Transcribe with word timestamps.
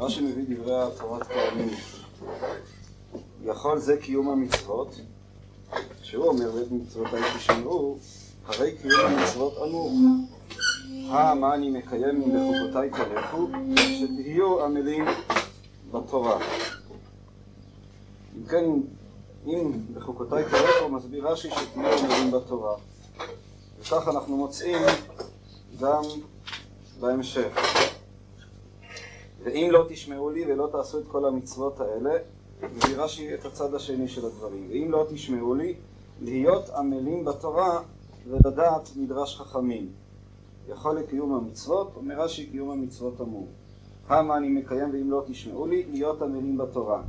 רש"י 0.00 0.20
מביא 0.20 0.56
דברי 0.56 0.82
התורת 0.82 1.22
כהנים. 1.22 1.68
יכול 3.44 3.78
זה 3.78 3.96
קיום 3.96 4.28
המצוות, 4.30 5.00
שהוא 6.02 6.28
אומר 6.28 6.50
בית 6.50 6.72
מצוותיי 6.72 7.20
תשמעו, 7.36 7.98
הרי 8.46 8.76
קיום 8.82 9.00
המצוות 9.00 9.52
אמור. 9.66 9.92
מה 11.34 11.54
אני 11.54 11.70
מקיים 11.70 12.22
אם 12.22 12.30
בחוקותיי 12.30 12.90
תלכו, 12.90 13.48
שתהיו 13.76 14.64
עמלים 14.64 15.04
בתורה. 15.90 16.38
אם 18.36 18.46
כן, 18.46 18.64
אם 19.46 19.72
בחוקותיי 19.94 20.44
תלכו, 20.44 20.88
מסביר 20.88 21.28
רש"י 21.28 21.50
שתהיו 21.50 21.98
עמלים 21.98 22.30
בתורה. 22.30 22.76
וכך 23.80 24.08
אנחנו 24.08 24.36
מוצאים 24.36 24.78
גם 25.80 26.02
בהמשך. 27.00 27.80
ואם 29.42 29.68
לא 29.72 29.84
תשמעו 29.88 30.30
לי 30.30 30.52
ולא 30.52 30.68
תעשו 30.72 30.98
את 30.98 31.06
כל 31.08 31.24
המצוות 31.24 31.80
האלה, 31.80 32.10
מביא 32.62 32.96
רש"י 32.96 33.34
את 33.34 33.44
הצד 33.44 33.74
השני 33.74 34.08
של 34.08 34.26
הדברים. 34.26 34.66
ואם 34.70 34.90
לא 34.90 35.06
תשמעו 35.10 35.54
לי, 35.54 35.74
להיות 36.20 36.70
עמלים 36.70 37.24
בתורה 37.24 37.82
ולדעת 38.28 38.90
מדרש 38.96 39.36
חכמים. 39.36 39.88
יכול 40.68 40.98
לקיום 40.98 41.34
המצוות, 41.34 41.92
אומר 41.96 42.20
רש"י 42.20 42.46
קיום 42.46 42.70
המצוות 42.70 43.20
אמור. 43.20 43.48
כמה 44.08 44.36
אני 44.36 44.48
מקיים 44.48 44.90
ואם 44.92 45.10
לא 45.10 45.22
תשמעו 45.26 45.66
לי, 45.66 45.86
להיות 45.90 46.22
עמלים 46.22 46.58
בתורה. 46.58 47.02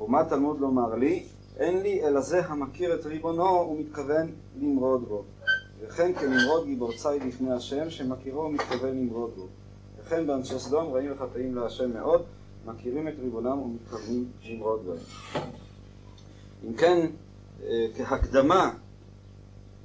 ומה 0.00 0.24
תלמוד 0.24 0.60
לומר 0.60 0.94
לי? 0.94 1.24
אין 1.56 1.82
לי 1.82 2.04
אלא 2.04 2.20
זה 2.20 2.46
המכיר 2.46 2.94
את 2.94 3.06
ריבונו 3.06 3.68
ומתכוון 3.70 4.32
למרוד 4.60 5.08
בו. 5.08 5.24
וכן 5.80 6.12
כנמרוד 6.14 6.64
גיבור 6.64 6.92
צי 6.92 7.18
לפני 7.26 7.52
השם, 7.52 7.90
שמכירו 7.90 8.40
ומתכוון 8.40 9.00
למרוד 9.00 9.30
בו. 9.36 9.46
וכן 10.10 10.26
באנשי 10.26 10.58
סדום 10.58 10.92
רעים 10.92 11.12
וחטאים 11.12 11.54
להשם 11.54 11.92
מאוד, 11.92 12.22
מכירים 12.66 13.08
את 13.08 13.14
ריבונם 13.22 13.58
ומתכוונים 13.58 14.30
למרוד 14.44 14.80
בהם. 14.86 15.44
אם 16.64 16.74
כן, 16.74 17.06
אה, 17.62 17.86
כהקדמה, 17.96 18.70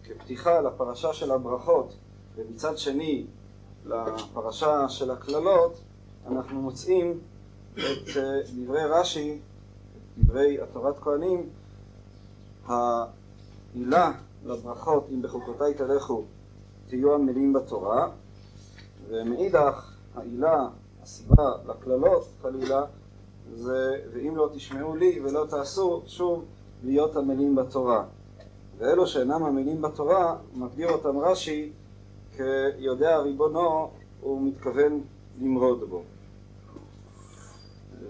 כפתיחה 0.03 0.61
לפרשה 0.61 1.13
של 1.13 1.31
הברכות, 1.31 1.95
ומצד 2.35 2.77
שני 2.77 3.25
לפרשה 3.85 4.89
של 4.89 5.11
הקללות, 5.11 5.79
אנחנו 6.27 6.61
מוצאים 6.61 7.19
את 7.73 8.17
אה, 8.17 8.39
דברי 8.55 8.85
רש"י, 8.85 9.39
דברי 10.17 10.61
התורת 10.61 10.99
כהנים, 10.99 11.49
העילה 12.65 14.11
לברכות, 14.45 15.07
אם 15.13 15.21
בחוקותיי 15.21 15.73
תלכו, 15.73 16.23
תהיו 16.87 17.13
עמלים 17.13 17.53
בתורה, 17.53 18.09
ומאידך 19.09 19.94
העילה, 20.15 20.67
הסיבה 21.03 21.51
לקללות, 21.65 22.27
חלילה, 22.41 22.85
זה 23.53 24.01
ואם 24.13 24.35
לא 24.35 24.49
תשמעו 24.53 24.95
לי 24.95 25.19
ולא 25.23 25.45
תעשו, 25.49 26.03
שוב, 26.07 26.45
להיות 26.83 27.15
עמלים 27.15 27.55
בתורה. 27.55 28.05
ואלו 28.77 29.07
שאינם 29.07 29.43
עמלים 29.43 29.81
בתורה, 29.81 30.37
מגדיר 30.53 30.89
אותם 30.89 31.17
רש"י 31.17 31.71
כיודע 32.37 33.17
ריבונו, 33.17 33.89
הוא 34.21 34.47
מתכוון 34.47 35.01
למרוד 35.41 35.89
בו. 35.89 36.03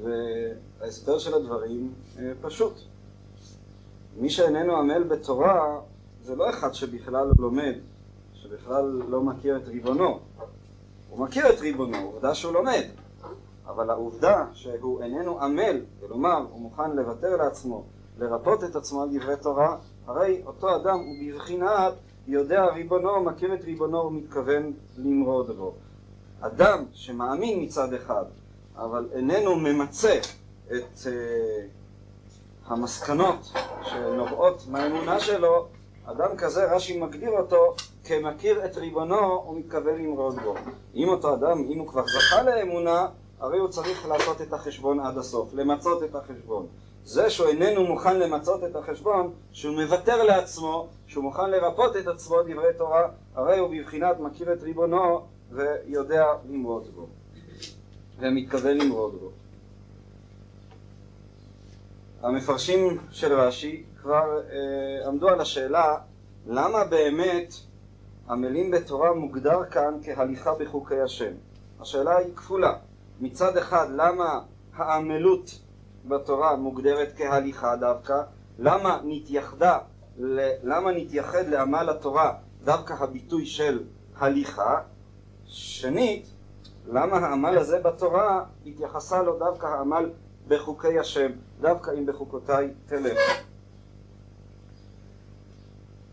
וההסבר 0.03 1.19
של 1.19 1.33
הדברים 1.33 1.93
אה, 2.19 2.31
פשוט. 2.41 2.73
מי 4.17 4.29
שאיננו 4.29 4.77
עמל 4.77 5.03
בתורה 5.03 5.79
זה 6.23 6.35
לא 6.35 6.49
אחד 6.49 6.73
שבכלל 6.73 7.31
לומד, 7.39 7.75
שבכלל 8.33 8.85
לא 9.09 9.21
מכיר 9.21 9.57
את 9.57 9.67
ריבונו. 9.67 10.19
הוא 11.16 11.25
מכיר 11.25 11.49
את 11.49 11.59
ריבונו, 11.59 11.97
עובדה 11.97 12.35
שהוא 12.35 12.53
לומד. 12.53 12.83
אבל 13.67 13.89
העובדה 13.89 14.45
שהוא 14.53 15.03
איננו 15.03 15.41
עמל, 15.41 15.81
כלומר 15.99 16.45
הוא 16.52 16.61
מוכן 16.61 16.91
לוותר 16.91 17.35
לעצמו, 17.35 17.83
לרפות 18.19 18.63
את 18.63 18.75
עצמו 18.75 19.03
על 19.03 19.09
דברי 19.09 19.35
תורה, 19.41 19.77
הרי 20.07 20.41
אותו 20.45 20.75
אדם 20.75 20.99
הוא 20.99 21.16
בבחינת 21.22 21.94
יודע 22.28 22.66
ריבונו, 22.66 23.23
מכיר 23.23 23.53
את 23.53 23.63
ריבונו 23.63 23.97
ומתכוון 23.97 24.73
למרוד 24.97 25.57
בו. 25.57 25.73
אדם 26.41 26.84
שמאמין 26.94 27.63
מצד 27.63 27.94
אחד, 27.94 28.25
אבל 28.75 29.09
איננו 29.13 29.56
ממצה 29.56 30.19
את 30.68 30.97
uh, 31.03 31.07
המסקנות 32.68 33.51
שנובעות 33.84 34.66
מהאמונה 34.72 35.19
שלו, 35.19 35.68
אדם 36.05 36.38
כזה, 36.38 36.71
רש"י 36.71 36.99
מגדיר 36.99 37.31
אותו 37.31 37.75
כמכיר 38.03 38.66
את 38.66 38.77
ריבונו 38.77 39.45
ומתכוון 39.49 39.95
למרוד 39.95 40.35
בו. 40.43 40.55
אם 40.95 41.09
אותו 41.09 41.33
אדם, 41.33 41.63
אם 41.69 41.79
הוא 41.79 41.88
כבר 41.88 42.03
זכה 42.07 42.43
לאמונה, 42.43 43.07
הרי 43.39 43.59
הוא 43.59 43.67
צריך 43.67 44.07
לעשות 44.07 44.41
את 44.41 44.53
החשבון 44.53 44.99
עד 44.99 45.17
הסוף, 45.17 45.53
למצות 45.53 46.03
את 46.03 46.15
החשבון. 46.15 46.67
זה 47.03 47.29
שהוא 47.29 47.47
איננו 47.47 47.83
מוכן 47.83 48.19
למצות 48.19 48.63
את 48.63 48.75
החשבון, 48.75 49.33
שהוא 49.51 49.75
מוותר 49.75 50.23
לעצמו, 50.23 50.88
שהוא 51.07 51.23
מוכן 51.23 51.49
לרפות 51.51 51.95
את 51.95 52.07
עצמו 52.07 52.44
דברי 52.44 52.73
תורה, 52.77 53.07
הרי 53.35 53.59
הוא 53.59 53.69
בבחינת 53.69 54.19
מכיר 54.19 54.53
את 54.53 54.63
ריבונו 54.63 55.21
ויודע 55.51 56.25
למרוד 56.49 56.88
בו, 56.95 57.07
ומתכוון 58.19 58.77
למרוד 58.77 59.13
בו. 59.21 59.31
המפרשים 62.25 62.97
של 63.12 63.34
רש"י 63.34 63.84
כבר 64.02 64.41
אה, 64.52 65.08
עמדו 65.08 65.30
על 65.30 65.41
השאלה 65.41 65.97
למה 66.47 66.84
באמת 66.84 67.53
עמלים 68.30 68.72
בתורה 68.72 69.13
מוגדר 69.13 69.66
כאן 69.72 70.00
כהליכה 70.03 70.53
בחוקי 70.59 71.02
השם. 71.02 71.31
השאלה 71.80 72.18
היא 72.18 72.36
כפולה. 72.36 72.74
מצד 73.19 73.58
אחד, 73.58 73.88
למה 73.96 74.40
העמלות 74.75 75.59
בתורה 76.06 76.56
מוגדרת 76.56 77.13
כהליכה 77.18 77.75
דווקא? 77.75 78.22
למה 78.59 79.00
נתייחדה, 79.03 79.78
למה 80.63 80.92
נתייחד 80.92 81.47
לעמל 81.47 81.90
התורה 81.90 82.34
דווקא 82.63 82.94
הביטוי 82.94 83.46
של 83.46 83.84
הליכה? 84.18 84.81
שנית, 85.46 86.28
למה 86.88 87.18
העמל 87.18 87.57
הזה 87.57 87.80
בתורה 87.80 88.44
התייחסה 88.66 89.24
לו 89.24 89.40
דווקא 89.40 89.66
העמל 89.66 90.09
בחוקי 90.47 91.00
השם, 91.00 91.31
דווקא 91.61 91.91
אם 91.97 92.06
בחוקותיי 92.06 92.69
תלך. 92.85 93.19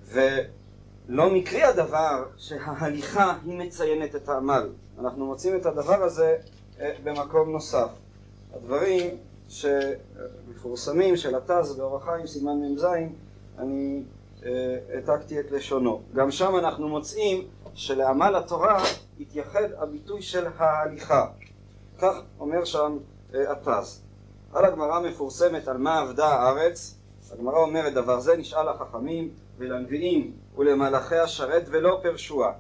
ולא 0.04 1.31
מקרי 1.31 1.62
הדבר 1.62 2.25
שההליכה 2.37 3.37
היא 3.44 3.59
מציינת 3.59 4.16
את 4.16 4.28
העמל. 4.28 4.69
אנחנו 4.98 5.26
מוצאים 5.26 5.56
את 5.56 5.66
הדבר 5.66 6.03
הזה 6.03 6.37
אה, 6.81 6.93
במקום 7.04 7.53
נוסף. 7.53 7.88
הדברים 8.54 9.16
שמפורסמים 9.48 11.16
של 11.16 11.34
התז 11.34 11.76
באורח 11.76 12.04
חיים, 12.04 12.26
סימן 12.26 12.53
מ"ז, 12.53 12.87
אני 13.59 14.03
אה, 14.44 14.78
העתקתי 14.94 15.41
את 15.41 15.50
לשונו. 15.50 16.00
גם 16.14 16.31
שם 16.31 16.56
אנחנו 16.59 16.88
מוצאים 16.88 17.49
שלעמל 17.75 18.37
התורה 18.37 18.82
התייחד 19.20 19.72
הביטוי 19.78 20.22
של 20.22 20.47
ההליכה. 20.59 21.26
כך 21.99 22.14
אומר 22.41 22.64
שם 22.64 22.99
אה, 23.34 23.53
התז. 23.53 24.03
על 24.52 24.64
הגמרא 24.64 25.00
מפורסמת 25.00 25.68
על 25.68 25.78
מה 25.78 25.98
עבדה 25.98 26.26
הארץ, 26.26 26.94
הגמרא 27.32 27.58
אומרת 27.58 27.94
דבר 27.94 28.20
זה 28.20 28.36
נשאל 28.36 28.70
לחכמים 28.70 29.30
ולנביאים 29.58 30.32
ולמלאכי 30.56 31.16
השרת 31.16 31.64
ולא 31.70 32.00
פרשוה 32.02 32.52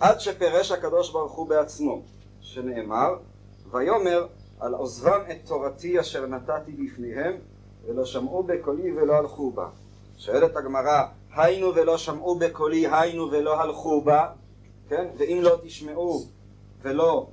עד 0.00 0.20
שפירש 0.20 0.72
הקדוש 0.72 1.12
ברוך 1.12 1.32
הוא 1.32 1.48
בעצמו 1.48 2.02
שנאמר 2.40 3.16
ויאמר 3.70 4.26
על 4.60 4.74
עוזבם 4.74 5.20
את 5.30 5.36
תורתי 5.46 6.00
אשר 6.00 6.26
נתתי 6.26 6.72
בפניהם 6.72 7.36
ולא 7.86 8.04
שמעו 8.04 8.42
בקולי 8.42 8.92
ולא 8.92 9.14
הלכו 9.14 9.50
בה 9.50 9.68
שואלת 10.16 10.56
הגמרא 10.56 11.02
היינו 11.36 11.74
ולא 11.74 11.98
שמעו 11.98 12.38
בקולי 12.38 12.86
היינו 12.92 13.30
ולא 13.30 13.60
הלכו 13.60 14.00
בה? 14.00 14.26
כן? 14.88 15.06
ואם 15.18 15.38
לא 15.42 15.58
תשמעו 15.62 16.22
ולא 16.82 17.26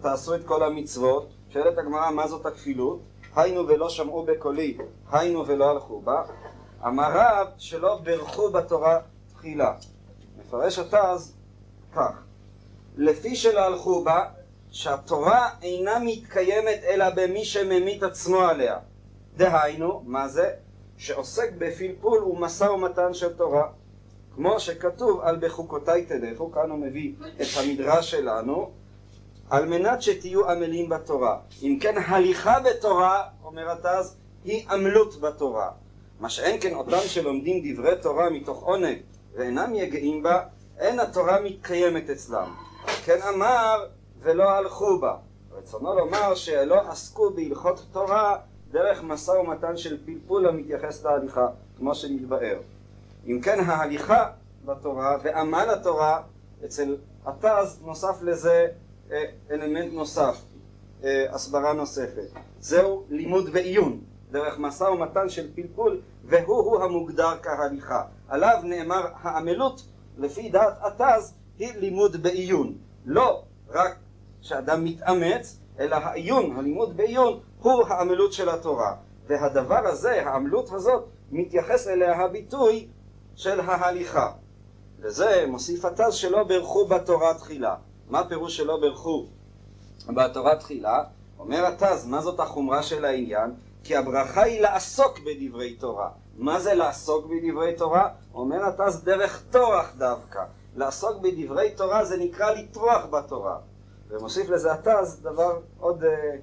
תעשו 0.00 0.34
את 0.34 0.44
כל 0.44 0.62
המצוות 0.62 1.28
שואלת 1.48 1.78
הגמרא 1.78 2.10
מה 2.10 2.28
זאת 2.28 2.46
הכפילות 2.46 3.00
היינו 3.36 3.68
ולא 3.68 3.88
שמעו 3.88 4.22
בקולי, 4.22 4.78
היינו 5.12 5.46
ולא 5.46 5.70
הלכו 5.70 6.00
בה, 6.00 6.22
אמר 6.86 7.10
רב 7.14 7.46
שלא 7.58 7.98
ברכו 8.02 8.50
בתורה 8.50 8.98
תחילה. 9.34 9.74
מפרש 10.38 10.78
אז 10.78 11.34
כך, 11.94 12.22
לפי 12.96 13.36
שלא 13.36 13.60
הלכו 13.60 14.04
בה, 14.04 14.24
שהתורה 14.70 15.50
אינה 15.62 15.98
מתקיימת 16.04 16.80
אלא 16.84 17.10
במי 17.10 17.44
שממית 17.44 18.02
עצמו 18.02 18.40
עליה. 18.40 18.78
דהיינו, 19.36 20.02
מה 20.06 20.28
זה? 20.28 20.50
שעוסק 20.96 21.52
בפלפול 21.58 22.24
ומשא 22.24 22.64
ומתן 22.64 23.14
של 23.14 23.32
תורה. 23.32 23.68
כמו 24.34 24.60
שכתוב 24.60 25.20
על 25.20 25.36
בחוקותיי 25.40 26.06
תלכו, 26.06 26.52
כאן 26.52 26.70
הוא 26.70 26.78
מביא 26.78 27.12
את 27.36 27.46
המדרש 27.60 28.10
שלנו, 28.10 28.70
על 29.50 29.66
מנת 29.66 30.02
שתהיו 30.02 30.50
עמלים 30.50 30.88
בתורה. 30.88 31.38
אם 31.62 31.78
כן, 31.80 31.94
הליכה 32.06 32.60
בתורה, 32.60 33.22
אומר 33.44 33.70
התז, 33.70 34.16
היא 34.44 34.68
עמלות 34.70 35.20
בתורה. 35.20 35.70
מה 36.20 36.28
שאין 36.28 36.60
כן 36.60 36.74
אותם 36.74 36.98
שלומדים 37.06 37.62
דברי 37.64 37.96
תורה 38.02 38.30
מתוך 38.30 38.62
עונג 38.62 38.98
ואינם 39.34 39.74
יגעים 39.74 40.22
בה, 40.22 40.42
אין 40.78 41.00
התורה 41.00 41.40
מתקיימת 41.40 42.10
אצלם. 42.10 42.54
כן 43.04 43.18
אמר 43.28 43.86
ולא 44.20 44.50
הלכו 44.50 44.98
בה. 44.98 45.16
רצונו 45.52 45.94
לומר 45.94 46.34
שלא 46.34 46.90
עסקו 46.90 47.30
בהלכות 47.30 47.86
תורה 47.92 48.36
דרך 48.70 49.02
משא 49.02 49.30
ומתן 49.30 49.76
של 49.76 50.04
פלפול 50.04 50.48
המתייחס 50.48 51.04
להליכה, 51.04 51.46
כמו 51.78 51.94
שנתבאר. 51.94 52.58
אם 53.26 53.40
כן 53.40 53.60
ההליכה 53.66 54.30
בתורה 54.64 55.16
ועמל 55.22 55.70
התורה 55.70 56.22
אצל 56.64 56.96
התז 57.26 57.80
נוסף 57.84 58.22
לזה 58.22 58.66
אלמנט 59.50 59.92
נוסף, 59.92 60.36
אה, 61.04 61.34
הסברה 61.34 61.72
נוספת. 61.72 62.28
זהו 62.60 63.04
לימוד 63.10 63.52
בעיון, 63.52 64.00
דרך 64.30 64.58
משא 64.58 64.84
ומתן 64.84 65.28
של 65.28 65.54
פלפול, 65.54 66.00
והוא-הוא 66.24 66.82
המוגדר 66.82 67.32
כהליכה. 67.42 68.02
עליו 68.28 68.60
נאמר 68.64 69.06
העמלות, 69.22 69.82
לפי 70.18 70.48
דעת 70.48 70.74
התז, 70.82 71.34
היא 71.58 71.72
לימוד 71.76 72.22
בעיון. 72.22 72.74
לא 73.04 73.42
רק 73.68 73.96
שאדם 74.40 74.84
מתאמץ, 74.84 75.58
אלא 75.78 75.96
העיון, 75.96 76.56
הלימוד 76.56 76.96
בעיון, 76.96 77.40
הוא 77.58 77.86
העמלות 77.88 78.32
של 78.32 78.48
התורה. 78.48 78.94
והדבר 79.26 79.86
הזה, 79.86 80.26
העמלות 80.26 80.72
הזאת, 80.72 81.04
מתייחס 81.30 81.88
אליה 81.88 82.16
הביטוי 82.16 82.88
של 83.34 83.60
ההליכה. 83.60 84.32
וזה 84.98 85.44
מוסיף 85.48 85.84
התז 85.84 86.14
שלא 86.14 86.44
ברכו 86.44 86.86
בתורה 86.86 87.34
תחילה. 87.34 87.76
מה 88.12 88.28
פירוש 88.28 88.56
שלא 88.56 88.80
ברכו 88.80 89.26
בתורה 90.08 90.56
תחילה? 90.56 91.04
אומר 91.38 91.66
התז, 91.66 92.06
מה 92.06 92.20
זאת 92.20 92.40
החומרה 92.40 92.82
של 92.82 93.04
העניין? 93.04 93.54
כי 93.84 93.96
הברכה 93.96 94.42
היא 94.42 94.60
לעסוק 94.60 95.18
בדברי 95.18 95.74
תורה. 95.74 96.10
מה 96.36 96.60
זה 96.60 96.74
לעסוק 96.74 97.26
בדברי 97.26 97.74
תורה? 97.76 98.08
אומר 98.34 98.64
התז 98.64 99.04
דרך 99.04 99.42
טורח 99.50 99.92
דווקא. 99.98 100.44
לעסוק 100.76 101.20
בדברי 101.22 101.70
תורה 101.70 102.04
זה 102.04 102.16
נקרא 102.16 102.50
לטרוח 102.50 103.06
בתורה. 103.10 103.58
ומוסיף 104.08 104.48
לזה 104.50 104.72
התז 104.72 105.20
דבר 105.22 105.58
עוד 105.80 106.04
אה, 106.04 106.36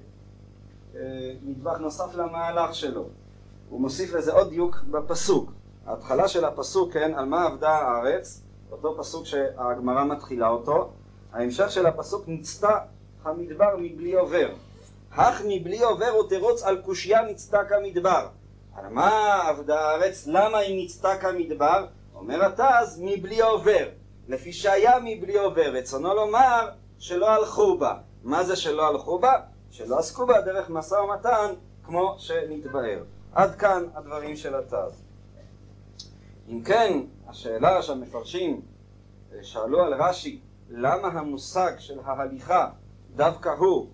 אה, 0.94 1.32
נדבך 1.42 1.78
נוסף 1.78 2.14
למהלך 2.14 2.74
שלו. 2.74 3.04
הוא 3.68 3.80
מוסיף 3.80 4.14
לזה 4.14 4.32
עוד 4.32 4.48
דיוק 4.48 4.76
בפסוק. 4.90 5.50
ההתחלה 5.86 6.28
של 6.28 6.44
הפסוק, 6.44 6.92
כן, 6.92 7.14
על 7.14 7.24
מה 7.24 7.46
עבדה 7.46 7.70
הארץ, 7.70 8.42
אותו 8.70 8.96
פסוק 8.98 9.26
שהגמרא 9.26 10.04
מתחילה 10.04 10.48
אותו, 10.48 10.90
ההמשך 11.32 11.70
של 11.70 11.86
הפסוק 11.86 12.24
נצתה 12.26 12.78
המדבר 13.24 13.76
מבלי 13.78 14.12
עובר. 14.12 14.48
הך 15.12 15.42
מבלי 15.48 15.82
עובר 15.82 16.16
ותרוץ 16.16 16.62
על 16.62 16.82
קושייה 16.82 17.22
נצתה 17.22 17.64
כמדבר. 17.64 18.28
על 18.74 18.88
מה 18.88 19.42
עבדה 19.48 19.80
הארץ? 19.80 20.26
למה 20.26 20.58
היא 20.58 20.84
נצתה 20.84 21.16
כמדבר? 21.20 21.86
אומר 22.14 22.44
התז, 22.44 23.00
מבלי 23.02 23.40
עובר. 23.40 23.88
לפי 24.28 24.52
שהיה 24.52 24.98
מבלי 25.04 25.38
עובר. 25.38 25.70
רצונו 25.72 26.14
לומר 26.14 26.68
שלא 26.98 27.30
הלכו 27.30 27.78
בה. 27.78 27.94
מה 28.22 28.44
זה 28.44 28.56
שלא 28.56 28.88
הלכו 28.88 29.18
בה? 29.18 29.32
שלא 29.70 29.98
עסקו 29.98 30.26
בה 30.26 30.40
דרך 30.40 30.70
משא 30.70 30.94
ומתן 30.94 31.54
כמו 31.84 32.14
שנתבהר. 32.18 33.02
עד 33.32 33.54
כאן 33.54 33.84
הדברים 33.94 34.36
של 34.36 34.54
התז. 34.54 35.02
אם 36.48 36.62
כן, 36.62 37.00
השאלה 37.28 37.82
שהמפרשים 37.82 38.60
אה, 39.32 39.38
שאלו 39.42 39.82
על 39.82 39.94
רש"י, 39.94 40.40
למה 40.70 41.08
המושג 41.08 41.72
של 41.78 41.98
ההליכה 42.04 42.68
דווקא 43.16 43.48
הוא 43.48 43.86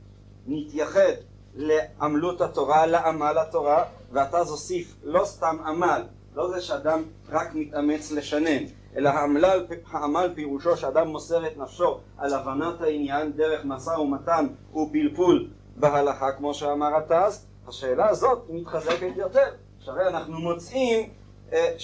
מתייחד 0.46 1.12
לעמלות 1.54 2.40
התורה, 2.40 2.86
לעמל 2.86 3.38
התורה, 3.38 3.84
ואתה 4.12 4.44
זוסיף 4.44 4.96
לא 5.02 5.24
סתם 5.24 5.56
עמל, 5.66 6.02
לא 6.34 6.50
זה 6.50 6.60
שאדם 6.60 7.02
רק 7.28 7.54
מתאמץ 7.54 8.12
לשנן, 8.12 8.64
אלא 8.96 9.08
העמל, 9.08 9.66
העמל 9.90 10.32
פירושו 10.34 10.76
שאדם 10.76 11.08
מוסר 11.08 11.46
את 11.46 11.56
נפשו 11.56 11.98
על 12.18 12.34
הבנת 12.34 12.80
העניין 12.80 13.32
דרך 13.32 13.64
משא 13.64 13.90
ומתן 13.90 14.46
ופלפול 14.74 15.48
בהלכה, 15.76 16.32
כמו 16.32 16.54
שאמר 16.54 16.96
התז, 16.96 17.46
השאלה 17.68 18.08
הזאת 18.08 18.42
מתחזקת 18.48 19.16
יותר, 19.16 19.48
שהרי 19.78 20.08
אנחנו 20.08 20.38
מוצאים 20.38 21.10
אה, 21.52 21.74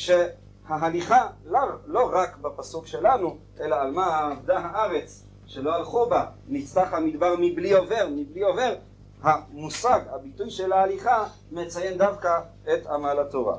שההליכה 0.69 1.29
לא, 1.47 1.61
לא 1.87 2.11
רק 2.13 2.37
בפסוק 2.37 2.87
שלנו, 2.87 3.37
אלא 3.61 3.77
על 3.77 3.91
מה 3.91 4.19
עבדה 4.19 4.59
הארץ 4.59 5.25
שלא 5.47 5.75
הלכו 5.75 6.07
בה, 6.07 6.27
נצטח 6.49 6.93
המדבר 6.93 7.35
מבלי 7.39 7.73
עובר, 7.73 8.09
מבלי 8.17 8.43
עובר, 8.43 8.75
המושג, 9.23 10.01
הביטוי 10.11 10.51
של 10.51 10.73
ההליכה, 10.73 11.27
מציין 11.53 11.99
דווקא 11.99 12.41
את 12.75 12.87
עמל 12.87 13.19
התורה. 13.21 13.57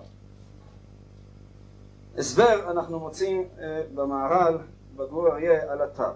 הסבר 2.17 2.71
אנחנו 2.71 2.99
מוצאים 2.99 3.47
אה, 3.59 3.81
במהר"ל, 3.95 4.57
בגור 4.95 5.27
אריה, 5.27 5.71
על 5.71 5.81
התא. 5.81 6.09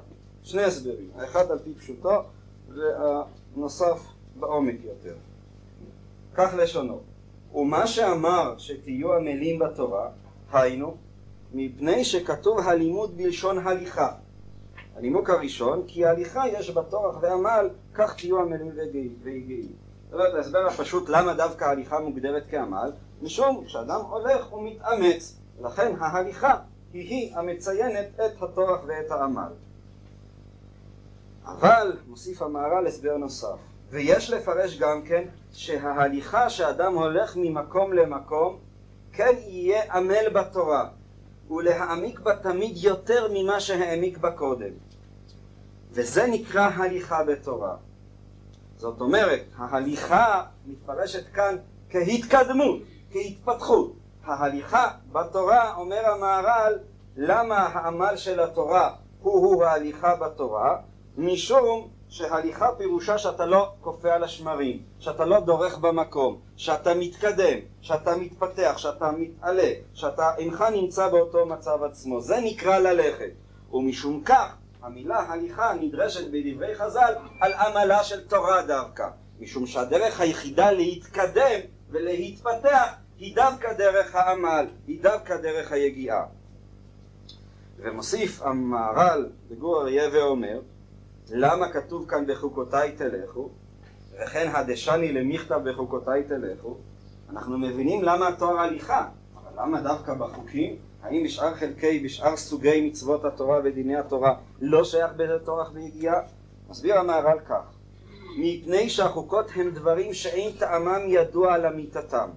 שני 0.43 0.63
הסברים, 0.63 1.09
האחד 1.15 1.51
על 1.51 1.59
פי 1.59 1.73
פשוטו 1.73 2.21
והנוסף 2.69 4.01
בעומק 4.39 4.75
יותר. 4.83 5.15
כך 6.35 6.53
לשונו, 6.57 6.99
ומה 7.55 7.87
שאמר 7.87 8.55
שתהיו 8.57 9.13
עמלים 9.13 9.59
בתורה, 9.59 10.09
היינו, 10.53 10.95
מפני 11.53 12.05
שכתוב 12.05 12.59
הלימוד 12.59 13.17
בלשון 13.17 13.67
הליכה. 13.67 14.11
הנימוק 14.95 15.29
הראשון, 15.29 15.83
כי 15.87 16.05
ההליכה 16.05 16.47
יש 16.47 16.69
בה 16.69 16.81
ועמל, 17.21 17.69
כך 17.93 18.15
תהיו 18.15 18.39
עמלים 18.39 18.71
ויגעים. 19.23 19.71
זאת 20.05 20.13
אומרת, 20.13 20.33
ההסבר 20.35 20.67
הפשוט 20.67 21.09
למה 21.09 21.33
דווקא 21.33 21.65
ההליכה 21.65 21.99
מוגדרת 21.99 22.43
כעמל, 22.49 22.91
משום 23.21 23.63
שאדם 23.67 24.01
הולך 24.01 24.53
ומתאמץ, 24.53 25.37
לכן 25.61 25.93
ההליכה 25.99 26.55
היא 26.93 27.09
היא 27.09 27.35
המציינת 27.35 28.05
את 28.15 28.43
הטורח 28.43 28.79
ואת 28.87 29.11
העמל. 29.11 29.51
אבל, 31.45 31.97
מוסיף 32.07 32.41
המהר"ל 32.41 32.87
הסבר 32.87 33.17
נוסף, 33.17 33.57
ויש 33.89 34.31
לפרש 34.31 34.77
גם 34.77 35.01
כן 35.05 35.23
שההליכה 35.51 36.49
שאדם 36.49 36.93
הולך 36.93 37.35
ממקום 37.35 37.93
למקום 37.93 38.57
כן 39.13 39.35
יהיה 39.37 39.93
עמל 39.93 40.29
בתורה 40.29 40.89
ולהעמיק 41.49 42.19
בה 42.19 42.35
תמיד 42.35 42.77
יותר 42.77 43.27
ממה 43.33 43.59
שהעמיק 43.59 44.17
בה 44.17 44.31
קודם. 44.31 44.71
וזה 45.91 46.27
נקרא 46.27 46.69
הליכה 46.75 47.23
בתורה. 47.23 47.75
זאת 48.77 49.01
אומרת, 49.01 49.43
ההליכה 49.57 50.43
מתפרשת 50.65 51.33
כאן 51.33 51.55
כהתקדמות, 51.89 52.81
כהתפתחות. 53.11 53.93
ההליכה 54.23 54.91
בתורה, 55.11 55.75
אומר 55.75 56.05
המהר"ל, 56.05 56.79
למה 57.17 57.57
העמל 57.57 58.15
של 58.15 58.39
התורה 58.39 58.95
הוא-הוא 59.21 59.63
ההליכה 59.63 60.15
בתורה? 60.15 60.77
משום 61.17 61.89
שהליכה 62.09 62.69
פירושה 62.77 63.17
שאתה 63.17 63.45
לא 63.45 63.71
כופה 63.81 64.13
על 64.13 64.23
השמרים, 64.23 64.79
שאתה 64.99 65.25
לא 65.25 65.39
דורך 65.39 65.77
במקום, 65.77 66.39
שאתה 66.55 66.93
מתקדם, 66.93 67.59
שאתה 67.81 68.15
מתפתח, 68.15 68.73
שאתה 68.77 69.11
מתעלה, 69.11 69.71
שאתה 69.93 70.35
אינך 70.37 70.65
נמצא 70.73 71.09
באותו 71.09 71.45
מצב 71.45 71.83
עצמו. 71.83 72.21
זה 72.21 72.39
נקרא 72.43 72.79
ללכת. 72.79 73.31
ומשום 73.73 74.23
כך, 74.25 74.55
המילה 74.81 75.19
הליכה 75.19 75.73
נדרשת 75.81 76.27
בדברי 76.31 76.75
חז"ל 76.75 77.13
על 77.41 77.53
עמלה 77.53 78.03
של 78.03 78.27
תורה 78.27 78.61
דווקא. 78.61 79.07
משום 79.39 79.65
שהדרך 79.65 80.19
היחידה 80.21 80.71
להתקדם 80.71 81.59
ולהתפתח 81.89 82.93
היא 83.17 83.35
דווקא 83.35 83.73
דרך 83.73 84.15
העמל, 84.15 84.67
היא 84.87 85.01
דווקא 85.01 85.37
דרך 85.37 85.71
היגיעה. 85.71 86.25
ומוסיף 87.77 88.41
המהר"ל 88.41 89.29
בגור 89.49 89.81
אריה 89.81 90.09
ואומר 90.13 90.59
למה 91.31 91.71
כתוב 91.71 92.09
כאן 92.09 92.25
בחוקותיי 92.27 92.91
תלכו? 92.91 93.49
וכן 94.13 94.51
הדשני 94.53 95.13
למכתב 95.13 95.59
בחוקותיי 95.65 96.23
תלכו? 96.23 96.77
אנחנו 97.29 97.57
מבינים 97.57 98.03
למה 98.03 98.27
התואר 98.27 98.59
הליכה 98.59 99.07
אבל 99.35 99.61
למה 99.63 99.81
דווקא 99.81 100.13
בחוקים? 100.13 100.75
האם 101.03 101.23
בשאר 101.23 101.55
חלקי, 101.55 101.99
בשאר 101.99 102.37
סוגי 102.37 102.89
מצוות 102.89 103.25
התורה 103.25 103.59
ודיני 103.63 103.95
התורה 103.95 104.35
לא 104.61 104.83
שייך 104.83 105.11
בזה 105.17 105.39
טורח 105.45 105.71
ויגיעה? 105.73 106.21
מסביר 106.69 106.99
המהר"ל 106.99 107.39
כך. 107.39 107.73
מפני 108.37 108.89
שהחוקות 108.89 109.51
הם 109.55 109.71
דברים 109.71 110.13
שאין 110.13 110.51
טעמם 110.59 111.01
ידוע 111.07 111.57
לאמיתתם 111.57 112.29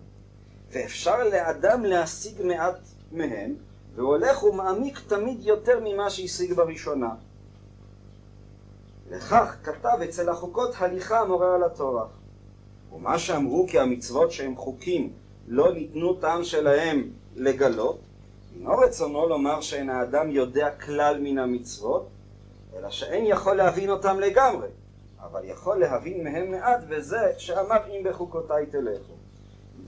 ואפשר 0.73 1.25
לאדם 1.25 1.85
להשיג 1.85 2.43
מעט 2.43 2.79
מהם 3.13 3.55
והוא 3.95 4.09
הולך 4.09 4.45
ומעמיק 4.45 5.01
תמיד 5.07 5.39
יותר 5.41 5.81
ממה 5.85 6.11
שהשיג 6.11 6.53
בראשונה 6.53 7.09
לכך 9.11 9.57
כתב 9.63 9.99
אצל 10.05 10.29
החוקות 10.29 10.71
הליכה 10.79 11.21
המורה 11.21 11.55
על 11.55 11.63
הטורח. 11.63 12.09
ומה 12.93 13.19
שאמרו 13.19 13.67
כי 13.69 13.79
המצוות 13.79 14.33
שהם 14.33 14.57
חוקים 14.57 15.13
לא 15.49 15.73
ניתנו 15.73 16.15
טעם 16.15 16.45
שלהם 16.45 17.11
לגלות, 17.37 17.99
אינו 18.55 18.79
רצונו 18.79 19.29
לומר 19.29 19.61
שאין 19.61 19.91
האדם 19.91 20.31
יודע 20.31 20.71
כלל 20.71 21.19
מן 21.21 21.39
המצוות, 21.39 22.09
אלא 22.77 22.91
שאין 22.91 23.27
יכול 23.27 23.57
להבין 23.57 23.91
אותם 23.91 24.21
לגמרי, 24.21 24.69
אבל 25.21 25.45
יכול 25.45 25.81
להבין 25.81 26.25
מהם 26.25 26.51
מעט, 26.51 26.81
וזה 26.89 27.33
שאמר 27.39 27.79
אם 27.89 28.05
בחוקותיי 28.05 28.67
תלכו. 28.67 29.13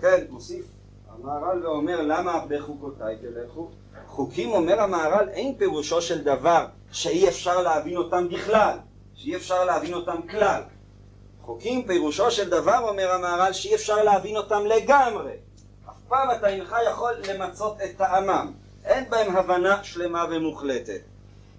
כן, 0.01 0.25
מוסיף 0.31 0.65
המהר"ל 1.09 1.67
ואומר 1.67 2.03
למה 2.03 2.45
בחוקותיי 2.49 3.17
תלכו? 3.17 3.69
חוקים, 4.07 4.51
אומר 4.51 4.81
המהר"ל, 4.81 5.29
אין 5.29 5.55
פירושו 5.59 6.03
של 6.03 6.25
דבר 6.25 6.67
שאי 6.93 7.29
אפשר 7.29 7.63
להבין 7.63 7.97
אותם 7.97 8.29
בכלל. 8.29 8.79
שאי 9.15 9.37
אפשר 9.37 9.65
להבין 9.65 9.95
אותם 9.95 10.23
כלל, 10.31 10.63
חוקים 11.43 11.87
פירושו 11.87 12.31
של 12.31 12.51
דבר, 12.51 12.79
אומר 12.89 13.11
המהר"ל, 13.11 13.53
שאי 13.53 13.75
אפשר 13.75 14.03
להבין 14.03 14.37
אותם 14.37 14.67
לגמרי. 14.67 15.33
אף 15.89 15.95
פעם 16.09 16.31
אתה 16.31 16.49
אינך 16.49 16.77
יכול 16.91 17.13
למצות 17.29 17.77
את 17.85 17.97
טעמם. 17.97 18.53
אין 18.85 19.11
בהם 19.11 19.37
הבנה 19.37 19.85
שלמה 19.85 20.25
ומוחלטת. 20.31 21.01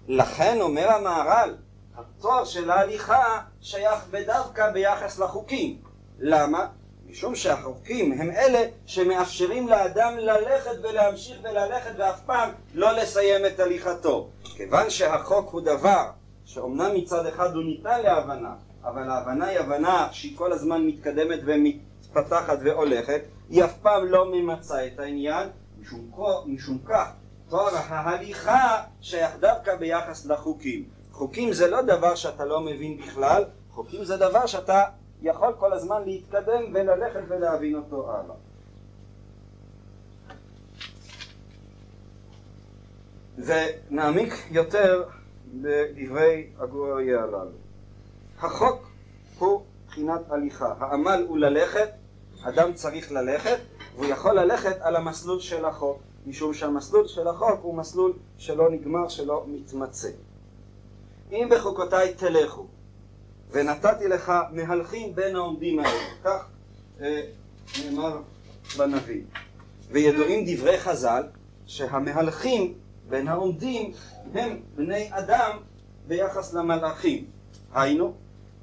לכן 0.08 0.60
אומר 0.60 0.90
המהר"ל, 0.90 1.54
התואר 1.96 2.44
של 2.44 2.70
ההליכה 2.70 3.40
שייך 3.60 4.06
בדווקא 4.10 4.70
ביחס 4.70 5.18
לחוקים. 5.18 5.78
למה? 6.18 6.66
משום 7.10 7.34
שהחוקים 7.34 8.12
הם 8.12 8.30
אלה 8.30 8.64
שמאפשרים 8.86 9.68
לאדם 9.68 10.18
ללכת 10.18 10.76
ולהמשיך 10.82 11.38
וללכת 11.42 11.90
ואף 11.96 12.20
פעם 12.26 12.50
לא 12.74 12.92
לסיים 12.92 13.46
את 13.46 13.60
הליכתו. 13.60 14.28
כיוון 14.56 14.90
שהחוק 14.90 15.50
הוא 15.50 15.60
דבר 15.60 16.10
שאומנם 16.44 16.94
מצד 16.94 17.26
אחד 17.26 17.54
הוא 17.54 17.64
ניתן 17.64 18.02
להבנה, 18.02 18.54
אבל 18.84 19.10
ההבנה 19.10 19.46
היא 19.46 19.58
הבנה 19.58 20.08
שהיא 20.12 20.36
כל 20.36 20.52
הזמן 20.52 20.86
מתקדמת 20.86 21.40
ומתפתחת 21.44 22.58
והולכת, 22.64 23.20
היא 23.48 23.64
אף 23.64 23.78
פעם 23.78 24.06
לא 24.06 24.32
ממצה 24.32 24.86
את 24.86 24.98
העניין, 24.98 25.48
משום, 25.80 26.10
משום 26.46 26.78
כך 26.78 27.12
תואר 27.48 27.74
ההליכה 27.88 28.82
שייך 29.00 29.36
דווקא 29.40 29.76
ביחס 29.76 30.26
לחוקים. 30.26 30.84
חוקים 31.12 31.52
זה 31.52 31.70
לא 31.70 31.82
דבר 31.82 32.14
שאתה 32.14 32.44
לא 32.44 32.60
מבין 32.60 32.98
בכלל, 32.98 33.44
חוקים 33.70 34.04
זה 34.04 34.16
דבר 34.16 34.46
שאתה 34.46 34.84
יכול 35.22 35.52
כל 35.58 35.72
הזמן 35.72 36.02
להתקדם 36.04 36.62
וללכת 36.74 37.20
ולהבין 37.28 37.74
אותו 37.74 38.10
הלאה. 38.10 38.34
ונעמיק 43.38 44.34
יותר 44.50 45.04
בדברי 45.62 46.46
הגור 46.58 46.92
אריה 46.92 47.22
הללו. 47.22 47.50
החוק 48.38 48.90
הוא 49.38 49.62
בחינת 49.88 50.20
הליכה. 50.30 50.74
העמל 50.78 51.24
הוא 51.28 51.38
ללכת, 51.38 51.88
אדם 52.42 52.72
צריך 52.72 53.12
ללכת, 53.12 53.58
והוא 53.94 54.06
יכול 54.06 54.40
ללכת 54.40 54.76
על 54.80 54.96
המסלול 54.96 55.40
של 55.40 55.64
החוק, 55.64 55.98
משום 56.26 56.54
שהמסלול 56.54 57.08
של 57.08 57.28
החוק 57.28 57.60
הוא 57.62 57.74
מסלול 57.74 58.12
שלא 58.38 58.70
נגמר, 58.70 59.08
שלא 59.08 59.44
מתמצה. 59.48 60.08
אם 61.32 61.48
בחוקותיי 61.50 62.14
תלכו, 62.14 62.66
ונתתי 63.50 64.08
לך 64.08 64.32
מהלכים 64.52 65.14
בין 65.14 65.36
העומדים 65.36 65.78
האלה, 65.78 66.04
כך 66.24 66.46
אה, 67.00 67.22
נאמר 67.84 68.20
בנביא. 68.78 69.22
וידועים 69.90 70.44
דברי 70.46 70.78
חז"ל 70.78 71.22
שהמהלכים 71.66 72.74
בין 73.08 73.28
העומדים 73.28 73.92
הם 74.34 74.60
בני 74.76 75.08
אדם 75.10 75.58
ביחס 76.06 76.54
למלאכים. 76.54 77.24
היינו, 77.74 78.12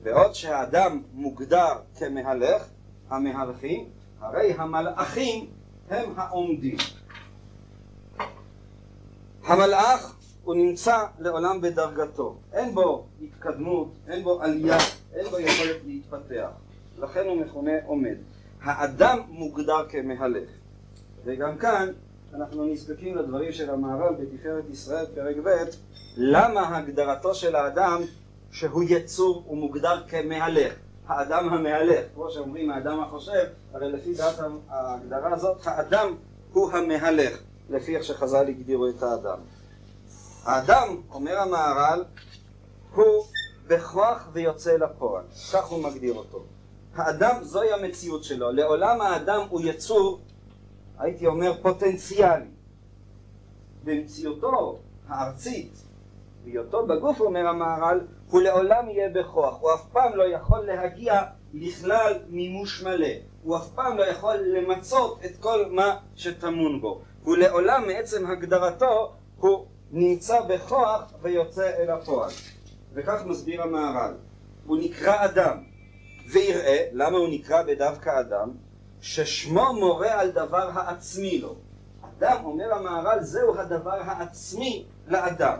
בעוד 0.04 0.36
שהאדם 0.36 1.02
מוגדר 1.14 1.74
כמהלך, 2.00 2.68
המהלכים, 3.10 3.86
הרי 4.20 4.54
המלאכים 4.54 5.46
הם 5.90 6.14
העומדים. 6.16 6.78
המלאך 9.44 10.16
הוא 10.44 10.56
נמצא 10.56 11.06
לעולם 11.20 11.62
בדרגתו, 11.62 12.36
אין 12.54 12.74
בו 12.74 13.06
התקדמות, 13.24 13.92
אין 14.08 14.24
בו 14.24 14.42
עלייה, 14.42 14.78
אין 15.14 15.26
בו 15.26 15.40
יכולת 15.40 15.78
להתפתח, 15.86 16.50
לכן 16.98 17.28
הוא 17.28 17.42
מכונה 17.42 17.72
עומד. 17.86 18.16
האדם 18.62 19.20
מוגדר 19.30 19.90
כמהלך, 19.90 20.50
וגם 21.24 21.58
כאן 21.58 21.92
אנחנו 22.34 22.66
נזקקים 22.66 23.18
לדברים 23.18 23.52
של 23.52 23.70
המהר"ל 23.70 24.16
בתפארת 24.16 24.64
ישראל 24.72 25.06
פרק 25.16 25.36
ב', 25.44 25.64
למה 26.18 26.78
הגדרתו 26.78 27.36
של 27.36 27.56
האדם 27.56 28.02
שהוא 28.52 28.84
יצור 28.88 29.52
ומוגדר 29.52 30.04
כמהלך, 30.08 30.74
האדם 31.08 31.50
המהלך, 31.50 32.06
כמו 32.16 32.32
שאומרים 32.32 32.72
האדם 32.72 33.00
החושב, 33.00 33.46
הרי 33.74 33.92
לפי 33.92 34.14
דעת 34.14 34.36
ההגדרה 34.70 35.34
הזאת 35.34 35.58
האדם 35.64 36.16
הוא 36.54 36.72
המהלך, 36.72 37.38
לפי 37.70 37.96
איך 37.96 38.04
שחז"ל 38.04 38.48
הגדירו 38.48 38.90
את 38.90 39.04
האדם. 39.04 39.38
האדם, 40.44 40.98
אומר 41.12 41.38
המהר"ל, 41.38 42.04
הוא 42.96 43.26
בכוח 43.68 44.30
ויוצא 44.34 44.72
לפועל, 44.72 45.24
כך 45.54 45.66
הוא 45.66 45.84
מגדיר 45.84 46.14
אותו. 46.14 46.44
האדם 46.96 47.44
זוהי 47.44 47.74
המציאות 47.74 48.24
שלו, 48.24 48.52
לעולם 48.52 49.02
האדם 49.02 49.42
הוא 49.50 49.62
יצור, 49.64 50.20
הייתי 51.02 51.28
אומר 51.28 51.54
פוטנציאלי. 51.62 52.46
במציאותו 53.84 54.80
הארצית, 55.08 55.84
בהיותו 56.44 56.88
בגוף, 56.88 57.20
אומר 57.20 57.48
המהר"ל, 57.48 58.02
הוא 58.30 58.42
לעולם 58.42 58.90
יהיה 58.90 59.10
בכוח, 59.10 59.62
הוא 59.62 59.74
אף 59.74 59.86
פעם 59.92 60.16
לא 60.16 60.24
יכול 60.24 60.60
להגיע 60.60 61.22
לכלל 61.54 62.14
מימוש 62.30 62.84
מלא, 62.84 63.08
הוא 63.44 63.58
אף 63.58 63.70
פעם 63.76 63.98
לא 63.98 64.04
יכול 64.04 64.36
למצות 64.36 65.20
את 65.26 65.32
כל 65.40 65.66
מה 65.70 65.98
שטמון 66.16 66.82
בו, 66.82 67.02
הוא 67.24 67.38
לעולם 67.38 67.84
מעצם 67.88 68.28
הגדרתו 68.28 69.14
הוא 69.38 69.66
נמצא 69.92 70.42
בכוח 70.42 71.14
ויוצא 71.22 71.72
אל 71.78 71.90
הפועל. 71.90 72.32
וכך 72.94 73.22
מסביר 73.26 73.62
המהר"ל. 73.62 74.14
הוא 74.66 74.78
נקרא 74.82 75.26
אדם, 75.26 75.58
ויראה, 76.32 76.88
למה 76.94 77.18
הוא 77.18 77.28
נקרא 77.32 77.64
בדווקא 77.64 78.20
אדם? 78.20 78.52
ששמו 79.02 79.74
מורה 79.74 80.20
על 80.20 80.32
דבר 80.32 80.70
העצמי 80.74 81.38
לו. 81.38 81.56
אדם, 82.18 82.46
אומר 82.46 82.74
המהר"ל, 82.74 83.24
זהו 83.24 83.58
הדבר 83.58 84.00
העצמי 84.02 84.86
לאדם, 85.08 85.58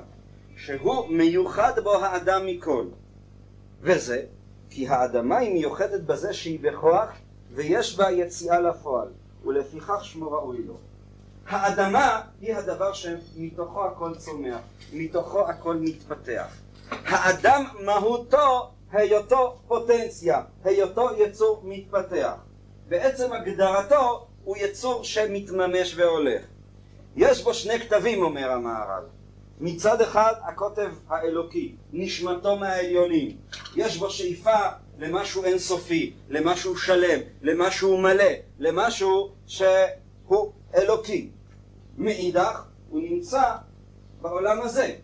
שהוא 0.58 1.08
מיוחד 1.10 1.80
בו 1.84 1.96
האדם 1.96 2.46
מכל. 2.46 2.86
וזה, 3.82 4.24
כי 4.70 4.88
האדמה 4.88 5.38
היא 5.38 5.54
מיוחדת 5.54 6.02
בזה 6.02 6.34
שהיא 6.34 6.60
בכוח, 6.62 7.10
ויש 7.54 7.98
בה 7.98 8.12
יציאה 8.12 8.60
לפועל, 8.60 9.08
ולפיכך 9.46 10.06
שמו 10.06 10.32
ראוי 10.32 10.64
לו. 10.68 10.78
האדמה 11.48 12.22
היא 12.42 12.56
הדבר 12.56 12.94
שמתוכו 12.94 13.86
הכל 13.86 14.16
צומח, 14.16 14.60
מתוכו 14.94 15.48
הכל 15.48 15.76
מתפתח. 15.76 16.56
האדם 16.92 17.64
מהותו 17.80 18.70
היותו 18.92 19.56
פוטנציה, 19.68 20.42
היותו 20.64 21.10
יצור 21.18 21.62
מתפתח. 21.64 22.34
בעצם 22.92 23.34
הגדרתו 23.34 24.28
הוא 24.44 24.58
יצור 24.58 25.04
שמתממש 25.04 25.96
והולך. 25.96 26.42
יש 27.16 27.44
בו 27.44 27.54
שני 27.54 27.80
כתבים, 27.80 28.22
אומר 28.22 28.52
המהר"ל. 28.52 29.04
מצד 29.60 30.02
אחד 30.02 30.34
הקוטב 30.44 30.92
האלוקי, 31.08 31.76
נשמתו 31.94 32.56
מהעליונים. 32.56 33.38
יש 33.76 33.98
בו 33.98 34.10
שאיפה 34.10 34.58
למשהו 35.00 35.44
אינסופי, 35.44 36.14
למשהו 36.30 36.78
שלם, 36.78 37.20
למשהו 37.42 37.98
מלא, 37.98 38.32
למשהו 38.60 39.32
שהוא 39.48 40.52
אלוקי. 40.76 41.30
מאידך 41.98 42.64
הוא 42.90 43.02
נמצא 43.02 43.44
בעולם 44.22 44.62
הזה. 44.62 44.96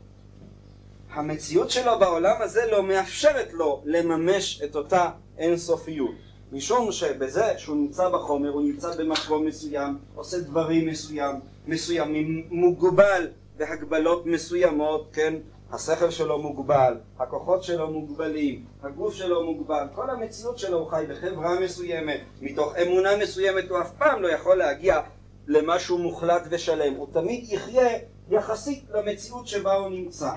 המציאות 1.09 1.69
שלו 1.69 1.99
בעולם 1.99 2.41
הזה 2.41 2.71
לא 2.71 2.83
מאפשרת 2.83 3.53
לו 3.53 3.81
לממש 3.85 4.61
את 4.61 4.75
אותה 4.75 5.09
אינסופיות. 5.37 6.26
משום 6.51 6.91
שבזה 6.91 7.53
שהוא 7.57 7.77
נמצא 7.77 8.09
בחומר, 8.09 8.49
הוא 8.49 8.61
נמצא 8.61 8.95
במקום 8.97 9.45
מסוים, 9.45 9.97
עושה 10.15 10.39
דברים 10.39 10.87
מסוים, 10.87 11.35
מסוימים, 11.67 12.47
מוגבל 12.51 13.27
בהגבלות 13.57 14.25
מסוימות, 14.25 15.09
כן? 15.13 15.33
השכל 15.71 16.09
שלו 16.09 16.41
מוגבל, 16.41 16.97
הכוחות 17.19 17.63
שלו 17.63 17.91
מוגבלים, 17.91 18.65
הגוף 18.83 19.13
שלו 19.13 19.43
מוגבל, 19.43 19.87
כל 19.95 20.09
המציאות 20.09 20.57
שלו 20.57 20.77
הוא 20.77 20.89
חי 20.89 21.05
בחברה 21.09 21.59
מסוימת, 21.59 22.19
מתוך 22.41 22.75
אמונה 22.75 23.17
מסוימת, 23.17 23.69
הוא 23.69 23.81
אף 23.81 23.91
פעם 23.97 24.21
לא 24.21 24.27
יכול 24.27 24.55
להגיע 24.55 25.01
למשהו 25.47 25.97
מוחלט 25.97 26.41
ושלם, 26.49 26.93
הוא 26.93 27.07
תמיד 27.11 27.45
יחיה 27.49 27.97
יחסית 28.29 28.83
למציאות 28.93 29.47
שבה 29.47 29.73
הוא 29.73 29.89
נמצא. 29.89 30.31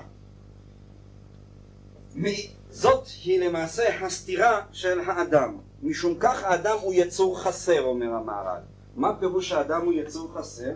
זאת 2.69 3.07
היא 3.23 3.39
למעשה 3.39 4.05
הסתירה 4.05 4.61
של 4.71 4.99
האדם. 4.99 5.57
משום 5.83 6.15
כך 6.19 6.43
האדם 6.43 6.77
הוא 6.81 6.93
יצור 6.93 7.39
חסר, 7.39 7.81
אומר 7.81 8.13
המהר"ל. 8.13 8.59
מה 8.95 9.15
פירוש 9.19 9.51
האדם 9.51 9.85
הוא 9.85 9.93
יצור 9.93 10.31
חסר? 10.37 10.71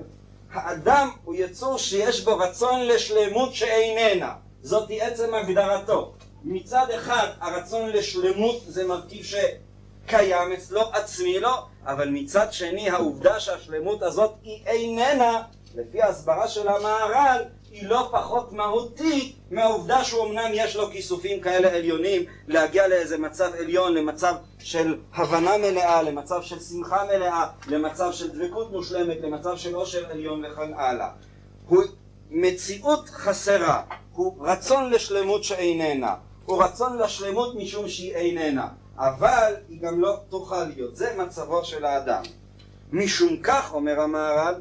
האדם 0.51 1.09
הוא 1.23 1.35
יצור 1.37 1.77
שיש 1.77 2.23
בו 2.23 2.37
רצון 2.37 2.81
לשלמות 2.81 3.53
שאיננה. 3.53 4.33
זאת 4.61 4.89
היא 4.89 5.03
עצם 5.03 5.33
הגדרתו. 5.33 6.13
מצד 6.43 6.85
אחד 6.95 7.27
הרצון 7.39 7.89
לשלמות 7.89 8.61
זה 8.67 8.87
מרכיב 8.87 9.25
שקיים 9.25 10.51
אצלו, 10.51 10.81
עצמי 10.81 11.39
לו, 11.39 11.51
אבל 11.85 12.09
מצד 12.09 12.53
שני 12.53 12.89
העובדה 12.89 13.39
שהשלמות 13.39 14.03
הזאת 14.03 14.33
היא 14.43 14.65
איננה, 14.65 15.41
לפי 15.75 16.01
ההסברה 16.01 16.47
של 16.47 16.67
המהר"ל, 16.67 17.43
היא 17.75 17.87
לא 17.87 18.09
פחות 18.11 18.51
מהותית 18.53 19.35
מהעובדה 19.51 20.03
שאומנם 20.03 20.49
יש 20.53 20.75
לו 20.75 20.89
כיסופים 20.91 21.41
כאלה 21.41 21.75
עליונים 21.75 22.23
להגיע 22.47 22.87
לאיזה 22.87 23.17
מצב 23.17 23.51
עליון, 23.59 23.93
למצב 23.93 24.35
של 24.59 24.97
הבנה 25.13 25.57
מלאה, 25.57 26.01
למצב 26.01 26.41
של 26.41 26.59
שמחה 26.59 27.03
מלאה, 27.03 27.47
למצב 27.67 28.11
של 28.11 28.39
דבקות 28.39 28.71
מושלמת, 28.71 29.17
למצב 29.21 29.57
של 29.57 29.75
עושר 29.75 30.11
עליון 30.11 30.45
וכן 30.45 30.73
הלאה. 30.73 31.09
הוא 31.67 31.83
מציאות 32.29 33.09
חסרה, 33.09 33.81
הוא 34.13 34.47
רצון 34.47 34.89
לשלמות 34.89 35.43
שאיננה, 35.43 36.15
הוא 36.45 36.63
רצון 36.63 36.97
לשלמות 36.97 37.55
משום 37.55 37.87
שהיא 37.87 38.15
איננה. 38.15 38.67
אבל 38.97 39.53
היא 39.69 39.81
גם 39.81 39.99
לא 39.99 40.17
תוכל 40.29 40.63
להיות. 40.63 40.95
זה 40.95 41.15
מצבו 41.17 41.65
של 41.65 41.85
האדם. 41.85 42.23
משום 42.91 43.37
כך, 43.37 43.73
אומר 43.73 43.99
המהר"ל, 44.01 44.55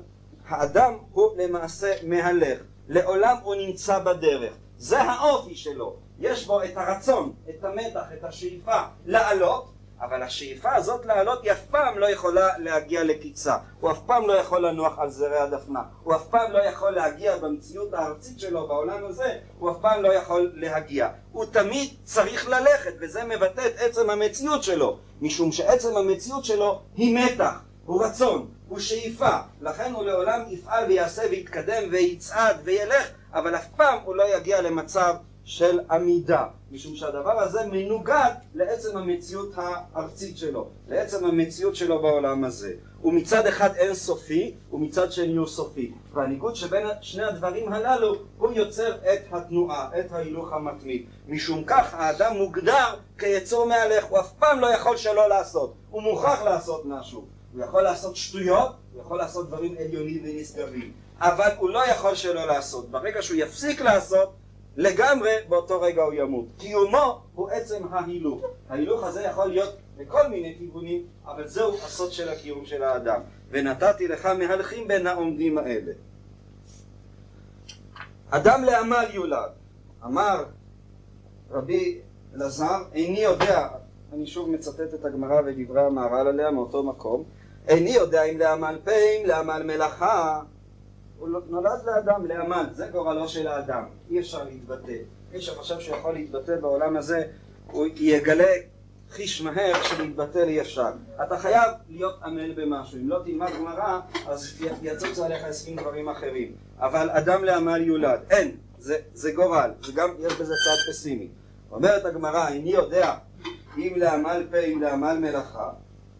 האדם 0.48 0.94
הוא 1.12 1.30
למעשה 1.38 1.94
מהלך. 2.02 2.58
לעולם 2.88 3.36
הוא 3.42 3.54
נמצא 3.54 3.98
בדרך. 3.98 4.52
זה 4.78 5.02
האופי 5.02 5.54
שלו. 5.54 5.96
יש 6.18 6.46
בו 6.46 6.62
את 6.62 6.76
הרצון, 6.76 7.32
את 7.50 7.64
המתח, 7.64 8.04
את 8.18 8.24
השאיפה 8.24 8.82
לעלות, 9.06 9.70
אבל 10.00 10.22
השאיפה 10.22 10.74
הזאת 10.74 11.06
לעלות 11.06 11.42
היא 11.42 11.52
אף 11.52 11.66
פעם 11.70 11.98
לא 11.98 12.10
יכולה 12.10 12.58
להגיע 12.58 13.04
לקיצה. 13.04 13.56
הוא 13.80 13.90
אף 13.90 13.98
פעם 14.06 14.26
לא 14.26 14.32
יכול 14.32 14.66
לנוח 14.66 14.98
על 14.98 15.10
זרי 15.10 15.38
הדפנה. 15.38 15.82
הוא 16.02 16.14
אף 16.14 16.26
פעם 16.30 16.52
לא 16.52 16.58
יכול 16.58 16.90
להגיע 16.90 17.36
במציאות 17.36 17.94
הארצית 17.94 18.40
שלו, 18.40 18.68
בעולם 18.68 19.04
הזה, 19.04 19.38
הוא 19.58 19.70
אף 19.70 19.76
פעם 19.80 20.02
לא 20.02 20.14
יכול 20.14 20.52
להגיע. 20.54 21.08
הוא 21.32 21.44
תמיד 21.44 21.90
צריך 22.04 22.48
ללכת, 22.48 22.94
וזה 23.00 23.24
מבטא 23.24 23.66
את 23.66 23.72
עצם 23.78 24.10
המציאות 24.10 24.62
שלו. 24.62 24.98
משום 25.20 25.52
שעצם 25.52 25.96
המציאות 25.96 26.44
שלו 26.44 26.80
היא 26.96 27.18
מתח, 27.18 27.62
הוא 27.86 28.04
רצון, 28.04 28.46
הוא 28.68 28.78
שאיפה. 28.78 29.36
לכן 29.60 29.92
הוא 29.92 30.04
לעולם 30.04 30.40
יפעל 30.48 30.84
ויעשה 30.88 31.22
ויתקדם 31.30 31.82
ויצעד 31.90 32.56
וילך, 32.64 33.10
אבל 33.32 33.54
אף 33.54 33.66
פעם 33.76 33.98
הוא 34.04 34.14
לא 34.16 34.36
יגיע 34.36 34.62
למצב 34.62 35.14
של 35.44 35.80
עמידה, 35.90 36.46
משום 36.70 36.96
שהדבר 36.96 37.40
הזה 37.40 37.60
מנוגד 37.72 38.30
לעצם 38.54 38.96
המציאות 38.96 39.52
הארצית 39.56 40.38
שלו, 40.38 40.68
לעצם 40.88 41.24
המציאות 41.24 41.76
שלו 41.76 42.02
בעולם 42.02 42.44
הזה. 42.44 42.72
הוא 43.00 43.12
מצד 43.12 43.46
אחד 43.46 43.74
אין 43.76 43.94
סופי, 43.94 44.54
ומצד 44.72 45.12
שני 45.12 45.36
הוא 45.36 45.46
סופי. 45.46 45.92
והניגוד 46.12 46.56
שבין 46.56 46.86
שני 47.00 47.24
הדברים 47.24 47.72
הללו, 47.72 48.14
הוא 48.38 48.52
יוצר 48.52 48.94
את 48.94 49.20
התנועה, 49.32 49.90
את 50.00 50.12
ההילוך 50.12 50.52
המתמיד. 50.52 51.06
משום 51.28 51.64
כך 51.66 51.94
האדם 51.94 52.36
מוגדר 52.36 52.94
כיצור 53.18 53.66
מהלך, 53.66 54.04
הוא 54.04 54.20
אף 54.20 54.32
פעם 54.32 54.60
לא 54.60 54.66
יכול 54.66 54.96
שלא 54.96 55.28
לעשות, 55.28 55.74
הוא 55.90 56.02
מוכרח 56.02 56.42
לעשות 56.42 56.82
משהו. 56.84 57.33
הוא 57.54 57.62
יכול 57.62 57.82
לעשות 57.82 58.16
שטויות, 58.16 58.72
הוא 58.92 59.00
יכול 59.00 59.18
לעשות 59.18 59.48
דברים 59.48 59.74
עליונים 59.78 60.22
ונשגבים, 60.24 60.92
אבל 61.18 61.48
הוא 61.58 61.70
לא 61.70 61.86
יכול 61.86 62.14
שלא 62.14 62.46
לעשות. 62.46 62.90
ברגע 62.90 63.22
שהוא 63.22 63.36
יפסיק 63.36 63.80
לעשות, 63.80 64.34
לגמרי 64.76 65.30
באותו 65.48 65.80
רגע 65.80 66.02
הוא 66.02 66.12
ימות. 66.12 66.44
קיומו 66.58 67.22
הוא 67.34 67.50
עצם 67.50 67.84
ההילוך. 67.90 68.44
ההילוך 68.68 69.04
הזה 69.04 69.22
יכול 69.22 69.48
להיות 69.48 69.74
בכל 69.96 70.28
מיני 70.28 70.54
כיוונים, 70.58 71.06
אבל 71.26 71.48
זהו 71.48 71.74
הסוד 71.74 72.12
של 72.12 72.28
הקיום 72.28 72.66
של 72.66 72.82
האדם. 72.82 73.20
ונתתי 73.50 74.08
לך 74.08 74.26
מהלכים 74.26 74.88
בין 74.88 75.06
העומדים 75.06 75.58
האלה. 75.58 75.92
אדם 78.30 78.64
לעמל 78.64 79.06
יולד. 79.12 79.50
אמר 80.04 80.44
רבי 81.50 82.00
אלעזר, 82.34 82.82
איני 82.94 83.20
יודע, 83.20 83.68
אני 84.12 84.26
שוב 84.26 84.50
מצטט 84.50 84.94
את 84.94 85.04
הגמרא 85.04 85.40
ודברי 85.46 85.82
המהר"ל 85.82 86.28
עליה 86.28 86.50
מאותו 86.50 86.82
מקום, 86.82 87.24
איני 87.68 87.90
יודע 87.90 88.22
אם 88.22 88.38
לעמל 88.38 88.78
פה, 88.84 88.90
אם 88.90 89.26
לעמל 89.26 89.62
מלאכה, 89.62 90.40
הוא 91.18 91.28
לא- 91.28 91.40
נולד 91.48 91.84
לאדם, 91.86 92.26
לעמל, 92.26 92.64
זה 92.72 92.86
גורלו 92.92 93.28
של 93.28 93.46
האדם, 93.46 93.84
אי 94.10 94.20
אפשר 94.20 94.44
להתבטא. 94.44 94.96
מי 95.32 95.40
שחושב 95.40 95.80
שהוא 95.80 95.96
יכול 95.96 96.14
להתבטא 96.14 96.56
בעולם 96.60 96.96
הזה, 96.96 97.22
הוא 97.66 97.86
יגלה 97.96 98.52
חיש 99.10 99.42
מהר 99.42 99.82
שלהתבטא 99.82 100.38
אי 100.38 100.60
אפשר. 100.60 100.90
אתה 101.24 101.38
חייב 101.38 101.70
להיות 101.88 102.22
עמל 102.24 102.52
במשהו, 102.52 102.98
אם 102.98 103.08
לא 103.08 103.18
תלמד 103.24 103.50
גמרא, 103.58 104.00
אז 104.26 104.62
יצוץ 104.82 105.18
עליך 105.18 105.44
עשרים 105.44 105.76
דברים 105.76 106.08
אחרים. 106.08 106.52
אבל 106.78 107.10
אדם 107.10 107.44
לעמל 107.44 107.82
יולד, 107.82 108.20
אין, 108.30 108.56
זה, 108.78 108.98
זה 109.14 109.32
גורל, 109.32 109.70
וגם 109.88 110.08
יש 110.18 110.32
בזה 110.32 110.54
צד 110.64 110.90
פסימי. 110.90 111.28
אומרת 111.70 112.04
הגמרא, 112.04 112.48
איני 112.48 112.70
יודע 112.70 113.14
אם 113.78 113.92
לעמל 113.96 114.46
פה, 114.50 114.58
אם 114.58 114.82
לעמל 114.82 115.18
מלאכה, 115.20 115.70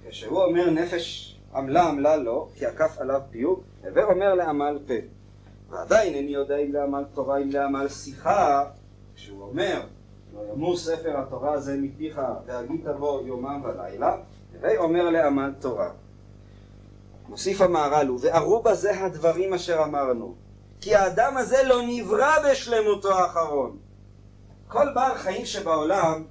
כשהוא 0.09 0.43
אומר 0.45 0.71
נפש 0.71 1.34
עמלה 1.55 1.89
עמלה 1.89 2.17
לא, 2.17 2.49
כי 2.55 2.67
עקף 2.67 2.99
עליו 2.99 3.21
פיוג, 3.31 3.61
הווה 3.85 4.05
אומר 4.05 4.35
לעמל 4.35 4.79
פה. 4.87 4.95
ועדיין 5.71 6.15
איני 6.15 6.31
יודע 6.31 6.57
אם 6.57 6.73
לעמל 6.73 7.05
תורה, 7.15 7.39
אם 7.39 7.51
לעמל 7.51 7.89
שיחה, 7.89 8.65
כשהוא 9.17 9.43
אומר, 9.43 9.81
לא 10.35 10.41
ימור 10.53 10.77
ספר 10.77 11.21
התורה 11.21 11.53
הזה 11.53 11.77
מפיך, 11.81 12.21
והגית 12.47 12.87
בו 12.99 13.21
יומם 13.25 13.63
ולילה, 13.65 14.17
הווה 14.55 14.79
אומר 14.79 15.11
לעמל 15.11 15.53
תורה. 15.61 15.91
מוסיף 17.29 17.61
המהר"ל, 17.61 18.11
ובערו 18.11 18.63
בזה 18.63 19.05
הדברים 19.05 19.55
אשר 19.55 19.83
אמרנו, 19.85 20.35
כי 20.81 20.95
האדם 20.95 21.37
הזה 21.37 21.63
לא 21.63 21.83
נברא 21.87 22.51
בשלמותו 22.51 23.13
האחרון. 23.13 23.77
כל 24.69 24.95
בעל 24.95 25.15
חיים 25.15 25.47
שבעולם, 25.47 26.25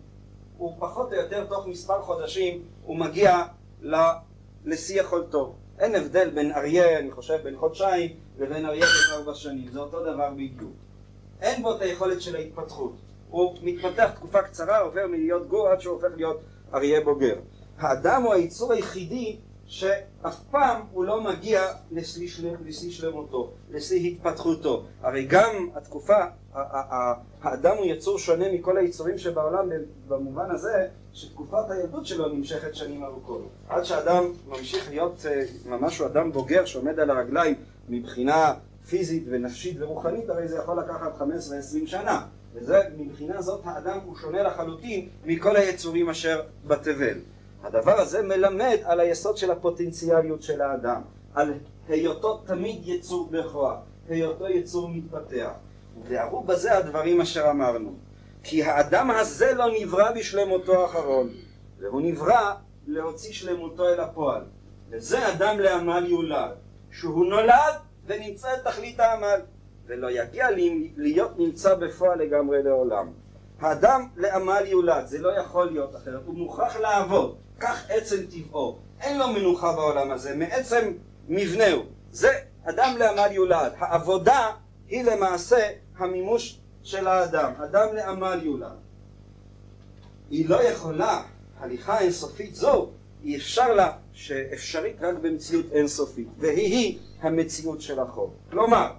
הוא 0.58 0.76
פחות 0.80 1.14
או 1.14 1.18
יותר 1.18 1.46
תוך 1.46 1.68
מספר 1.68 2.02
חודשים, 2.02 2.62
הוא 2.84 2.98
מגיע 2.98 3.44
לשיא 4.66 5.02
יכולתו. 5.02 5.56
אין 5.80 5.96
הבדל 5.96 6.30
בין 6.30 6.52
אריה, 6.52 7.00
אני 7.00 7.12
חושב, 7.12 7.38
בין 7.44 7.58
חודשיים, 7.58 8.16
לבין 8.40 8.66
אריה 8.66 8.86
בין 8.86 9.18
ארבע 9.18 9.34
שנים. 9.36 9.68
זה 9.72 9.80
אותו 9.80 10.00
דבר 10.00 10.30
בדיוק. 10.34 10.74
אין 11.42 11.62
בו 11.62 11.76
את 11.76 11.82
היכולת 11.82 12.22
של 12.22 12.36
ההתפתחות. 12.36 12.94
הוא 13.30 13.56
מתפתח 13.64 14.12
תקופה 14.16 14.42
קצרה, 14.42 14.80
עובר 14.80 15.08
מלהיות 15.08 15.48
גור 15.48 15.68
עד 15.68 15.82
שהוא 15.82 15.94
הופך 15.94 16.16
להיות 16.16 16.42
אריה 16.74 17.02
בוגר. 17.02 17.36
האדם 17.78 18.24
הוא 18.24 18.34
היצור 18.34 18.74
היחידי 18.74 19.38
שאף 19.74 20.40
פעם 20.52 20.82
הוא 20.92 21.06
לא 21.06 21.22
מגיע 21.22 21.62
לשיא 21.92 22.92
שלמותו, 22.92 23.52
לשיא 23.72 24.12
התפתחותו. 24.12 24.84
הרי 25.02 25.26
גם 25.26 25.70
התקופה, 25.76 26.18
האדם 27.42 27.78
הוא 27.78 27.86
יצור 27.86 28.20
שונה 28.20 28.46
מכל 28.54 28.78
היצורים 28.78 29.18
שבעולם 29.18 29.70
במובן 30.08 30.52
הזה 30.52 30.88
שתקופת 31.14 31.70
הילדות 31.72 32.06
שלו 32.06 32.28
נמשכת 32.28 32.76
שנים 32.76 33.04
ארוכות. 33.04 33.50
עד 33.70 33.84
שאדם 33.84 34.24
ממשיך 34.48 34.90
להיות 34.90 35.26
אה, 35.30 35.44
ממש 35.66 36.00
הוא 36.00 36.08
אדם 36.08 36.32
בוגר 36.32 36.66
שעומד 36.66 37.00
על 37.00 37.10
הרגליים 37.10 37.56
מבחינה 37.90 38.54
פיזית 38.90 39.24
ונפשית 39.30 39.78
ורוחנית, 39.80 40.30
הרי 40.30 40.48
זה 40.48 40.58
יכול 40.58 40.80
לקחת 40.80 41.22
15-20 41.22 41.24
שנה. 41.86 42.26
וזה, 42.54 42.80
מבחינה 42.98 43.42
זאת 43.42 43.62
האדם 43.64 44.00
הוא 44.06 44.16
שונה 44.18 44.44
לחלוטין 44.44 45.10
מכל 45.26 45.56
היצורים 45.56 46.10
אשר 46.10 46.42
בתבל. 46.68 47.18
הדבר 47.64 48.00
הזה 48.00 48.22
מלמד 48.22 48.78
על 48.84 49.00
היסוד 49.00 49.38
של 49.38 49.52
הפוטנציאליות 49.52 50.44
של 50.44 50.62
האדם, 50.62 51.02
על 51.34 51.54
היותו 51.88 52.38
תמיד 52.38 52.88
יצור 52.88 53.30
בכוח, 53.32 53.78
היותו 54.10 54.50
יצור 54.50 54.90
מתפתח. 54.90 55.52
והראו 56.08 56.44
בזה 56.44 56.78
הדברים 56.78 57.22
אשר 57.22 57.50
אמרנו. 57.50 57.94
כי 58.44 58.64
האדם 58.64 59.12
הזה 59.12 59.54
לא 59.54 59.66
נברא 59.80 60.12
בשלמותו 60.12 60.82
האחרון, 60.82 61.30
והוא 61.80 62.02
נברא 62.02 62.54
להוציא 62.88 63.34
שלמותו 63.34 63.90
אל 63.90 64.00
הפועל. 64.00 64.42
וזה 64.90 65.34
אדם 65.34 65.60
לעמל 65.60 66.06
יולד, 66.08 66.52
שהוא 66.92 67.26
נולד 67.26 67.74
ונמצא 68.06 68.48
את 68.54 68.64
תכלית 68.64 69.00
העמל, 69.00 69.40
ולא 69.86 70.12
יגיע 70.12 70.48
להיות 70.98 71.40
נמצא 71.40 71.76
בפועל 71.76 72.20
לגמרי 72.20 72.64
לעולם. 72.64 73.08
האדם 73.60 74.08
לעמל 74.18 74.64
יולד, 74.66 75.06
זה 75.06 75.20
לא 75.20 75.40
יכול 75.40 75.66
להיות 75.66 75.96
אחרת, 75.96 76.22
הוא 76.26 76.36
מוכרח 76.36 76.76
לעבוד, 76.76 77.36
כך 77.64 77.86
עצם 77.90 78.26
טבעו. 78.32 78.78
אין 79.02 79.20
לו 79.20 79.28
מנוחה 79.28 79.74
בעולם 79.74 80.12
הזה, 80.12 80.36
מעצם 80.36 80.92
מבנהו. 81.28 81.84
זה 82.12 82.30
אדם 82.64 82.96
לעמל 83.00 83.32
יולד. 83.32 83.72
העבודה 83.78 84.52
היא 84.88 85.04
למעשה 85.04 85.70
המימוש 85.98 86.60
של 86.84 87.08
האדם. 87.08 87.52
אדם 87.64 87.96
לעמל 87.96 88.40
יולד. 88.44 88.78
היא 90.30 90.50
לא 90.50 90.64
יכולה, 90.64 91.24
הליכה 91.60 92.00
אינסופית 92.00 92.56
זו, 92.56 92.90
היא 93.24 93.38
אפשר 93.38 93.74
לה, 93.74 93.92
שאפשרית 94.14 94.96
רק 95.02 95.16
במציאות 95.22 95.66
אינסופית, 95.72 96.28
והיא 96.38 97.00
המציאות 97.22 97.82
של 97.82 98.00
החוק. 98.00 98.34
כלומר, 98.52 98.92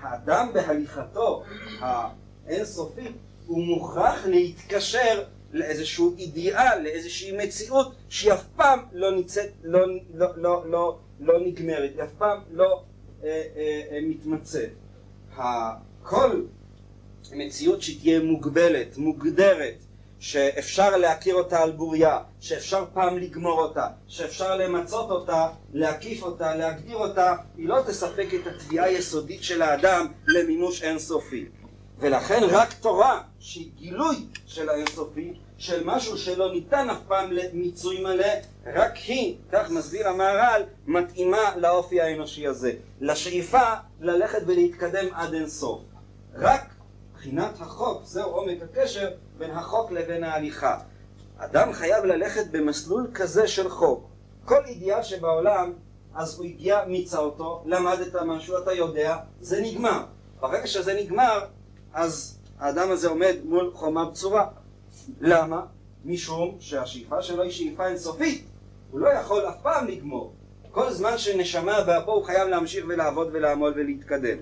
האדם 0.00 0.48
בהליכתו 0.52 1.42
האינסופית 1.80 3.12
הוא 3.46 3.64
מוכרח 3.64 4.26
להתקשר 4.26 5.24
לאיזשהו 5.54 6.14
אידיאל, 6.18 6.82
לאיזושהי 6.82 7.36
מציאות 7.36 7.92
שהיא 8.08 8.32
אף 8.32 8.44
פעם 8.56 8.78
לא 8.92 9.10
נמצאת, 9.10 9.50
לא, 9.62 9.80
לא, 10.14 10.26
לא, 10.36 10.64
לא, 10.66 10.98
לא 11.20 11.40
נגמרת, 11.46 11.90
היא 11.94 12.02
אף 12.02 12.12
פעם 12.18 12.40
לא 12.52 12.82
אה, 13.24 13.42
אה, 13.56 13.82
אה, 13.90 13.98
מתמצאת. 14.02 14.70
כל 16.02 16.42
מציאות 17.32 17.82
שתהיה 17.82 18.20
מוגבלת, 18.20 18.96
מוגדרת, 18.96 19.74
שאפשר 20.18 20.96
להכיר 20.96 21.34
אותה 21.34 21.62
על 21.62 21.72
בוריה, 21.72 22.18
שאפשר 22.40 22.84
פעם 22.94 23.18
לגמור 23.18 23.60
אותה, 23.60 23.86
שאפשר 24.08 24.56
למצות 24.56 25.10
אותה, 25.10 25.48
להקיף 25.72 26.22
אותה, 26.22 26.54
להגדיר 26.54 26.96
אותה, 26.96 27.34
היא 27.56 27.68
לא 27.68 27.82
תספק 27.86 28.26
את 28.34 28.46
התביעה 28.46 28.84
היסודית 28.86 29.42
של 29.42 29.62
האדם 29.62 30.06
למימוש 30.26 30.82
אינסופי. 30.82 31.46
ולכן 31.98 32.42
רק 32.50 32.72
תורה 32.72 33.22
שהיא 33.38 33.70
גילוי 33.76 34.16
של 34.46 34.68
האינסופי, 34.68 35.34
של 35.58 35.84
משהו 35.84 36.18
שלא 36.18 36.52
ניתן 36.52 36.90
אף 36.90 36.98
פעם 37.08 37.32
למיצוי 37.32 38.02
מלא, 38.02 38.32
רק 38.74 38.96
היא, 38.96 39.36
כך 39.52 39.70
מסביר 39.70 40.08
המהר"ל, 40.08 40.62
מתאימה 40.86 41.56
לאופי 41.56 42.00
האנושי 42.00 42.46
הזה, 42.46 42.72
לשאיפה 43.00 43.74
ללכת 44.00 44.42
ולהתקדם 44.46 45.06
עד 45.14 45.34
אינסוף. 45.34 45.80
רק 46.34 46.74
מבחינת 47.12 47.60
החוק, 47.60 48.02
זהו 48.04 48.30
עומק 48.30 48.58
הקשר 48.62 49.10
בין 49.38 49.50
החוק 49.50 49.90
לבין 49.90 50.24
ההליכה. 50.24 50.78
אדם 51.36 51.72
חייב 51.72 52.04
ללכת 52.04 52.46
במסלול 52.50 53.10
כזה 53.14 53.48
של 53.48 53.68
חוק. 53.68 54.08
כל 54.44 54.64
אידיאל 54.66 55.02
שבעולם, 55.02 55.72
אז 56.14 56.38
הוא 56.38 56.46
הגיע, 56.46 56.84
מיצה 56.86 57.18
אותו, 57.18 57.62
למדת 57.66 58.14
משהו, 58.14 58.58
אתה 58.58 58.72
יודע, 58.72 59.16
זה 59.40 59.60
נגמר. 59.60 60.04
ברגע 60.40 60.66
שזה 60.66 60.94
נגמר, 60.94 61.44
אז 61.94 62.38
האדם 62.58 62.90
הזה 62.90 63.08
עומד 63.08 63.36
מול 63.44 63.70
חומה 63.74 64.04
בצורה. 64.04 64.46
למה? 65.20 65.60
משום 66.04 66.56
שהשאיפה 66.60 67.22
שלו 67.22 67.42
היא 67.42 67.50
שאיפה 67.50 67.86
אינסופית. 67.86 68.44
הוא 68.90 69.00
לא 69.00 69.08
יכול 69.08 69.48
אף 69.48 69.54
פעם 69.62 69.86
לגמור. 69.86 70.32
כל 70.70 70.90
זמן 70.90 71.18
שנשמה 71.18 71.82
באפו 71.82 72.12
הוא 72.12 72.24
חייב 72.24 72.48
להמשיך 72.48 72.84
ולעבוד 72.88 73.28
ולעמול 73.32 73.72
ולהתקדם. 73.76 74.38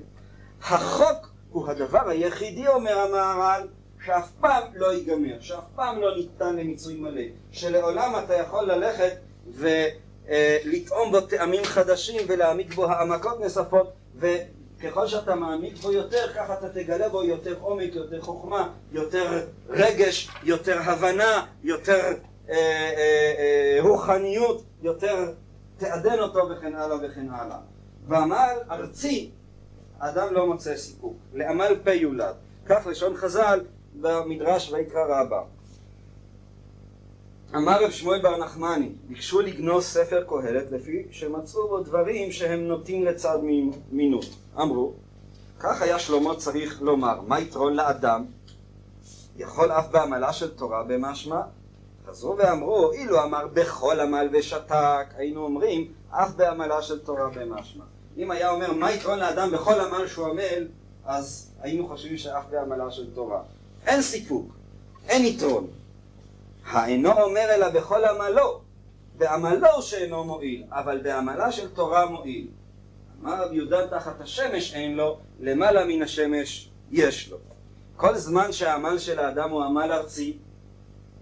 החוק 0.62 1.28
הוא 1.50 1.68
הדבר 1.68 2.08
היחידי, 2.08 2.68
אומר 2.68 2.98
המהר"ל, 2.98 3.66
שאף 4.04 4.30
פעם 4.40 4.62
לא 4.74 4.92
ייגמר, 4.94 5.40
שאף 5.40 5.64
פעם 5.74 6.00
לא 6.00 6.16
ניתן 6.16 6.56
למיצוי 6.56 6.94
מלא, 6.94 7.22
שלעולם 7.50 8.12
אתה 8.24 8.34
יכול 8.34 8.64
ללכת 8.64 9.12
ולטעום 9.48 11.12
בו 11.12 11.20
טעמים 11.20 11.64
חדשים 11.64 12.20
ולהעמיק 12.28 12.74
בו 12.74 12.84
העמקות 12.84 13.40
נוספות 13.40 13.92
וככל 14.82 15.06
שאתה 15.06 15.34
מעמיק 15.34 15.76
בו 15.76 15.92
יותר, 15.92 16.32
ככה 16.34 16.54
אתה 16.54 16.68
תגלה 16.68 17.08
בו 17.08 17.24
יותר 17.24 17.54
עומק, 17.60 17.94
יותר 17.94 18.20
חוכמה, 18.20 18.68
יותר 18.92 19.46
רגש, 19.68 20.28
יותר 20.42 20.78
הבנה, 20.84 21.46
יותר 21.64 22.00
אה, 22.48 22.54
אה, 22.54 23.34
אה, 23.38 23.78
רוחניות, 23.82 24.62
יותר 24.82 25.32
תעדן 25.76 26.18
אותו 26.18 26.48
וכן 26.50 26.74
הלאה 26.74 26.96
וכן 27.02 27.26
הלאה. 27.30 27.58
בעמל 28.08 28.56
ארצי 28.70 29.30
אדם 29.98 30.34
לא 30.34 30.46
מוצא 30.46 30.76
סיפוק, 30.76 31.16
לעמל 31.34 31.76
פה 31.84 31.90
יולד. 31.90 32.34
כך 32.66 32.86
לשון 32.86 33.16
חז"ל 33.16 33.60
במדרש 34.00 34.72
ויקרא 34.72 35.20
רבה. 35.20 35.42
אמר 37.56 37.84
רב 37.84 37.90
שמואל 37.90 38.22
בר 38.22 38.36
נחמני, 38.36 38.88
ביקשו 39.08 39.40
לגנוז 39.40 39.84
ספר 39.84 40.24
קהלת 40.28 40.70
לפי 40.70 41.06
שמצאו 41.10 41.68
בו 41.68 41.80
דברים 41.80 42.32
שהם 42.32 42.60
נוטים 42.60 43.04
לצד 43.04 43.38
מינות. 43.90 44.24
אמרו, 44.60 44.92
כך 45.60 45.82
היה 45.82 45.98
שלמה 45.98 46.36
צריך 46.36 46.82
לומר, 46.82 47.20
מה 47.20 47.40
יתרון 47.40 47.74
לאדם? 47.74 48.24
יכול 49.36 49.72
אף 49.72 49.88
בעמלה 49.90 50.32
של 50.32 50.54
תורה 50.54 50.82
במשמע? 50.82 51.40
חזרו 52.06 52.36
ואמרו, 52.36 52.92
אילו 52.92 53.22
אמר 53.22 53.46
בכל 53.52 54.00
עמל 54.00 54.28
ושתק, 54.32 55.06
היינו 55.16 55.44
אומרים, 55.44 55.92
אף 56.10 56.34
בעמלה 56.36 56.82
של 56.82 56.98
תורה 56.98 57.28
במשמע. 57.28 57.84
אם 58.16 58.30
היה 58.30 58.50
אומר, 58.50 58.72
מה 58.72 58.92
יתרון 58.92 59.18
לאדם 59.18 59.50
בכל 59.50 59.80
עמל 59.80 60.06
שהוא 60.06 60.26
עמל, 60.26 60.68
אז 61.04 61.50
היינו 61.60 61.88
חושבים 61.88 62.16
שאף 62.16 62.44
בעמלה 62.50 62.90
של 62.90 63.14
תורה. 63.14 63.42
אין 63.86 64.02
סיפוק, 64.02 64.52
אין 65.08 65.24
יתרון. 65.24 65.66
האינו 66.66 67.12
אומר 67.12 67.46
אלא 67.54 67.68
בכל 67.68 68.04
עמלו, 68.04 68.60
בעמלו 69.18 69.82
שאינו 69.82 70.24
מועיל, 70.24 70.64
אבל 70.70 70.98
בעמלה 71.02 71.52
של 71.52 71.68
תורה 71.70 72.06
מועיל. 72.06 72.46
אמר 73.22 73.44
רבי 73.44 73.56
יהודה 73.56 73.86
תחת 73.88 74.20
השמש 74.20 74.74
אין 74.74 74.96
לו, 74.96 75.18
למעלה 75.40 75.84
מן 75.84 76.02
השמש 76.02 76.70
יש 76.90 77.30
לו. 77.30 77.38
כל 77.96 78.16
זמן 78.16 78.52
שהעמל 78.52 78.98
של 78.98 79.18
האדם 79.18 79.50
הוא 79.50 79.62
עמל 79.62 79.92
ארצי, 79.92 80.38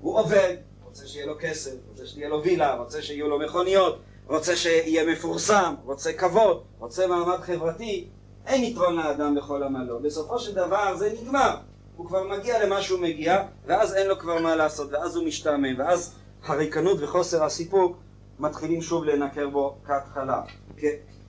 הוא 0.00 0.18
עובד, 0.18 0.57
רוצה 0.85 1.07
שיהיה 1.07 1.26
לו 1.26 1.35
כסף, 1.40 1.72
רוצה 1.90 2.07
שתהיה 2.07 2.29
לו 2.29 2.42
וילה, 2.42 2.74
רוצה 2.74 3.03
שיהיו 3.03 3.29
לו 3.29 3.38
מכוניות, 3.38 3.98
רוצה 4.26 4.57
שיהיה 4.57 5.12
מפורסם, 5.12 5.74
רוצה 5.85 6.12
כבוד, 6.12 6.62
רוצה 6.79 7.07
מעמד 7.07 7.40
חברתי, 7.40 8.07
אין 8.46 8.64
יתרון 8.64 8.96
לאדם 8.96 9.35
בכל 9.35 9.62
עמלו. 9.62 10.00
בסופו 10.00 10.38
של 10.38 10.55
דבר 10.55 10.96
זה 10.96 11.12
נגמר. 11.22 11.57
הוא 12.00 12.06
כבר 12.06 12.24
מגיע 12.28 12.66
למה 12.66 12.82
שהוא 12.82 13.00
מגיע, 13.00 13.42
ואז 13.66 13.94
אין 13.94 14.06
לו 14.06 14.18
כבר 14.18 14.42
מה 14.42 14.56
לעשות, 14.56 14.92
ואז 14.92 15.16
הוא 15.16 15.24
משתעמם, 15.24 15.78
ואז 15.78 16.14
הריקנות 16.42 16.98
וחוסר 17.00 17.44
הסיפוק 17.44 17.96
מתחילים 18.38 18.82
שוב 18.82 19.04
לנקר 19.04 19.48
בו 19.48 19.76
כהתחלה, 19.86 20.42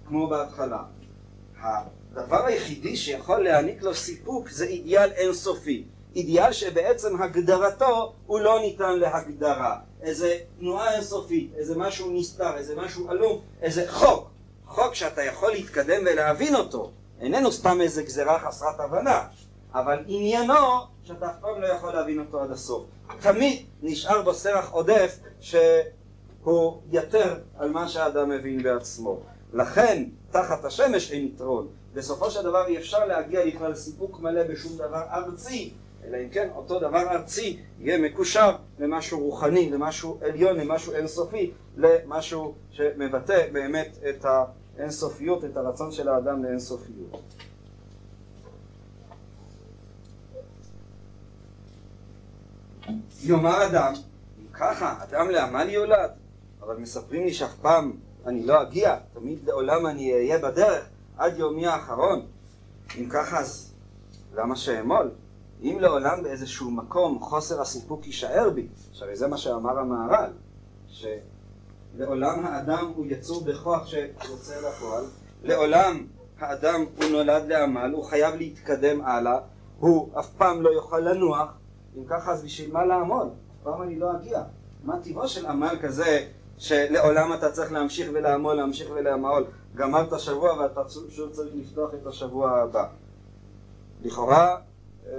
כמו 0.07 0.27
בהתחלה. 0.29 0.83
הדבר 1.61 2.45
היחידי 2.45 2.97
שיכול 2.97 3.43
להעניק 3.43 3.83
לו 3.83 3.95
סיפוק 3.95 4.49
זה 4.49 4.65
אידיאל 4.65 5.11
אינסופי. 5.11 5.83
אידיאל 6.15 6.51
שבעצם 6.53 7.21
הגדרתו 7.21 8.13
הוא 8.25 8.39
לא 8.39 8.59
ניתן 8.59 8.99
להגדרה. 8.99 9.77
איזה 10.01 10.37
תנועה 10.59 10.95
אינסופית, 10.95 11.51
איזה 11.55 11.77
משהו 11.77 12.11
נסתר, 12.11 12.57
איזה 12.57 12.75
משהו 12.75 13.09
עלום, 13.09 13.41
איזה 13.61 13.91
חוק. 13.91 14.29
חוק 14.67 14.95
שאתה 14.95 15.23
יכול 15.23 15.51
להתקדם 15.51 16.01
ולהבין 16.05 16.55
אותו. 16.55 16.91
איננו 17.21 17.51
סתם 17.51 17.81
איזה 17.81 18.03
גזירה 18.03 18.39
חסרת 18.39 18.79
הבנה. 18.79 19.27
אבל 19.73 20.03
עניינו 20.07 20.53
שאתה 21.03 21.25
אף 21.25 21.39
פעם 21.41 21.61
לא 21.61 21.67
יכול 21.67 21.93
להבין 21.93 22.19
אותו 22.19 22.41
עד 22.41 22.51
הסוף. 22.51 22.85
תמיד 23.19 23.65
נשאר 23.81 24.21
בו 24.21 24.33
סרח 24.33 24.71
עודף 24.71 25.19
שהוא 25.39 26.81
יתר 26.91 27.39
על 27.57 27.71
מה 27.71 27.87
שהאדם 27.87 28.29
מבין 28.29 28.63
בעצמו. 28.63 29.19
לכן, 29.53 30.03
תחת 30.31 30.65
השמש 30.65 31.11
אין 31.11 31.25
יתרון. 31.25 31.67
בסופו 31.93 32.31
של 32.31 32.43
דבר 32.43 32.67
אי 32.67 32.77
אפשר 32.77 33.05
להגיע 33.05 33.45
לכלל 33.45 33.75
סיפוק 33.75 34.19
מלא 34.19 34.43
בשום 34.43 34.77
דבר 34.77 35.03
ארצי, 35.11 35.73
אלא 36.03 36.17
אם 36.17 36.29
כן 36.29 36.49
אותו 36.55 36.79
דבר 36.79 37.11
ארצי 37.11 37.59
יהיה 37.79 37.97
מקושר 37.97 38.55
למשהו 38.79 39.19
רוחני, 39.19 39.69
למשהו 39.69 40.17
עליון, 40.21 40.57
למשהו 40.57 40.93
אינסופי, 40.93 41.51
למשהו 41.77 42.53
שמבטא 42.69 43.47
באמת 43.51 43.97
את 44.09 44.25
האינסופיות, 44.25 45.45
את 45.45 45.57
הרצון 45.57 45.91
של 45.91 46.09
האדם 46.09 46.43
לאינסופיות. 46.43 47.21
יאמר 53.23 53.67
אדם, 53.67 53.93
אם 54.39 54.47
ככה, 54.53 55.03
אדם 55.03 55.29
לעמל 55.29 55.69
יולד, 55.69 56.11
אבל 56.61 56.77
מספרים 56.77 57.23
לי 57.23 57.33
שאף 57.33 57.55
פעם 57.61 57.93
אני 58.25 58.45
לא 58.45 58.61
אגיע, 58.61 58.97
תמיד 59.13 59.39
לעולם 59.45 59.87
אני 59.87 60.13
אהיה 60.13 60.39
בדרך, 60.39 60.85
עד 61.17 61.37
יומי 61.37 61.67
האחרון. 61.67 62.25
אם 62.99 63.09
ככה, 63.09 63.39
אז 63.39 63.73
למה 64.35 64.55
שאמול? 64.55 65.11
אם 65.61 65.77
לעולם 65.79 66.23
באיזשהו 66.23 66.71
מקום 66.71 67.19
חוסר 67.19 67.61
הסיפוק 67.61 68.07
יישאר 68.07 68.49
בי, 68.49 68.67
שהרי 68.93 69.15
זה 69.15 69.27
מה 69.27 69.37
שאמר 69.37 69.79
המהר"ל, 69.79 70.29
שלעולם 70.87 72.45
האדם 72.45 72.91
הוא 72.95 73.05
יצור 73.09 73.43
בכוח 73.43 73.87
שיוצא 73.87 74.67
לפועל, 74.67 75.03
לעולם 75.43 76.05
האדם 76.39 76.85
הוא 76.97 77.09
נולד 77.11 77.45
לעמל, 77.47 77.91
הוא 77.91 78.05
חייב 78.05 78.35
להתקדם 78.35 79.01
הלאה, 79.01 79.39
הוא 79.79 80.19
אף 80.19 80.29
פעם 80.37 80.61
לא 80.61 80.69
יוכל 80.69 80.99
לנוח, 80.99 81.47
אם 81.97 82.03
ככה 82.07 82.31
אז 82.31 82.43
בשביל 82.43 82.73
מה 82.73 82.85
לעמוד? 82.85 83.33
פעם 83.63 83.81
אני 83.81 83.99
לא 83.99 84.15
אגיע. 84.15 84.43
מה 84.83 84.99
טבעו 85.03 85.27
של 85.27 85.45
עמל 85.45 85.77
כזה 85.81 86.27
שלעולם 86.57 87.33
אתה 87.33 87.51
צריך 87.51 87.71
להמשיך 87.71 88.09
ולעמול, 88.13 88.53
להמשיך 88.53 88.89
ולעמול? 88.95 89.45
גמרת 89.75 90.19
שבוע 90.19 90.59
ואתה 90.59 90.81
שוב 91.09 91.31
צריך 91.31 91.55
לפתוח 91.55 91.93
את 91.93 92.07
השבוע 92.07 92.61
הבא. 92.61 92.87
לכאורה 94.01 94.57
אה, 95.05 95.11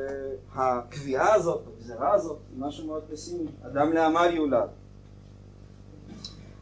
הקביעה 0.54 1.35
הזאת, 1.35 1.62
הגזירה 1.76 2.12
הזאת, 2.12 2.38
היא 2.50 2.61
משהו 2.61 2.87
מאוד 2.87 3.02
פסימי. 3.11 3.48
אדם 3.66 3.92
לעמל 3.92 4.30
יולד. 4.35 4.68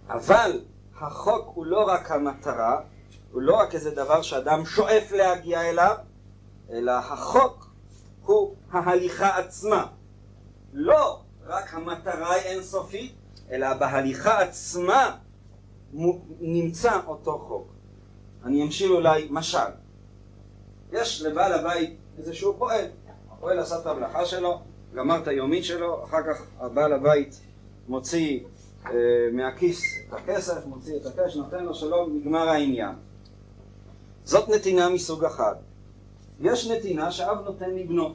אבל 0.08 0.60
החוק 1.00 1.52
הוא 1.54 1.66
לא 1.66 1.84
רק 1.88 2.10
המטרה, 2.10 2.80
הוא 3.32 3.42
לא 3.42 3.56
רק 3.56 3.74
איזה 3.74 3.90
דבר 3.90 4.22
שאדם 4.22 4.64
שואף 4.64 5.12
להגיע 5.12 5.70
אליו, 5.70 5.96
אלא 6.70 6.92
החוק 6.92 7.70
הוא 8.22 8.54
ההליכה 8.70 9.38
עצמה. 9.38 9.86
לא 10.72 11.20
רק 11.46 11.74
המטרה 11.74 12.32
היא 12.34 12.42
אינסופית, 12.42 13.12
אלא 13.50 13.74
בהליכה 13.74 14.42
עצמה 14.42 15.16
נמצא 16.40 17.00
אותו 17.06 17.38
חוק. 17.38 17.68
אני 18.44 18.62
אמשיל 18.62 18.92
אולי 18.92 19.28
משל. 19.30 19.70
יש 20.92 21.22
לבעל 21.22 21.52
הבית 21.52 21.96
איזשהו 22.18 22.54
פועל, 22.58 22.84
הפועל 23.30 23.58
עשה 23.58 23.78
את 23.78 23.86
המלאכה 23.86 24.26
שלו, 24.26 24.60
גמר 24.94 25.22
את 25.22 25.28
היומית 25.28 25.64
שלו, 25.64 26.04
אחר 26.04 26.22
כך 26.22 26.42
הבעל 26.58 26.92
הבית 26.92 27.40
מוציא 27.88 28.40
אה, 28.86 28.92
מהכיס 29.32 29.82
את 30.08 30.12
הכסף, 30.12 30.66
מוציא 30.66 30.96
את 30.96 31.06
הקש, 31.06 31.36
נותן 31.36 31.64
לו 31.64 31.74
שלום, 31.74 32.16
נגמר 32.16 32.48
העניין. 32.48 32.94
זאת 34.24 34.48
נתינה 34.48 34.88
מסוג 34.88 35.24
אחד. 35.24 35.54
יש 36.40 36.70
נתינה 36.70 37.12
שאב 37.12 37.44
נותן 37.44 37.70
לבנו. 37.70 38.14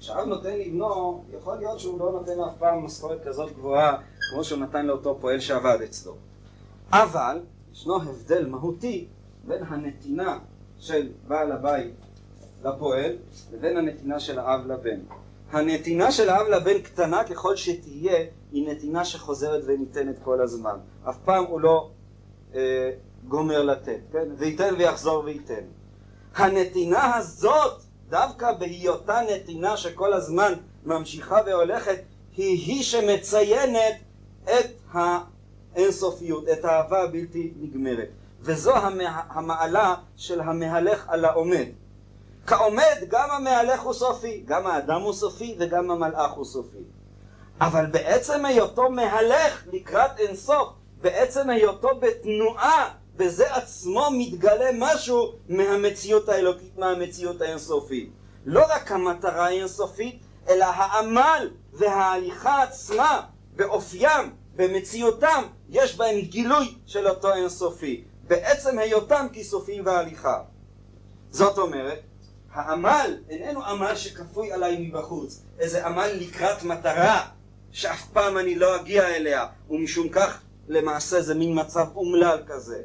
כשאב 0.00 0.26
נותן 0.26 0.58
לבנו, 0.58 1.24
יכול 1.38 1.56
להיות 1.56 1.80
שהוא 1.80 2.00
לא 2.00 2.12
נותן 2.12 2.40
אף 2.40 2.58
פעם 2.58 2.84
משכורת 2.84 3.18
כזאת 3.24 3.52
גבוהה 3.52 3.96
כמו 4.32 4.44
שהוא 4.44 4.58
נתן 4.58 4.86
לאותו 4.86 5.18
פועל 5.20 5.40
שעבד 5.40 5.78
אצלו. 5.84 6.16
אבל 6.92 7.40
ישנו 7.72 7.96
הבדל 7.96 8.46
מהותי 8.46 9.06
בין 9.46 9.62
הנתינה 9.62 10.38
של 10.78 11.08
בעל 11.28 11.52
הבית 11.52 11.94
לפועל 12.64 13.16
לבין 13.52 13.76
הנתינה 13.76 14.20
של 14.20 14.38
האב 14.38 14.66
לבן. 14.66 15.00
הנתינה 15.50 16.12
של 16.12 16.28
האב 16.28 16.46
לבן 16.46 16.82
קטנה 16.82 17.24
ככל 17.24 17.56
שתהיה, 17.56 18.26
היא 18.52 18.68
נתינה 18.68 19.04
שחוזרת 19.04 19.62
וניתנת 19.66 20.18
כל 20.24 20.40
הזמן. 20.40 20.78
אף 21.08 21.16
פעם 21.24 21.44
הוא 21.44 21.60
לא 21.60 21.90
אה, 22.54 22.90
גומר 23.28 23.62
לתת, 23.62 24.00
כן? 24.12 24.28
וייתן 24.36 24.74
ויחזור 24.78 25.24
וייתן. 25.24 25.64
הנתינה 26.34 27.16
הזאת 27.16 27.89
דווקא 28.10 28.52
בהיותה 28.52 29.20
נתינה 29.34 29.76
שכל 29.76 30.12
הזמן 30.12 30.52
ממשיכה 30.84 31.38
והולכת, 31.46 31.98
היא 32.36 32.66
היא 32.66 32.82
שמציינת 32.82 33.94
את 34.44 34.66
האינסופיות, 34.92 36.48
את 36.48 36.64
האהבה 36.64 37.02
הבלתי 37.02 37.52
נגמרת. 37.56 38.08
וזו 38.40 38.72
המעלה 39.28 39.94
של 40.16 40.40
המהלך 40.40 41.08
על 41.08 41.24
העומד. 41.24 41.66
כעומד 42.46 42.96
גם 43.08 43.30
המהלך 43.30 43.80
הוא 43.80 43.92
סופי, 43.92 44.42
גם 44.46 44.66
האדם 44.66 45.00
הוא 45.00 45.12
סופי 45.12 45.56
וגם 45.58 45.90
המלאך 45.90 46.32
הוא 46.32 46.44
סופי. 46.44 46.84
אבל 47.60 47.86
בעצם 47.86 48.44
היותו 48.44 48.90
מהלך 48.90 49.64
לקראת 49.72 50.18
אינסוף, 50.18 50.68
בעצם 51.00 51.50
היותו 51.50 51.88
בתנועה, 52.00 52.90
בזה 53.16 53.54
עצמו 53.54 54.08
מתגלה 54.12 54.70
משהו 54.74 55.32
מהמציאות 55.48 56.28
האלוקית, 56.28 56.78
מהמציאות 56.78 57.40
האינסופית. 57.40 58.10
לא 58.46 58.64
רק 58.68 58.92
המטרה 58.92 59.46
האינסופית, 59.46 60.20
אלא 60.48 60.64
העמל 60.64 61.50
וההליכה 61.72 62.62
עצמה, 62.62 63.20
באופיים, 63.56 64.34
במציאותם, 64.56 65.44
יש 65.68 65.96
בהם 65.96 66.20
גילוי 66.20 66.74
של 66.86 67.08
אותו 67.08 67.32
אינסופי. 67.32 68.04
בעצם 68.26 68.78
היותם 68.78 69.26
כיסופים 69.32 69.86
והליכה. 69.86 70.42
זאת 71.30 71.58
אומרת, 71.58 72.00
העמל 72.52 73.16
איננו 73.30 73.64
עמל 73.64 73.96
שכפוי 73.96 74.52
עליי 74.52 74.88
מבחוץ, 74.88 75.42
איזה 75.58 75.86
עמל 75.86 76.10
לקראת 76.20 76.62
מטרה 76.62 77.28
שאף 77.72 78.08
פעם 78.12 78.38
אני 78.38 78.54
לא 78.54 78.76
אגיע 78.76 79.08
אליה, 79.08 79.46
ומשום 79.70 80.08
כך 80.08 80.40
למעשה 80.68 81.22
זה 81.22 81.34
מין 81.34 81.60
מצב 81.60 81.86
אומלל 81.96 82.42
כזה. 82.46 82.82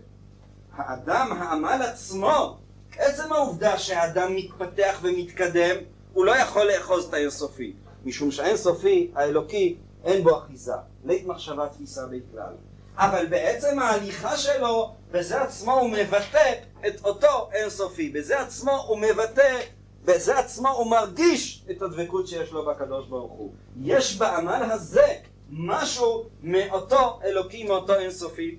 האדם, 0.75 1.37
העמל 1.39 1.81
עצמו, 1.81 2.57
עצם 2.97 3.33
העובדה 3.33 3.79
שהאדם 3.79 4.35
מתפתח 4.35 4.99
ומתקדם, 5.01 5.75
הוא 6.13 6.25
לא 6.25 6.35
יכול 6.35 6.63
לאחוז 6.63 7.05
את 7.05 7.13
האינסופי, 7.13 7.73
משום 8.05 8.31
שהאינסופי, 8.31 9.11
האלוקי, 9.15 9.77
אין 10.03 10.23
בו 10.23 10.37
אחיזה, 10.37 10.73
לית 11.05 11.25
מחשבה 11.27 11.67
תפיסה 11.69 12.01
בכלל. 12.05 12.53
אבל 12.97 13.25
בעצם 13.25 13.79
ההליכה 13.79 14.37
שלו, 14.37 14.93
בזה 15.11 15.41
עצמו 15.41 15.73
הוא 15.73 15.89
מבטא 15.89 16.53
את 16.87 17.05
אותו 17.05 17.49
אינסופי, 17.53 18.09
בזה 18.09 18.39
עצמו 18.39 18.71
הוא 18.87 18.97
מבטא, 18.97 19.59
בזה 20.05 20.39
עצמו 20.39 20.69
הוא 20.69 20.91
מרגיש 20.91 21.65
את 21.71 21.81
הדבקות 21.81 22.27
שיש 22.27 22.51
לו 22.51 22.65
בקדוש 22.65 23.07
ברוך 23.07 23.31
הוא. 23.31 23.53
יש 23.81 24.17
בעמל 24.17 24.71
הזה 24.71 25.07
משהו 25.49 26.25
מאותו 26.43 27.19
אלוקי, 27.23 27.63
מאותו 27.63 27.95
אינסופי 27.95 28.57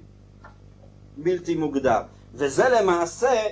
בלתי 1.17 1.55
מוגדר. 1.55 2.01
וזה 2.35 2.69
למעשה 2.69 3.43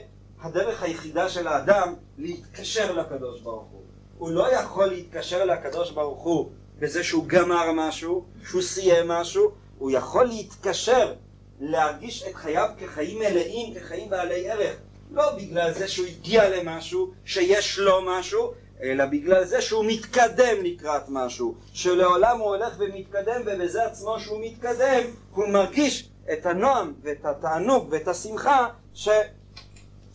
הדרך 0.42 0.82
היחידה 0.82 1.28
של 1.28 1.48
האדם 1.48 1.94
להתקשר 2.18 2.92
לקדוש 2.92 3.40
ברוך 3.40 3.68
הוא. 3.72 3.82
הוא 4.18 4.30
לא 4.30 4.52
יכול 4.54 4.86
להתקשר 4.86 5.44
לקדוש 5.44 5.90
ברוך 5.90 6.22
הוא 6.22 6.50
בזה 6.78 7.04
שהוא 7.04 7.26
גמר 7.26 7.72
משהו, 7.72 8.24
שהוא 8.48 8.62
סיים 8.62 9.08
משהו, 9.08 9.50
הוא 9.78 9.90
יכול 9.90 10.24
להתקשר, 10.24 11.14
להרגיש 11.60 12.22
את 12.22 12.34
חייו 12.34 12.68
כחיים 12.78 13.18
מלאים, 13.18 13.74
כחיים 13.74 14.10
בעלי 14.10 14.50
ערך. 14.50 14.76
לא 15.10 15.36
בגלל 15.36 15.72
זה 15.72 15.88
שהוא 15.88 16.06
הגיע 16.06 16.48
למשהו, 16.48 17.10
שיש 17.24 17.78
לו 17.78 18.00
משהו, 18.06 18.52
אלא 18.82 19.06
בגלל 19.06 19.44
זה 19.44 19.60
שהוא 19.60 19.84
מתקדם 19.84 20.64
לקראת 20.64 21.02
משהו, 21.08 21.54
שלעולם 21.72 22.38
הוא 22.38 22.48
הולך 22.48 22.74
ומתקדם, 22.78 23.40
ובזה 23.46 23.84
עצמו 23.84 24.20
שהוא 24.20 24.44
מתקדם, 24.44 25.02
הוא 25.30 25.48
מרגיש 25.48 26.08
את 26.32 26.46
הנועם 26.46 26.92
ואת 27.02 27.24
התענוג 27.24 27.88
ואת 27.90 28.08
השמחה 28.08 28.68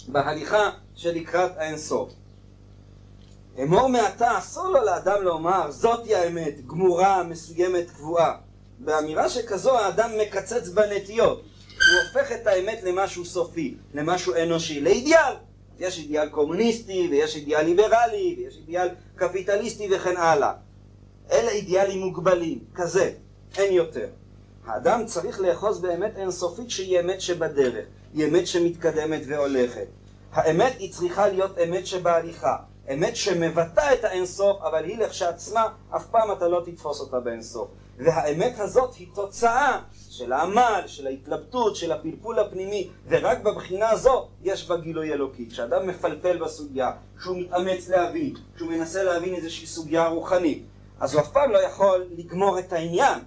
שבהליכה 0.07 0.69
שלקראת 0.95 1.51
האינסוף. 1.57 2.13
אמור 3.63 3.87
מעתה, 3.87 4.37
אסור 4.37 4.67
לו 4.67 4.85
לאדם 4.85 5.21
לומר, 5.21 5.71
זאתי 5.71 6.15
האמת, 6.15 6.65
גמורה, 6.67 7.23
מסוימת, 7.23 7.89
קבועה. 7.89 8.37
באמירה 8.79 9.29
שכזו 9.29 9.77
האדם 9.77 10.11
מקצץ 10.21 10.67
בנטיות. 10.67 11.41
הוא 11.41 11.99
הופך 12.07 12.31
את 12.31 12.47
האמת 12.47 12.83
למשהו 12.83 13.25
סופי, 13.25 13.75
למשהו 13.93 14.33
אנושי, 14.43 14.81
לאידיאל. 14.81 15.33
יש 15.79 15.99
אידיאל 15.99 16.29
קומוניסטי, 16.29 17.07
ויש 17.11 17.35
אידיאל 17.35 17.65
ליברלי, 17.65 18.35
ויש 18.37 18.57
אידיאל 18.57 18.89
קפיטליסטי 19.15 19.87
וכן 19.91 20.17
הלאה. 20.17 20.53
אלה 21.31 21.49
אידיאלים 21.51 21.99
מוגבלים, 21.99 22.59
כזה, 22.75 23.11
אין 23.57 23.73
יותר. 23.73 24.07
האדם 24.69 25.05
צריך 25.05 25.39
לאחוז 25.39 25.81
באמת 25.81 26.17
אינסופית 26.17 26.69
שהיא 26.69 26.99
אמת 26.99 27.21
שבדרך, 27.21 27.85
היא 28.13 28.27
אמת 28.27 28.47
שמתקדמת 28.47 29.21
והולכת. 29.27 29.87
האמת 30.31 30.73
היא 30.79 30.93
צריכה 30.93 31.27
להיות 31.27 31.57
אמת 31.57 31.87
שבהליכה, 31.87 32.55
אמת 32.93 33.15
שמבטא 33.15 33.93
את 33.93 34.03
האינסוף, 34.03 34.61
אבל 34.61 34.83
היא 34.83 34.97
לכשעצמה, 34.97 35.67
אף 35.95 36.05
פעם 36.05 36.31
אתה 36.31 36.47
לא 36.47 36.61
תתפוס 36.65 36.99
אותה 36.99 37.19
באינסוף. 37.19 37.67
והאמת 37.97 38.59
הזאת 38.59 38.95
היא 38.95 39.07
תוצאה 39.13 39.81
של 40.09 40.33
העמל, 40.33 40.83
של 40.85 41.07
ההתלבטות, 41.07 41.75
של 41.75 41.91
הפלפול 41.91 42.39
הפנימי, 42.39 42.89
ורק 43.07 43.41
בבחינה 43.41 43.89
הזו 43.89 44.27
יש 44.43 44.67
בה 44.67 44.77
גילוי 44.77 45.13
אלוקי. 45.13 45.49
כשאדם 45.49 45.87
מפלפל 45.87 46.37
בסוגיה, 46.37 46.91
כשהוא 47.19 47.37
מתאמץ 47.37 47.89
להבין, 47.89 48.33
כשהוא 48.55 48.69
מנסה 48.69 49.03
להבין 49.03 49.35
איזושהי 49.35 49.67
סוגיה 49.67 50.07
רוחנית, 50.07 50.63
אז 50.99 51.13
הוא 51.13 51.21
אף 51.21 51.31
פעם 51.31 51.51
לא 51.51 51.57
יכול 51.57 52.05
לגמור 52.17 52.59
את 52.59 52.73
העניין. 52.73 53.19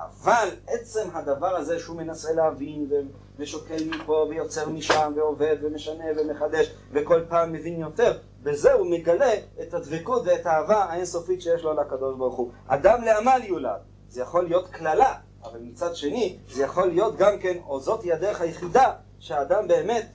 אבל 0.00 0.48
עצם 0.66 1.08
הדבר 1.12 1.56
הזה 1.56 1.78
שהוא 1.78 1.96
מנסה 1.96 2.32
להבין 2.32 2.90
ושוקל 3.38 3.84
מפה 3.84 4.26
ויוצר 4.30 4.68
משם 4.68 5.12
ועובד 5.16 5.56
ומשנה 5.62 6.04
ומחדש 6.16 6.70
וכל 6.92 7.20
פעם 7.28 7.52
מבין 7.52 7.80
יותר, 7.80 8.18
בזה 8.42 8.72
הוא 8.72 8.90
מגלה 8.90 9.32
את 9.62 9.74
הדבקות 9.74 10.22
ואת 10.26 10.46
האהבה 10.46 10.84
האינסופית 10.84 11.42
שיש 11.42 11.62
לו 11.62 11.74
לקדוש 11.74 12.16
ברוך 12.18 12.36
הוא. 12.36 12.50
אדם 12.66 13.02
לעמל 13.04 13.40
יולד. 13.44 13.80
זה 14.08 14.20
יכול 14.22 14.44
להיות 14.44 14.68
קללה, 14.68 15.14
אבל 15.44 15.58
מצד 15.62 15.96
שני 15.96 16.38
זה 16.48 16.62
יכול 16.62 16.88
להיות 16.88 17.16
גם 17.16 17.38
כן, 17.38 17.58
או 17.66 17.80
זאת 17.80 18.02
היא 18.02 18.12
הדרך 18.12 18.40
היחידה 18.40 18.92
שהאדם 19.18 19.68
באמת 19.68 20.06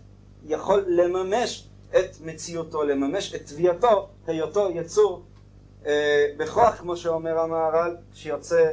יכול 0.46 0.86
לממש 0.88 1.68
את 1.90 2.22
מציאותו, 2.22 2.84
לממש 2.84 3.36
את 3.36 3.46
תביעתו, 3.46 4.08
היותו 4.28 4.70
יצור 4.72 5.24
אה, 5.86 6.26
בכוח, 6.38 6.76
כמו 6.76 6.98
שאומר 6.98 7.40
המהר"ל, 7.40 7.96
שיוצא 8.14 8.72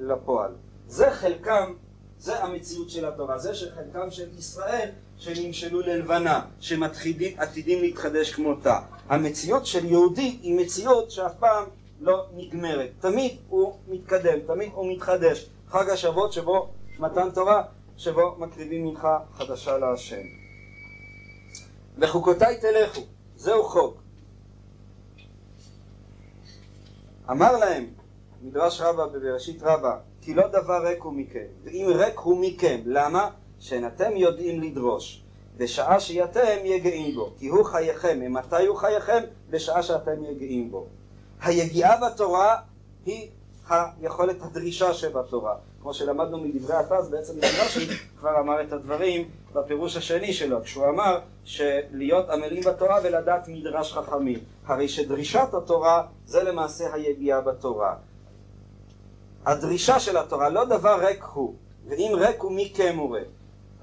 לפועל. 0.00 0.52
זה 0.88 1.10
חלקם, 1.10 1.74
זה 2.18 2.44
המציאות 2.44 2.90
של 2.90 3.04
התורה, 3.04 3.38
זה 3.38 3.54
שחלקם 3.54 4.10
של 4.10 4.38
ישראל 4.38 4.88
שנמשלו 5.18 5.80
ללבנה, 5.80 6.46
שעתידים 6.60 7.82
להתחדש 7.82 8.32
כמותה. 8.32 8.80
המציאות 9.08 9.66
של 9.66 9.84
יהודי 9.84 10.38
היא 10.42 10.60
מציאות 10.60 11.10
שאף 11.10 11.32
פעם 11.38 11.64
לא 12.00 12.26
נגמרת. 12.34 12.90
תמיד 13.00 13.36
הוא 13.48 13.74
מתקדם, 13.88 14.38
תמיד 14.46 14.70
הוא 14.74 14.92
מתחדש. 14.92 15.46
חג 15.68 15.90
השבועות 15.90 16.32
שבו 16.32 16.68
מתן 16.98 17.30
תורה, 17.30 17.62
שבו 17.96 18.36
מקריבים 18.38 18.86
מנחה 18.86 19.18
חדשה 19.34 19.78
להשם. 19.78 20.22
בחוקותיי 21.98 22.60
תלכו, 22.60 23.00
זהו 23.36 23.64
חוק. 23.64 23.96
אמר 27.30 27.56
להם, 27.56 27.86
מדרש 28.42 28.80
רבה 28.80 29.06
בבראשית 29.06 29.62
רבה, 29.62 29.96
כי 30.20 30.34
לא 30.34 30.48
דבר 30.48 30.86
ריק 30.86 31.02
הוא 31.02 31.12
מכם, 31.12 31.46
ואם 31.64 31.86
ריק 31.94 32.18
הוא 32.18 32.38
מכם, 32.40 32.80
למה? 32.84 33.30
אתם 33.86 34.16
יודעים 34.16 34.62
לדרוש. 34.62 35.22
בשעה 35.56 36.00
שאתם 36.00 36.56
יגעים 36.64 37.14
בו, 37.14 37.32
כי 37.38 37.48
הוא 37.48 37.64
חייכם, 37.64 38.20
ממתי 38.20 38.66
הוא 38.66 38.76
חייכם? 38.76 39.22
בשעה 39.50 39.82
שאתם 39.82 40.24
יגעים 40.24 40.70
בו. 40.70 40.86
היגיעה 41.42 42.10
בתורה 42.10 42.56
היא 43.06 43.28
היכולת 43.68 44.36
הדרישה 44.42 44.94
שבתורה. 44.94 45.54
כמו 45.82 45.94
שלמדנו 45.94 46.38
מדברי 46.38 46.76
התז, 46.76 47.08
בעצם 47.10 47.36
מדרשי 47.36 47.86
כבר 48.18 48.40
אמר 48.40 48.62
את 48.62 48.72
הדברים 48.72 49.30
בפירוש 49.52 49.96
השני 49.96 50.32
שלו, 50.32 50.62
כשהוא 50.62 50.88
אמר 50.88 51.20
שלהיות 51.44 52.30
עמלים 52.30 52.62
בתורה 52.62 52.98
ולדעת 53.04 53.48
מדרש 53.48 53.92
חכמים. 53.92 54.38
הרי 54.66 54.88
שדרישת 54.88 55.54
התורה 55.54 56.06
זה 56.26 56.42
למעשה 56.42 56.94
היגיעה 56.94 57.40
בתורה. 57.40 57.94
הדרישה 59.46 60.00
של 60.00 60.16
התורה 60.16 60.48
לא 60.48 60.64
דבר 60.64 61.06
ריק 61.06 61.24
הוא, 61.24 61.54
ואם 61.88 62.12
ריק 62.14 62.40
הוא 62.40 62.52
מי. 62.52 62.72
כן 62.74 62.96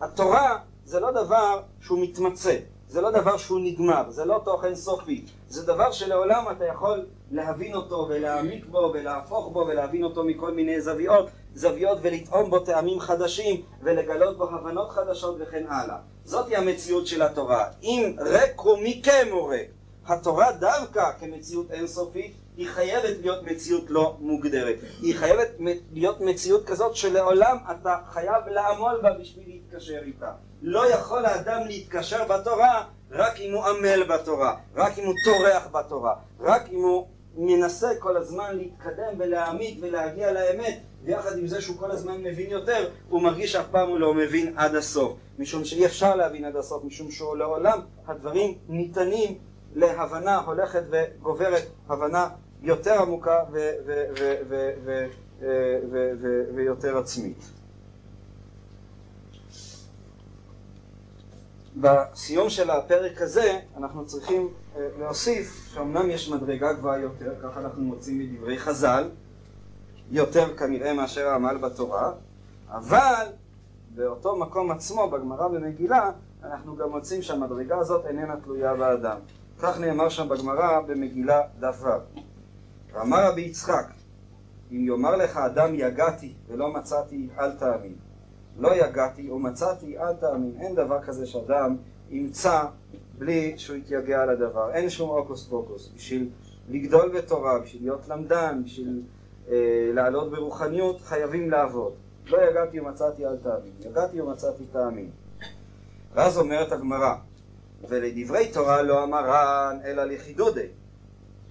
התורה 0.01 0.57
זה 0.85 0.99
לא 0.99 1.11
דבר 1.11 1.61
שהוא 1.81 1.99
מתמצא, 1.99 2.57
זה 2.87 3.01
לא 3.01 3.11
דבר 3.11 3.37
שהוא 3.37 3.59
נגמר, 3.63 4.09
זה 4.09 4.25
לא 4.25 4.41
תוכן 4.45 4.75
סופי, 4.75 5.25
זה 5.47 5.65
דבר 5.65 5.91
שלעולם 5.91 6.45
אתה 6.51 6.65
יכול 6.65 7.05
להבין 7.31 7.75
אותו 7.75 8.07
ולהעמיק 8.09 8.65
בו 8.65 8.91
ולהפוך 8.93 9.49
בו 9.53 9.59
ולהבין 9.59 10.03
אותו 10.03 10.23
מכל 10.23 10.51
מיני 10.51 10.81
זוויות, 10.81 11.29
זוויות 11.55 11.97
ולטעום 12.01 12.49
בו 12.49 12.59
טעמים 12.59 12.99
חדשים 12.99 13.61
ולגלות 13.83 14.37
בו 14.37 14.49
הבנות 14.49 14.89
חדשות 14.89 15.35
וכן 15.39 15.63
הלאה. 15.67 15.97
זאתי 16.25 16.55
המציאות 16.55 17.07
של 17.07 17.21
התורה. 17.21 17.65
אם 17.83 18.15
ריק 18.19 18.59
הוא 18.59 18.77
מכם 18.83 19.27
הוא 19.31 19.49
ריק. 19.49 19.69
התורה 20.07 20.51
דווקא 20.51 21.11
כמציאות 21.19 21.71
אינסופית 21.71 22.33
היא 22.57 22.67
חייבת 22.67 23.17
להיות 23.21 23.43
מציאות 23.43 23.85
לא 23.89 24.17
מוגדרת. 24.19 24.75
היא 25.01 25.15
חייבת 25.15 25.49
להיות 25.93 26.21
מציאות 26.21 26.65
כזאת 26.65 26.95
שלעולם 26.95 27.57
אתה 27.71 27.97
חייב 28.09 28.47
לעמול 28.47 28.99
בה 29.01 29.13
בשביל 29.21 29.43
להתקשר 29.47 29.99
איתה. 30.05 30.31
לא 30.61 30.89
יכול 30.89 31.25
האדם 31.25 31.67
להתקשר 31.67 32.23
בתורה 32.27 32.83
רק 33.13 33.39
אם 33.39 33.53
הוא 33.53 33.63
עמל 33.65 34.03
בתורה, 34.03 34.55
רק 34.75 34.99
אם 34.99 35.05
הוא 35.05 35.13
טורח 35.25 35.67
בתורה, 35.71 36.13
רק 36.39 36.69
אם 36.71 36.81
הוא 36.81 37.07
מנסה 37.37 37.87
כל 37.99 38.17
הזמן 38.17 38.57
להתקדם 38.57 39.13
ולהעמיק 39.17 39.77
ולהגיע 39.81 40.31
לאמת, 40.31 40.79
ויחד 41.03 41.37
עם 41.37 41.47
זה 41.47 41.61
שהוא 41.61 41.77
כל 41.77 41.91
הזמן 41.91 42.17
מבין 42.17 42.51
יותר, 42.51 42.89
הוא 43.09 43.21
מרגיש 43.21 43.51
שאף 43.51 43.65
פעם 43.71 43.89
הוא 43.89 43.99
לא 43.99 44.13
מבין 44.13 44.53
עד 44.57 44.75
הסוף. 44.75 45.13
משום 45.39 45.65
שאי 45.65 45.85
אפשר 45.85 46.15
להבין 46.15 46.45
עד 46.45 46.55
הסוף, 46.55 46.83
משום 46.83 47.11
שלעולם 47.11 47.79
הדברים 48.07 48.57
ניתנים 48.69 49.37
להבנה 49.75 50.37
הולכת 50.39 50.83
וגוברת, 50.91 51.63
הבנה 51.89 52.29
יותר 52.63 53.01
עמוקה 53.01 53.39
ויותר 56.55 56.97
עצמית. 56.97 57.49
בסיום 61.75 62.49
של 62.49 62.69
הפרק 62.69 63.21
הזה 63.21 63.59
אנחנו 63.77 64.05
צריכים 64.05 64.49
אה, 64.75 64.87
להוסיף 64.99 65.69
שאומנם 65.73 66.09
יש 66.09 66.29
מדרגה 66.29 66.73
גבוהה 66.73 66.99
יותר, 66.99 67.33
כך 67.43 67.57
אנחנו 67.57 67.83
מוצאים 67.83 68.19
מדברי 68.19 68.59
חז"ל, 68.59 69.09
יותר 70.11 70.57
כנראה 70.57 70.93
מאשר 70.93 71.27
העמל 71.27 71.57
בתורה, 71.57 72.11
אבל 72.69 73.25
באותו 73.95 74.35
מקום 74.35 74.71
עצמו, 74.71 75.09
בגמרא 75.09 75.47
במגילה, 75.47 76.11
אנחנו 76.43 76.75
גם 76.75 76.89
מוצאים 76.89 77.21
שהמדרגה 77.21 77.77
הזאת 77.77 78.05
איננה 78.05 78.35
תלויה 78.43 78.75
באדם. 78.75 79.17
כך 79.59 79.79
נאמר 79.79 80.09
שם 80.09 80.29
בגמרא 80.29 80.81
במגילה 80.81 81.41
דף 81.59 81.83
ו'. 81.83 82.32
ואמר 82.93 83.31
רבי 83.31 83.41
יצחק, 83.41 83.85
אם 84.71 84.85
יאמר 84.87 85.15
לך 85.15 85.37
אדם 85.37 85.75
יגעתי 85.75 86.33
ולא 86.47 86.73
מצאתי, 86.73 87.27
אל 87.39 87.51
תאמין. 87.51 87.95
לא 88.57 88.75
יגעתי 88.75 89.29
ומצאתי, 89.29 89.97
אל 89.99 90.13
תאמין. 90.13 90.53
אין 90.59 90.75
דבר 90.75 91.01
כזה 91.01 91.25
שאדם 91.25 91.75
ימצא 92.09 92.61
בלי 93.17 93.53
שהוא 93.57 93.77
יתייגע 93.77 94.21
על 94.21 94.29
הדבר. 94.29 94.71
אין 94.73 94.89
שום 94.89 95.09
הוקוס 95.09 95.47
פוקוס. 95.47 95.91
בשביל 95.95 96.29
לגדול 96.69 97.11
בתורה, 97.17 97.59
בשביל 97.59 97.81
להיות 97.83 98.07
למדן, 98.07 98.61
בשביל 98.65 99.01
אה, 99.49 99.91
לעלות 99.93 100.31
ברוחניות, 100.31 101.01
חייבים 101.01 101.49
לעבוד. 101.49 101.93
לא 102.25 102.49
יגעתי 102.49 102.79
ומצאתי, 102.79 103.25
אל 103.25 103.37
תאמין. 103.37 103.71
יגעתי 103.79 104.21
ומצאתי, 104.21 104.63
תאמין. 104.71 105.09
ואז 106.13 106.37
אומרת 106.37 106.71
הגמרא, 106.71 107.15
ולדברי 107.89 108.51
תורה 108.53 108.81
לא 108.81 109.03
אמרן 109.03 109.79
אלא 109.85 110.03
לחידודי. 110.03 110.67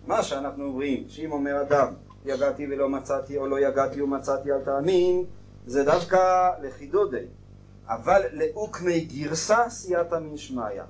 מה 0.07 0.23
שאנחנו 0.23 0.65
אומרים, 0.65 1.05
שאם 1.09 1.33
אומר 1.33 1.63
אדם, 1.63 1.95
יגעתי 2.25 2.67
ולא 2.71 2.89
מצאתי, 2.89 3.37
או 3.37 3.47
לא 3.47 3.61
יגעתי 3.61 4.03
ומצאתי, 4.03 4.53
אל 4.53 4.61
תאמין, 4.65 5.25
זה 5.67 5.85
דווקא 5.85 6.51
לחידודי. 6.63 7.25
אבל 7.89 8.23
לאוקמי 8.33 9.01
גירסה 9.01 9.69
סייעתא 9.69 10.15
מן 10.15 10.37
שמיא. 10.37 10.83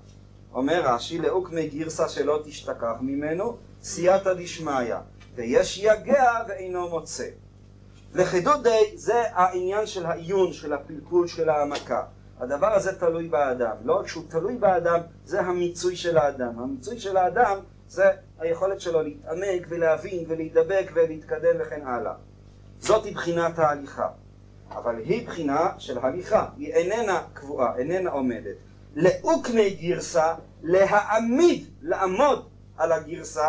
אומר 0.54 0.82
רש"י, 0.84 1.18
לאוקמי 1.18 1.68
גירסה 1.68 2.08
שלא 2.08 2.40
תשתכח 2.44 2.94
ממנו, 3.00 3.56
סייעתא 3.82 4.34
דשמיא. 4.34 4.94
ויש 5.34 5.78
יגע 5.78 6.32
ואינו 6.48 6.88
מוצא. 6.88 7.28
לחידודי 8.14 8.92
זה 8.94 9.22
העניין 9.32 9.86
של 9.86 10.06
העיון, 10.06 10.52
של 10.52 10.72
הפלפול, 10.72 11.26
של 11.26 11.48
העמקה. 11.48 12.02
הדבר 12.40 12.72
הזה 12.74 12.98
תלוי 12.98 13.28
באדם. 13.28 13.76
לא 13.84 13.94
רק 13.94 14.08
שהוא 14.08 14.24
תלוי 14.28 14.56
באדם, 14.56 15.00
זה 15.24 15.40
המיצוי 15.40 15.96
של 15.96 16.18
האדם. 16.18 16.58
המיצוי 16.58 17.00
של 17.00 17.16
האדם 17.16 17.58
זה 17.88 18.10
היכולת 18.42 18.80
שלו 18.80 19.02
להתעמק 19.02 19.66
ולהבין 19.68 20.24
ולהידבק 20.28 20.90
ולהתקדם 20.94 21.56
וכן 21.60 21.86
הלאה. 21.86 22.12
זאתי 22.80 23.10
בחינת 23.10 23.58
ההליכה. 23.58 24.08
אבל 24.70 24.96
היא 24.96 25.26
בחינה 25.26 25.70
של 25.78 25.98
הליכה, 25.98 26.46
היא 26.56 26.72
איננה 26.72 27.22
קבועה, 27.34 27.76
איננה 27.76 28.10
עומדת. 28.10 28.56
לאוקמי 28.96 29.70
גרסה, 29.70 30.34
להעמיד, 30.62 31.66
לעמוד 31.82 32.48
על 32.76 32.92
הגרסה, 32.92 33.48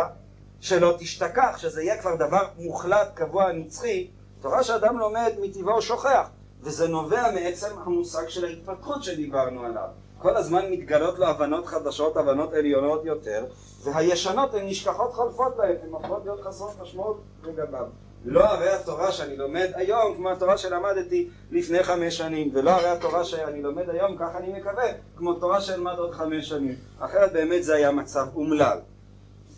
שלא 0.60 0.96
תשתכח, 1.00 1.58
שזה 1.58 1.84
יהיה 1.84 2.02
כבר 2.02 2.16
דבר 2.16 2.48
מוחלט, 2.58 3.12
קבוע, 3.14 3.52
נצחי. 3.52 4.08
תורה 4.42 4.64
שאדם 4.64 4.98
לומד 4.98 5.32
מטבעו 5.42 5.82
שוכח, 5.82 6.30
וזה 6.62 6.88
נובע 6.88 7.32
מעצם 7.32 7.80
המושג 7.86 8.28
של 8.28 8.46
ההתפתחות 8.46 9.04
שדיברנו 9.04 9.66
עליו. 9.66 9.88
כל 10.24 10.38
הזמן 10.38 10.72
מתגלות 10.72 11.20
לו 11.20 11.26
הבנות 11.26 11.66
חדשות, 11.66 12.18
הבנות 12.18 12.54
עליונות 12.54 13.06
יותר, 13.06 13.46
והישנות 13.84 14.54
הן 14.54 14.68
נשכחות 14.68 15.14
חולפות 15.14 15.58
להן, 15.58 15.76
הן 15.84 15.90
הופכות 15.90 16.22
להיות 16.26 16.42
חסרות 16.42 16.72
משמעות 16.82 17.22
לגביו. 17.44 17.86
לא 18.26 18.44
הרי 18.44 18.70
התורה 18.70 19.12
שאני 19.12 19.38
לומד 19.38 19.72
היום 19.76 20.16
כמו 20.16 20.30
התורה 20.30 20.58
שלמדתי 20.58 21.30
לפני 21.52 21.84
חמש 21.84 22.18
שנים 22.18 22.52
ולא 22.54 22.70
הרי 22.70 22.90
התורה 22.90 23.24
שאני 23.24 23.62
לומד 23.62 23.90
היום, 23.90 24.18
כך 24.18 24.36
אני 24.36 24.60
מקווה, 24.60 24.84
כמו 25.18 25.34
תורה 25.34 25.62
שאלמד 25.62 25.98
עוד 25.98 26.12
חמש 26.12 26.50
שנים. 26.50 26.76
אחרת 27.00 27.34
באמת 27.34 27.64
זה 27.64 27.76
היה 27.76 27.92
מצב 27.92 28.26
אומלל. 28.36 28.78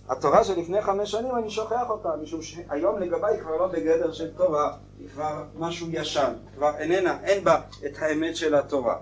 התורה 0.09 0.43
שלפני 0.43 0.81
חמש 0.81 1.11
שנים 1.11 1.35
אני 1.35 1.49
שוכח 1.49 1.89
אותה 1.89 2.09
משום 2.21 2.41
שהיום 2.41 2.99
לגביי 2.99 3.33
היא 3.33 3.41
כבר 3.41 3.57
לא 3.57 3.67
בגדר 3.67 4.11
של 4.11 4.31
תורה 4.37 4.73
היא 4.99 5.09
כבר 5.09 5.43
משהו 5.55 5.87
ישן, 5.91 6.33
כבר 6.55 6.71
איננה, 6.77 7.17
אין 7.23 7.43
בה 7.43 7.61
את 7.85 7.91
האמת 7.99 8.35
של 8.35 8.55
התורה 8.55 8.95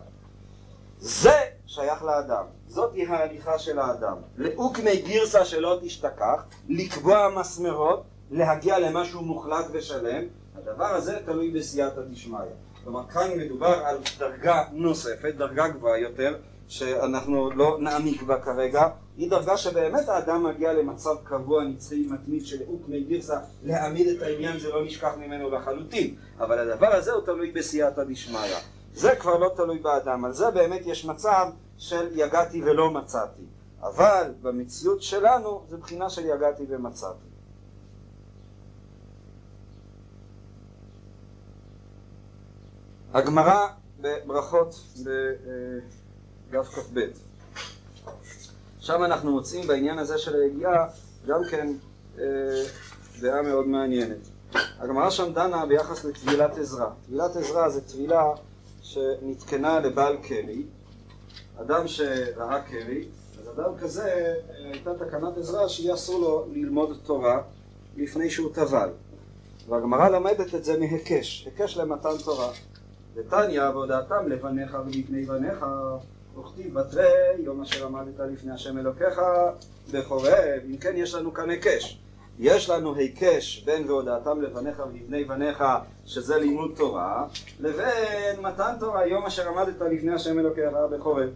זה 1.06 1.40
שייך 1.68 2.04
לאדם, 2.04 2.44
זאתי 2.68 3.06
ההליכה 3.06 3.60
של 3.60 3.80
האדם 3.80 4.18
לאוקמי 4.38 5.02
גירסה 5.02 5.46
שלא 5.46 5.80
תשתכח, 5.82 6.44
לקבוע 6.70 7.30
מסמרות 7.40 8.04
להגיע 8.32 8.80
למשהו 8.80 9.22
מוחלט 9.22 9.66
ושלם, 9.72 10.24
הדבר 10.56 10.86
הזה 10.86 11.20
תלוי 11.26 11.52
בסייעתא 11.52 12.02
דשמיא. 12.02 12.40
כלומר, 12.84 13.08
כאן 13.08 13.30
מדובר 13.38 13.82
על 13.86 13.98
דרגה 14.20 14.64
נוספת, 14.72 15.34
דרגה 15.38 15.68
גבוהה 15.68 15.98
יותר, 15.98 16.36
שאנחנו 16.68 17.52
לא 17.52 17.78
נעמיק 17.80 18.22
בה 18.22 18.40
כרגע, 18.40 18.88
היא 19.18 19.30
דרגה 19.30 19.58
שבאמת 19.58 20.10
האדם 20.10 20.44
מגיע 20.44 20.74
למצב 20.74 21.16
קבוע, 21.24 21.64
נצחי, 21.64 22.08
מתמיד 22.10 22.46
של 22.46 22.62
אוקמי 22.68 23.04
גירסה, 23.04 23.40
להעמיד 23.64 24.08
את 24.08 24.22
העניין 24.22 24.60
שלא 24.60 24.86
נשכח 24.86 25.12
ממנו 25.18 25.50
לחלוטין. 25.50 26.16
אבל 26.40 26.60
הדבר 26.60 26.88
הזה 26.88 27.12
הוא 27.12 27.26
תלוי 27.26 27.52
בסייעתא 27.52 28.04
דשמיא. 28.04 28.40
זה 28.94 29.16
כבר 29.16 29.38
לא 29.38 29.52
תלוי 29.56 29.80
באדם, 29.80 30.26
על 30.26 30.34
זה 30.34 30.52
באמת 30.52 30.82
יש 30.86 31.06
מצב 31.06 31.48
של 31.78 32.08
יגעתי 32.12 32.64
ולא 32.64 32.92
מצאתי. 32.92 33.42
אבל 33.82 34.32
במציאות 34.42 35.02
שלנו 35.02 35.64
זה 35.70 35.78
בחינה 35.78 36.10
של 36.10 36.26
יגעתי 36.26 36.64
ומצאתי. 36.70 37.26
הגמרא 43.14 43.68
בברכות 44.02 44.76
בדף 46.50 46.66
כ"ב. 46.66 47.00
שם 48.80 49.04
אנחנו 49.04 49.32
מוצאים 49.32 49.68
בעניין 49.68 50.00
הזה 50.00 50.18
של 50.18 50.42
היגיעה 50.42 50.88
גם 51.28 51.40
כן 51.52 51.68
אה, 52.20 52.24
דעה 53.20 53.42
מאוד 53.42 53.68
מעניינת. 53.68 54.18
הגמרא 54.80 55.10
שם 55.10 55.34
דנה 55.34 55.66
ביחס 55.66 56.06
לטבילת 56.06 56.58
עזרא. 56.58 56.90
טבילת 57.06 57.36
עזרא 57.36 57.70
זה 57.70 57.82
טבילה 57.82 58.24
שנתקנה 58.84 59.80
לבעל 59.80 60.18
קרי, 60.18 60.64
אדם 61.62 61.88
שראה 61.88 62.62
קרי, 62.62 63.06
אז 63.42 63.50
אדם 63.50 63.78
כזה 63.78 64.04
אה, 64.04 64.72
הייתה 64.72 64.92
תקנת 64.94 65.38
עזרא 65.38 65.68
שיהיה 65.68 65.94
אסור 65.94 66.22
לו 66.22 66.46
ללמוד 66.54 67.00
תורה 67.04 67.42
לפני 67.98 68.30
שהוא 68.30 68.54
טבל. 68.54 68.90
והגמרא 69.70 70.10
למדת 70.10 70.56
את 70.56 70.64
זה 70.64 70.80
מהיקש, 70.80 71.46
היקש 71.46 71.78
למתן 71.78 72.18
תורה. 72.24 72.52
ותניא 73.16 73.62
והודעתם 73.62 74.28
לבניך 74.28 74.78
ולבני 74.86 75.26
בניך 75.26 75.66
וכתיב 76.40 76.80
בתרי 76.80 77.06
יום 77.40 77.62
אשר 77.62 77.86
עמדת 77.86 78.20
לפני 78.20 78.52
השם 78.52 78.78
אלוקיך 78.78 79.22
בחורב 79.92 80.62
אם 80.70 80.78
כן 80.78 80.94
יש 80.96 81.14
לנו 81.14 81.34
כאן 81.34 81.50
היקש 81.50 82.03
יש 82.40 82.70
לנו 82.70 82.96
היקש 82.96 83.64
בין 83.66 83.90
והודעתם 83.90 84.42
לבניך 84.42 84.84
ולבני 84.92 85.24
בניך 85.24 85.64
שזה 86.06 86.38
לימוד 86.38 86.72
תורה 86.76 87.26
לבין 87.60 88.40
מתן 88.42 88.74
תורה 88.80 89.08
יום 89.08 89.26
אשר 89.26 89.50
עמדת 89.50 89.82
לפני 89.82 90.14
השם 90.14 90.40
אלוקיך 90.40 90.70
בחורב 90.92 91.30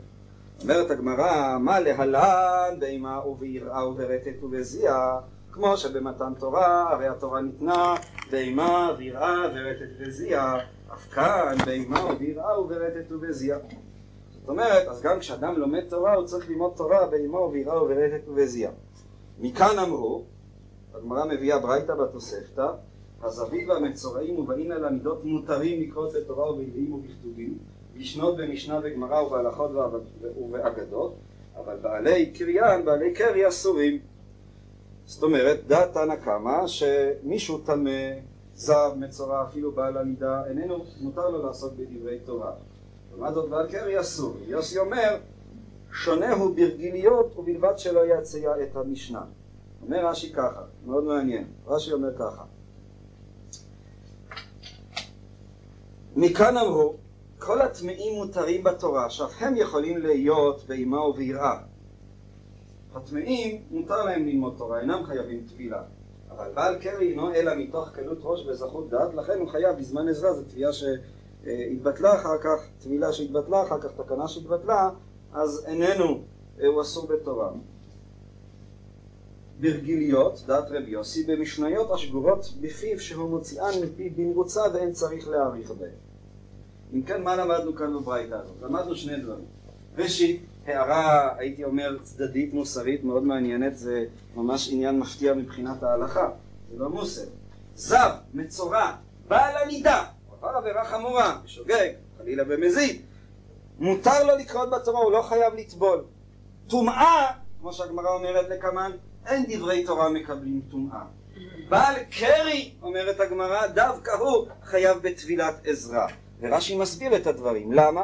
אומרת 0.62 0.92
הגמרא 0.92 1.58
מה 1.60 1.80
להלן 1.80 2.80
באימה 2.80 3.28
וביראה 3.28 3.88
וברטט 3.88 4.44
ובזיעה 4.44 5.20
כמו 5.52 5.78
שבמתן 5.78 6.34
תורה 6.40 6.92
הרי 6.92 7.08
התורה 7.08 7.42
ניתנה 7.42 7.96
באימה 8.32 8.92
ויראה 8.98 9.42
ורטט 9.56 9.90
וזיעה 10.00 10.58
אף 10.94 11.10
כאן 11.14 11.56
באימה 11.66 12.06
וביראה 12.06 12.60
וברטט 12.62 13.12
ובזיעה. 13.12 13.60
זאת 14.40 14.50
אומרת, 14.50 14.88
אז 14.88 15.02
גם 15.02 15.20
כשאדם 15.20 15.60
לומד 15.60 15.90
תורה 15.90 16.14
הוא 16.14 16.26
צריך 16.26 16.50
ללמוד 16.50 16.72
תורה 16.76 17.06
באימה 17.06 17.40
וביראה 17.40 17.84
וברטט 17.84 18.28
ובזיעה. 18.28 18.72
מכאן 19.40 19.80
אמרו, 19.80 20.24
הגמרא 20.98 21.26
מביאה 21.26 21.60
ברייתא 21.60 21.96
בתוספתא, 21.96 22.68
הזווית 23.24 23.70
והמצורעים 23.70 24.40
ובאים 24.40 24.72
אל 24.72 24.86
המידות 24.86 25.26
מותרים 25.26 25.82
לקרות 25.82 26.14
לתורה 26.14 26.52
ובעילאים 26.52 26.94
ובכתובים, 26.94 27.58
לשנות 27.96 28.38
במשנה 28.38 28.80
וגמרא 28.84 29.22
ובהלכות 29.22 29.72
ובאגדות, 30.40 31.16
אבל 31.56 31.76
בעלי 31.82 32.32
קריין, 32.34 32.86
בעלי 32.86 33.14
קרי 33.14 33.48
אסורים. 33.48 34.00
זאת 35.06 35.24
אומרת, 35.24 35.68
דעת 35.68 35.94
תנא 35.94 36.16
קמא 36.16 36.68
שמישהו 36.68 37.58
טמא 37.58 38.12
זר, 38.56 38.94
מצורע, 38.96 39.44
אפילו 39.44 39.72
בעל 39.72 39.98
עמידה, 39.98 40.46
איננו, 40.48 40.86
מותר 41.02 41.30
לו 41.30 41.46
לעסוק 41.46 41.74
בדברי 41.74 42.20
תורה. 42.20 42.52
לעומת 43.12 43.34
זאת 43.34 43.50
בעל 43.50 43.68
קרי 43.68 44.00
אסור. 44.00 44.38
יוסי 44.48 44.80
אומר, 44.80 45.18
שונה 45.92 46.34
הוא 46.34 46.56
ברגיליות 46.56 47.38
ובלבד 47.38 47.74
שלא 47.78 48.02
יציע 48.14 48.52
את 48.64 48.76
המשנה. 48.76 49.22
אומר 49.82 50.06
רש"י 50.06 50.34
ככה, 50.34 50.62
מאוד 50.88 51.04
מעניין, 51.04 51.48
רש"י 51.68 51.94
אומר 51.94 52.18
ככה 52.18 52.44
מכאן 56.16 56.58
אמרו 56.58 56.94
כל 57.40 57.62
הטמאים 57.62 58.16
מותרים 58.16 58.64
בתורה, 58.64 59.10
שאף 59.10 59.32
הם 59.40 59.56
יכולים 59.56 59.98
להיות 59.98 60.64
באימה 60.68 61.02
וביראה. 61.06 61.58
הטמאים 62.94 63.62
מותר 63.72 64.04
להם 64.04 64.26
ללמוד 64.26 64.56
תורה, 64.58 64.80
אינם 64.80 65.04
חייבים 65.06 65.46
טבילה. 65.50 65.84
אבל 66.32 66.52
בעל 66.54 66.76
קרי 66.80 67.10
אינו 67.10 67.34
אלא 67.34 67.52
מתוך 67.56 67.90
קלות 67.90 68.18
ראש 68.22 68.46
וזכות 68.48 68.90
דעת, 68.90 69.14
לכן 69.14 69.40
הוא 69.40 69.50
חייב 69.50 69.78
בזמן 69.78 70.10
עזרה, 70.10 70.34
זו 70.34 70.44
תביעה 70.44 70.72
שהתבטלה 70.74 72.16
אחר 72.16 72.38
כך, 72.44 72.68
טבילה 72.80 73.14
שהתבטלה 73.14 73.64
אחר 73.64 73.82
כך, 73.82 73.92
תקנה 73.92 74.28
שהתבטלה, 74.28 74.90
אז 75.34 75.66
איננו, 75.68 76.22
הוא 76.62 76.82
אסור 76.82 77.08
בתורה. 77.08 77.52
ברגיליות, 79.60 80.44
דעת 80.48 80.66
רבי 80.70 80.92
יוסי, 80.92 81.24
במשניות 81.24 81.92
השגורות 81.92 82.54
בפיו 82.62 83.00
שהוא 83.00 83.30
מוציאן 83.30 83.72
מפי 83.84 84.10
במרוצה 84.10 84.62
ואין 84.74 84.92
צריך 84.92 85.28
להאריך 85.28 85.72
בהן. 85.72 85.90
אם 86.94 87.02
כן, 87.02 87.24
מה 87.24 87.36
למדנו 87.36 87.76
כאן 87.76 87.94
בברייתא 87.94 88.36
הזאת? 88.36 88.56
למדנו 88.62 88.96
שני 88.96 89.20
דברים. 89.20 89.46
ראשית, 89.98 90.42
הערה, 90.66 91.30
הייתי 91.38 91.64
אומר, 91.64 91.98
צדדית 92.04 92.54
מוסרית 92.54 93.04
מאוד 93.04 93.24
מעניינת, 93.24 93.78
זה 93.78 94.06
ממש 94.36 94.70
עניין 94.72 95.00
מפתיע 95.00 95.34
מבחינת 95.34 95.84
ההלכה, 95.84 96.30
זה 96.72 96.80
לא 96.80 96.90
מוסר. 96.90 97.26
זב, 97.76 98.12
מצורע, 98.34 98.96
בעל 99.28 99.58
הנידה, 99.58 100.04
עבר 100.38 100.50
עבירה 100.50 100.86
חמורה, 100.86 101.40
בשוגג, 101.44 101.90
חלילה 102.18 102.44
במזיד, 102.44 103.02
מותר 103.80 104.24
לו 104.28 104.36
לקרות 104.38 104.70
בתורה, 104.70 105.00
הוא 105.00 105.12
לא 105.12 105.22
חייב 105.22 105.54
לטבול. 105.54 106.04
טומאה, 106.68 107.32
כמו 107.60 107.74
שהגמרא 107.74 108.10
אומרת 108.10 108.50
לקמן, 108.50 108.92
אין 109.28 109.46
דברי 109.50 109.86
תורה 109.86 110.10
מקבלים 110.10 110.62
טומאה. 110.72 111.04
בעל 111.70 111.96
קרי, 112.12 112.72
אומרת 112.82 113.20
הגמרא, 113.20 113.68
דווקא 113.68 114.12
הוא 114.12 114.48
חייב 114.64 114.98
בטבילת 115.02 115.56
עזרה. 115.66 116.08
ורש"י 116.40 116.78
מסביר 116.78 117.16
את 117.16 117.28
הדברים. 117.28 117.72
למה? 117.72 118.02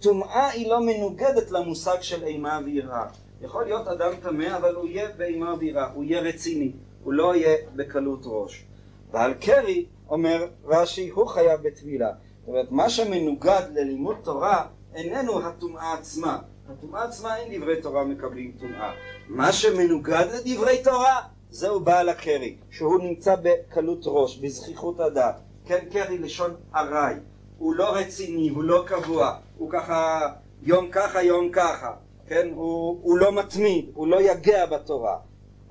טומאה 0.00 0.48
היא 0.48 0.70
לא 0.70 0.80
מנוגדת 0.80 1.50
למושג 1.50 2.00
של 2.00 2.24
אימה 2.24 2.60
ויראה. 2.64 3.06
יכול 3.40 3.64
להיות 3.64 3.88
אדם 3.88 4.12
טמא, 4.22 4.56
אבל 4.56 4.74
הוא 4.74 4.88
יהיה 4.88 5.08
באימה 5.16 5.54
ויראה, 5.58 5.90
הוא 5.94 6.04
יהיה 6.04 6.20
רציני, 6.20 6.72
הוא 7.04 7.12
לא 7.12 7.36
יהיה 7.36 7.56
בקלות 7.76 8.20
ראש. 8.24 8.64
ועל 9.10 9.34
קרי, 9.34 9.86
אומר 10.08 10.48
רש"י, 10.64 11.08
הוא 11.08 11.26
חייב 11.26 11.60
בטבילה. 11.62 12.10
זאת 12.40 12.48
אומרת, 12.48 12.70
מה 12.70 12.90
שמנוגד 12.90 13.62
ללימוד 13.74 14.16
תורה 14.22 14.66
איננו 14.94 15.46
הטומאה 15.46 15.92
עצמה. 15.92 16.38
הטומאה 16.70 17.04
עצמה 17.04 17.36
אין 17.36 17.60
דברי 17.60 17.82
תורה 17.82 18.04
מקבלים 18.04 18.52
טומאה. 18.60 18.92
מה 19.28 19.52
שמנוגד 19.52 20.26
לדברי 20.34 20.82
תורה 20.84 21.20
זהו 21.50 21.80
בעל 21.80 22.08
הקרי, 22.08 22.56
שהוא 22.70 23.02
נמצא 23.02 23.36
בקלות 23.42 24.02
ראש, 24.04 24.38
בזכיחות 24.38 25.00
הדעת. 25.00 25.40
כן, 25.66 25.84
קרי 25.92 26.18
לשון 26.18 26.54
ארעי. 26.74 27.14
הוא 27.58 27.74
לא 27.74 27.94
רציני, 27.94 28.48
הוא 28.48 28.64
לא 28.64 28.84
קבוע, 28.86 29.38
הוא 29.58 29.70
ככה 29.70 30.28
יום 30.62 30.88
ככה 30.90 31.22
יום 31.22 31.50
ככה, 31.52 31.92
כן? 32.26 32.48
הוא, 32.54 32.98
הוא 33.02 33.18
לא 33.18 33.32
מתמיד, 33.32 33.90
הוא 33.94 34.08
לא 34.08 34.22
יגע 34.22 34.66
בתורה. 34.66 35.16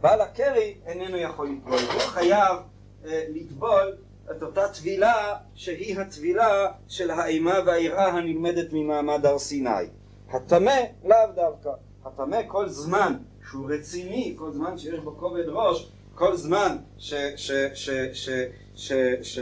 בעל 0.02 0.22
הקרי 0.22 0.76
איננו 0.86 1.18
יכול 1.18 1.50
לטבול, 1.50 1.80
הוא 1.93 2.02
חייב 2.02 2.58
אה, 3.06 3.26
לטבול 3.30 3.95
את 4.32 4.43
אותה 4.43 4.68
טבילה 4.68 5.36
שהיא 5.56 6.00
הטבילה 6.00 6.72
של 6.88 7.12
האימה 7.12 7.60
והיראה 7.66 8.08
הנלמדת 8.08 8.74
ממעמד 8.74 9.26
הר 9.26 9.39
סיני. 9.39 9.99
הטמא 10.32 10.80
לאו 11.06 11.18
דווקא. 11.36 11.70
הטמא 12.06 12.42
כל 12.48 12.70
זמן 12.70 13.18
שהוא 13.50 13.70
רציני, 13.72 14.36
כל 14.40 14.52
זמן 14.52 14.78
שיש 14.78 15.00
בו 15.00 15.18
כובד 15.18 15.48
ראש, 15.48 15.92
כל 16.16 16.36
זמן 16.36 16.78
ש... 16.98 17.14
ש... 17.36 17.52
ש... 17.74 17.90
ש... 18.14 18.30
ש... 18.76 18.94
ש... 19.22 19.40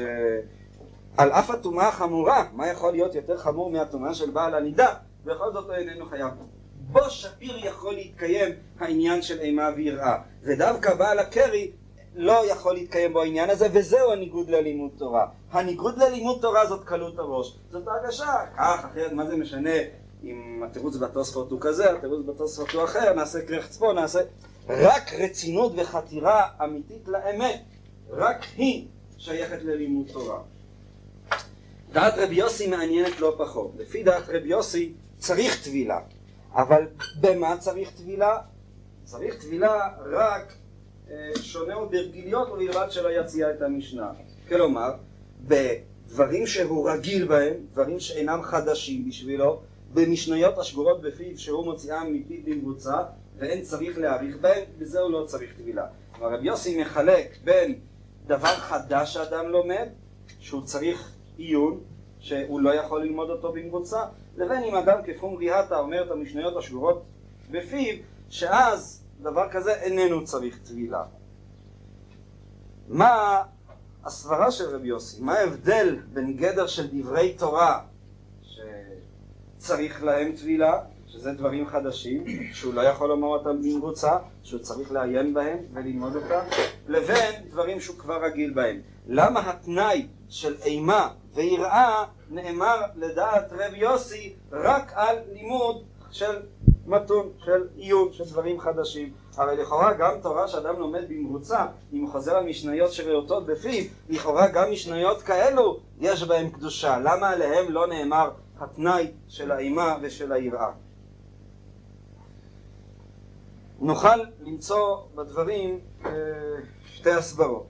על 1.17 1.31
אף 1.31 1.49
הטומאה 1.49 1.87
החמורה, 1.87 2.45
מה 2.53 2.67
יכול 2.67 2.91
להיות 2.91 3.15
יותר 3.15 3.37
חמור 3.37 3.71
מהטומאה 3.71 4.13
של 4.13 4.29
בעל 4.29 4.55
הנידה? 4.55 4.93
בכל 5.25 5.53
זאת 5.53 5.65
הוא 5.65 5.73
איננו 5.73 6.05
חייב. 6.05 6.33
בו 6.91 7.09
שפיר 7.09 7.65
יכול 7.65 7.93
להתקיים 7.93 8.51
העניין 8.79 9.21
של 9.21 9.39
אימה 9.39 9.69
ויראה, 9.75 10.17
ודווקא 10.43 10.95
בעל 10.95 11.19
הקרי 11.19 11.71
לא 12.15 12.51
יכול 12.51 12.73
להתקיים 12.73 13.13
בו 13.13 13.21
העניין 13.21 13.49
הזה, 13.49 13.67
וזהו 13.73 14.11
הניגוד 14.11 14.49
ללימוד 14.49 14.91
תורה. 14.97 15.27
הניגוד 15.51 15.97
ללימוד 15.97 16.41
תורה 16.41 16.65
זאת 16.65 16.83
קלות 16.83 17.19
הראש. 17.19 17.59
זאת 17.71 17.87
הרגשה, 17.87 18.33
כך, 18.57 18.85
אחרת, 18.91 19.11
מה 19.11 19.25
זה 19.25 19.37
משנה 19.37 19.79
אם 20.23 20.63
התירוץ 20.65 20.95
בתוספות 20.95 21.51
הוא 21.51 21.59
כזה, 21.61 21.91
התירוץ 21.91 22.25
בתוספות 22.25 22.71
הוא 22.71 22.83
אחר, 22.83 23.13
נעשה 23.13 23.45
כרך 23.45 23.69
צפון, 23.69 23.95
נעשה... 23.95 24.19
רק 24.69 25.13
רצינות 25.13 25.71
וחתירה 25.75 26.47
אמיתית 26.63 27.07
לאמת, 27.07 27.61
רק 28.09 28.45
היא 28.57 28.87
שייכת 29.17 29.63
ללימוד 29.63 30.07
תורה. 30.13 30.39
דעת 31.93 32.13
רבי 32.17 32.35
יוסי 32.35 32.67
מעניינת 32.67 33.19
לא 33.19 33.35
פחות. 33.37 33.71
לפי 33.77 34.03
דעת 34.03 34.23
רבי 34.29 34.47
יוסי 34.47 34.93
צריך 35.17 35.63
טבילה, 35.63 35.99
אבל 36.53 36.87
במה 37.19 37.57
צריך 37.57 37.91
טבילה? 37.91 38.37
צריך 39.03 39.41
טבילה 39.41 39.89
רק 40.05 40.53
אה, 41.11 41.31
שונה 41.41 41.77
וברגיליות 41.77 42.49
ובלבד 42.49 42.87
שלא 42.89 43.09
יציע 43.09 43.51
את 43.51 43.61
המשנה. 43.61 44.11
כלומר, 44.47 44.91
בדברים 45.41 46.47
שהוא 46.47 46.89
רגיל 46.89 47.27
בהם, 47.27 47.53
דברים 47.71 47.99
שאינם 47.99 48.41
חדשים 48.43 49.09
בשבילו, 49.09 49.61
במשניות 49.93 50.57
השגורות 50.57 51.01
בפיו 51.01 51.37
שהוא 51.37 51.65
מוציאם 51.65 52.13
מפיו 52.13 52.37
במבוצע 52.45 53.03
ואין 53.37 53.61
צריך 53.61 53.97
להאריך 53.97 54.37
בהם, 54.41 54.63
בזה 54.77 54.99
הוא 54.99 55.11
לא 55.11 55.25
צריך 55.25 55.53
טבילה. 55.57 55.85
רבי 56.21 56.47
יוסי 56.47 56.81
מחלק 56.81 57.37
בין 57.43 57.79
דבר 58.27 58.55
חדש 58.55 59.13
שאדם 59.13 59.47
לומד, 59.47 59.87
שהוא 60.39 60.61
צריך 60.61 61.11
עיון, 61.37 61.79
שהוא 62.19 62.61
לא 62.61 62.73
יכול 62.73 63.03
ללמוד 63.03 63.29
אותו 63.29 63.51
במבוצע, 63.51 64.05
לבין 64.37 64.63
אם 64.63 64.75
אדם 64.75 64.99
כפום 65.05 65.35
ריהטה 65.35 65.79
אומר 65.79 66.03
את 66.03 66.11
המשניות 66.11 66.57
השגורות 66.57 67.03
בפיו, 67.51 67.95
שאז 68.29 69.03
דבר 69.21 69.49
כזה 69.51 69.73
איננו 69.73 70.25
צריך 70.25 70.59
טבילה. 70.63 71.03
מה 72.87 73.43
הסברה 74.03 74.51
של 74.51 74.75
רבי 74.75 74.87
יוסי? 74.87 75.21
מה 75.21 75.33
ההבדל 75.33 75.95
בין 76.13 76.37
גדר 76.37 76.67
של 76.67 76.87
דברי 76.91 77.33
תורה 77.33 77.81
שצריך 79.67 80.03
להם 80.03 80.31
טבילה, 80.31 80.79
שזה 81.07 81.31
דברים 81.31 81.67
חדשים, 81.67 82.23
שהוא 82.53 82.73
לא 82.73 82.81
יכול 82.81 83.09
לומר 83.09 83.27
אותם 83.27 83.61
במבוצע, 83.61 84.17
שהוא 84.43 84.59
צריך 84.61 84.91
לעיין 84.91 85.33
בהם 85.33 85.57
וללמוד 85.73 86.15
אותם, 86.15 86.39
לבין 86.87 87.33
דברים 87.49 87.79
שהוא 87.79 87.97
כבר 87.97 88.23
רגיל 88.23 88.53
בהם. 88.53 88.81
למה 89.07 89.49
התנאי 89.49 90.07
של 90.29 90.55
אימה 90.65 91.09
ויראה 91.33 92.05
נאמר 92.29 92.81
לדעת 92.95 93.51
רב 93.51 93.73
יוסי 93.73 94.33
רק 94.51 94.91
על 94.95 95.17
לימוד 95.33 95.83
של 96.11 96.39
מתון, 96.85 97.29
של 97.45 97.67
עיון, 97.75 98.13
של 98.13 98.23
דברים 98.23 98.59
חדשים. 98.59 99.11
אבל 99.37 99.53
לכאורה 99.53 99.93
גם 99.93 100.11
תורה 100.21 100.47
שאדם 100.47 100.79
לומד 100.79 101.09
במרוצה, 101.09 101.65
אם 101.93 102.07
חוזר 102.11 102.35
על 102.35 102.45
משניות 102.45 102.91
שריאותות 102.91 103.45
בפיו, 103.45 103.83
לכאורה 104.09 104.47
גם 104.47 104.71
משניות 104.71 105.21
כאלו 105.21 105.79
יש 105.99 106.23
בהם 106.23 106.49
קדושה. 106.49 106.99
למה 106.99 107.29
עליהם 107.29 107.71
לא 107.71 107.87
נאמר 107.87 108.29
התנאי 108.59 109.11
של 109.27 109.51
האימה 109.51 109.97
ושל 110.01 110.31
היראה? 110.31 110.71
נוכל 113.79 114.17
למצוא 114.41 114.97
בדברים 115.15 115.79
אה, 116.05 116.11
שתי 116.85 117.11
הסברות. 117.11 117.67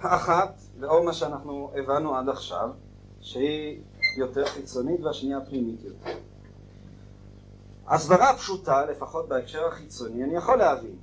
האחת, 0.00 0.60
לאור 0.78 1.04
מה 1.04 1.12
שאנחנו 1.12 1.72
הבנו 1.76 2.16
עד 2.16 2.28
עכשיו, 2.28 2.70
שהיא 3.20 3.80
יותר 4.18 4.46
חיצונית 4.46 5.00
והשנייה 5.00 5.40
פנימית 5.40 5.84
יותר. 5.84 6.18
הסברה 7.86 8.36
פשוטה, 8.36 8.86
לפחות 8.86 9.28
בהקשר 9.28 9.66
החיצוני, 9.66 10.24
אני 10.24 10.36
יכול 10.36 10.58
להבין. 10.58 10.96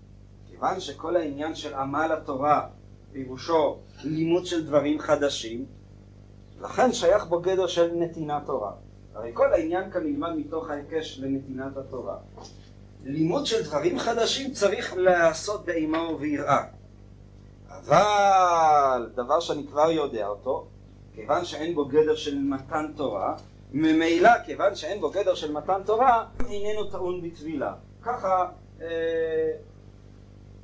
כיוון 0.49 0.79
שכל 0.79 1.15
העניין 1.15 1.55
של 1.55 1.73
עמל 1.73 2.11
התורה, 2.11 2.67
פירושו 3.11 3.77
לימוד 4.03 4.45
של 4.45 4.65
דברים 4.65 4.99
חדשים, 4.99 5.65
לכן 6.61 6.93
שייך 6.93 7.25
בו 7.25 7.39
גדר 7.39 7.67
של 7.67 7.91
נתינת 7.95 8.45
תורה. 8.45 8.71
הרי 9.15 9.31
כל 9.33 9.53
העניין 9.53 9.91
כאן 9.91 10.03
נלמד 10.03 10.35
מתוך 10.35 10.69
ההיקש 10.69 11.19
לנתינת 11.19 11.77
התורה. 11.77 12.17
לימוד 13.03 13.45
של 13.45 13.63
דברים 13.63 13.99
חדשים 13.99 14.53
צריך 14.53 14.93
להיעשות 14.97 15.65
באימה 15.65 16.09
וביראה. 16.09 16.63
אבל 17.69 19.09
דבר 19.15 19.39
שאני 19.39 19.67
כבר 19.67 19.91
יודע 19.91 20.27
אותו, 20.27 20.67
כיוון 21.15 21.45
שאין 21.45 21.75
בו 21.75 21.85
גדר 21.85 22.15
של 22.15 22.39
מתן 22.39 22.85
תורה, 22.95 23.35
ממילא 23.73 24.29
כיוון 24.45 24.75
שאין 24.75 25.01
בו 25.01 25.09
גדר 25.09 25.35
של 25.35 25.51
מתן 25.51 25.81
תורה, 25.85 26.25
איננו 26.49 26.83
טעון 26.83 27.21
בטבילה. 27.21 27.73
ככה 28.01 28.49
אה, 28.81 28.87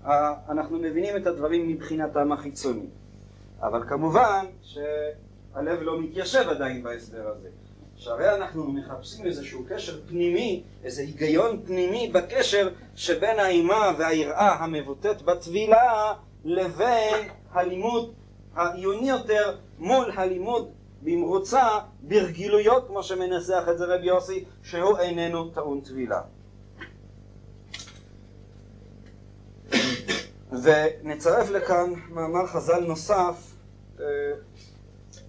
אה, 0.05 0.33
אנחנו 0.49 0.77
מבינים 0.77 1.17
את 1.17 1.27
הדברים 1.27 1.67
מבחינתם 1.67 2.31
החיצוני. 2.31 2.85
אבל 3.61 3.83
כמובן 3.87 4.45
שהלב 5.55 5.81
לא 5.81 6.01
מתיישב 6.01 6.49
עדיין 6.49 6.83
בהסבר 6.83 7.27
הזה. 7.27 7.49
שהרי 7.97 8.35
אנחנו 8.35 8.71
מחפשים 8.71 9.25
איזשהו 9.25 9.65
קשר 9.69 9.99
פנימי, 10.07 10.63
איזה 10.83 11.01
היגיון 11.01 11.61
פנימי 11.65 12.11
בקשר 12.13 12.69
שבין 12.95 13.39
האימה 13.39 13.91
והיראה 13.97 14.53
המבוטאת 14.53 15.21
בטבילה 15.21 16.13
לבין 16.45 17.29
הלימוד 17.51 18.13
העיוני 18.55 19.09
יותר 19.09 19.57
מול 19.79 20.11
הלימוד 20.15 20.71
במרוצה 21.01 21.67
ברגילויות, 22.01 22.87
כמו 22.87 23.03
שמנסח 23.03 23.63
את 23.71 23.77
זה 23.77 23.85
רבי 23.85 24.05
יוסי, 24.05 24.43
שהוא 24.63 24.97
איננו 24.97 25.49
טעון 25.49 25.81
טבילה. 25.81 26.21
ונצרף 30.51 31.49
לכאן 31.49 31.93
מאמר 32.09 32.47
חז"ל 32.47 32.79
נוסף 32.79 33.55
אה, 33.99 34.05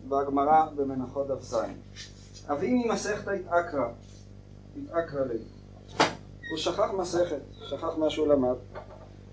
בגמרא 0.08 0.66
במנחות 0.76 1.28
דף 1.28 1.42
ז'. 1.42 1.56
אבי 2.52 2.74
ממסכתא 2.74 3.30
התעקרא, 3.30 3.88
התעקרא 4.76 5.24
לי. 5.24 5.38
הוא 6.50 6.58
שכח 6.58 6.90
מסכת, 6.98 7.40
שכח 7.52 7.98
מה 7.98 8.10
שהוא 8.10 8.26
למד. 8.26 8.56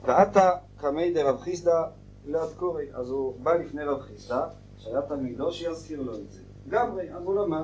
ועתה 0.05 0.51
קמי 0.77 1.13
דרב 1.13 1.39
חיסדא 1.39 1.83
לאדקורי. 2.25 2.85
אז 2.93 3.09
הוא 3.09 3.33
בא 3.43 3.53
לפני 3.53 3.83
רב 3.83 4.01
חיסדא, 4.01 4.41
שהיה 4.77 5.01
תלמידו 5.01 5.51
שיזכיר 5.51 6.01
לו 6.01 6.13
את 6.13 6.31
זה. 6.31 6.39
גמרי, 6.69 7.13
אז 7.13 7.23
הוא 7.23 7.35
למד. 7.35 7.63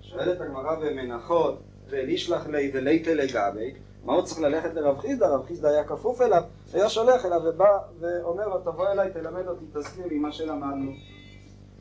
שואלת 0.00 0.40
הגמרא 0.40 0.74
במנחות, 0.74 1.58
ולישלח 1.90 2.46
לי 2.46 2.70
וליתא 2.74 3.10
לגבי, 3.10 3.74
מה 4.04 4.12
הוא 4.12 4.22
צריך 4.22 4.40
ללכת 4.40 4.74
לרב 4.74 4.98
חיסדא? 4.98 5.26
רב 5.26 5.46
חיסדא 5.46 5.68
היה 5.68 5.84
כפוף 5.84 6.20
אליו, 6.20 6.42
היה 6.72 6.88
שולח 6.88 7.24
אליו 7.24 7.40
ובא 7.44 7.78
ואומר 8.00 8.48
לו, 8.48 8.58
תבוא 8.58 8.88
אליי, 8.88 9.10
תלמד 9.12 9.46
אותי, 9.46 9.64
תזכיר 9.72 10.06
לי 10.06 10.18
מה 10.18 10.32
שלמדנו. 10.32 10.92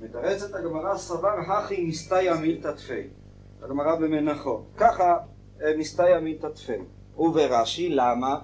מתרצת 0.02 0.56
הגמרא 0.56 0.97
סבר 0.97 1.39
הכי 1.47 1.86
מסתייע 1.86 2.36
מילתא 2.36 2.72
תפי. 2.72 3.08
הגמרא 3.62 3.95
במנחות. 3.95 4.64
ככה 4.78 5.18
אה, 5.62 5.78
מסתייע 5.78 6.20
מילתא 6.20 6.47
תפי. 6.47 6.78
וברש"י, 7.18 7.89
למה? 7.89 8.39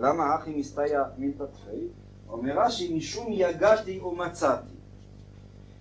למה 0.00 0.34
הכי 0.34 0.54
מסתייע 0.54 1.02
מילתא 1.18 1.44
תפי? 1.44 1.86
אומר 2.28 2.58
רש"י, 2.58 2.94
משום 2.94 3.26
יגעתי 3.30 4.00
ומצאתי. 4.00 4.74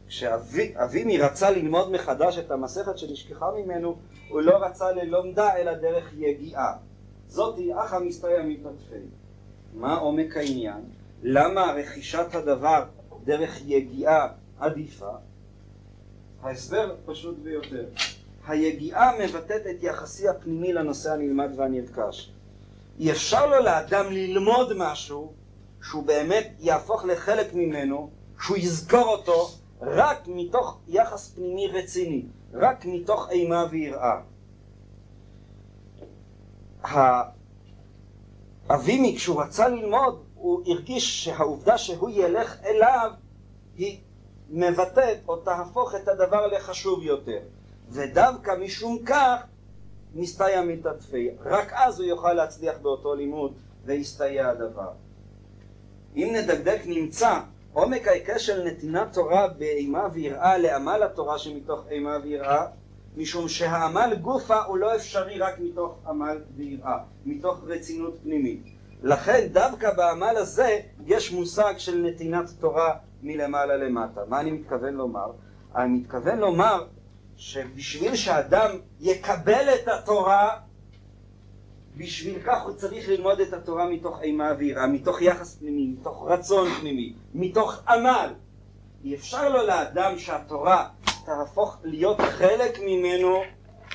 כשאבימי 0.08 1.18
רצה 1.18 1.50
ללמוד 1.52 1.92
מחדש 1.92 2.38
את 2.38 2.52
המסכת 2.52 2.98
שנשכחה 2.98 3.46
ממנו, 3.58 3.96
הוא 4.30 4.42
לא 4.42 4.58
רצה 4.66 4.92
ללומדה 4.92 5.58
אלא 5.58 5.74
דרך 5.74 6.14
יגיעה. 6.18 6.74
זאתי 7.28 7.72
אחא 7.76 8.00
מסתייע 8.00 8.44
מתתפי. 8.44 9.06
מה 9.74 9.96
עומק 9.96 10.38
העניין? 10.38 10.82
למה 11.24 11.74
רכישת 11.74 12.36
הדבר 12.36 12.84
דרך 13.24 13.62
יגיעה 13.66 14.28
עדיפה? 14.60 15.12
ההסבר 16.42 16.96
פשוט 17.06 17.38
ביותר. 17.44 17.86
היגיעה 18.48 19.12
מבטאת 19.20 19.62
את 19.70 19.84
יחסי 19.84 20.28
הפנימי 20.28 20.74
לנושא 20.74 21.12
הנלמד 21.14 21.50
והנרכש. 21.56 22.32
אי 23.00 23.12
אפשר 23.12 23.46
לו 23.46 23.64
לאדם 23.64 24.06
ללמוד 24.12 24.74
משהו 24.76 25.34
שהוא 25.82 26.04
באמת 26.04 26.48
יהפוך 26.60 27.06
לחלק 27.06 27.54
ממנו, 27.54 28.10
שהוא 28.42 28.58
יזכור 28.58 29.08
אותו 29.08 29.50
רק 29.82 30.28
מתוך 30.28 30.80
יחס 30.88 31.34
פנימי 31.36 31.68
רציני, 31.68 32.26
רק 32.54 32.86
מתוך 32.86 33.30
אימה 33.30 33.66
ויראה. 33.72 34.22
אבימי 38.70 39.16
כשהוא 39.18 39.42
רצה 39.42 39.68
ללמוד, 39.68 40.24
הוא 40.36 40.62
הרגיש 40.68 41.24
שהעובדה 41.24 41.78
שהוא 41.78 42.10
ילך 42.10 42.58
אליו 42.66 43.12
היא 43.78 44.00
מבטאת 44.50 45.18
או 45.28 45.36
תהפוך 45.36 45.96
את 45.96 46.08
הדבר 46.08 46.48
לחשוב 46.48 47.04
יותר. 47.04 47.40
ודווקא 47.90 48.52
משום 48.60 48.98
כך 49.06 49.44
מסתייע 50.16 50.62
מתעטפי. 50.62 51.30
רק 51.46 51.74
אז 51.74 52.00
הוא 52.00 52.08
יוכל 52.08 52.34
להצליח 52.34 52.76
באותו 52.82 53.16
לימוד 53.16 53.54
ויסתייע 53.86 54.50
הדבר. 54.50 54.92
אם 56.16 56.36
נדקדק 56.36 56.82
נמצא 56.86 57.40
עומק 57.74 58.08
ההיקש 58.08 58.46
של 58.46 58.64
נתינת 58.64 59.14
תורה 59.14 59.48
באימה 59.48 60.08
ויראה 60.14 60.58
לעמל 60.58 61.04
התורה 61.04 61.40
שמתוך 61.40 61.86
אימה 61.90 62.18
ויראה 62.24 62.66
משום 63.18 63.48
שהעמל 63.48 64.16
גופה 64.22 64.64
הוא 64.64 64.78
לא 64.78 64.96
אפשרי 64.96 65.40
רק 65.40 65.60
מתוך 65.60 65.96
עמל 66.08 66.38
ויראה, 66.56 66.98
מתוך 67.26 67.60
רצינות 67.68 68.18
פנימית. 68.24 68.64
לכן 69.04 69.48
דווקא 69.52 69.94
בעמל 69.94 70.36
הזה 70.38 70.80
יש 71.06 71.32
מושג 71.32 71.74
של 71.78 71.98
נתינת 71.98 72.46
תורה 72.60 72.96
מלמעלה 73.24 73.78
למטה. 73.78 74.22
מה 74.28 74.40
אני 74.40 74.52
מתכוון 74.52 74.94
לומר? 74.94 75.32
אני 75.76 75.98
מתכוון 75.98 76.40
לומר 76.40 76.86
שבשביל 77.38 78.16
שאדם 78.16 78.70
יקבל 79.00 79.68
את 79.76 79.88
התורה, 79.88 80.60
בשביל 81.98 82.40
כך 82.46 82.64
הוא 82.64 82.74
צריך 82.74 83.10
ללמוד 83.10 83.40
את 83.40 83.54
התורה 83.54 83.90
מתוך 83.90 84.22
אימה 84.22 84.52
ויראה, 84.58 84.88
מתוך 84.88 85.22
יחס 85.22 85.56
פנימי, 85.56 85.88
מתוך 85.88 86.26
רצון 86.28 86.70
פנימי, 86.70 87.14
מתוך 87.34 87.82
עמל. 87.90 88.34
אי 89.04 89.16
אפשר 89.16 89.50
לו 89.50 89.68
לאדם 89.68 90.18
שהתורה 90.18 90.90
תהפוך 91.26 91.78
להיות 91.84 92.22
חלק 92.22 92.80
ממנו 92.86 93.42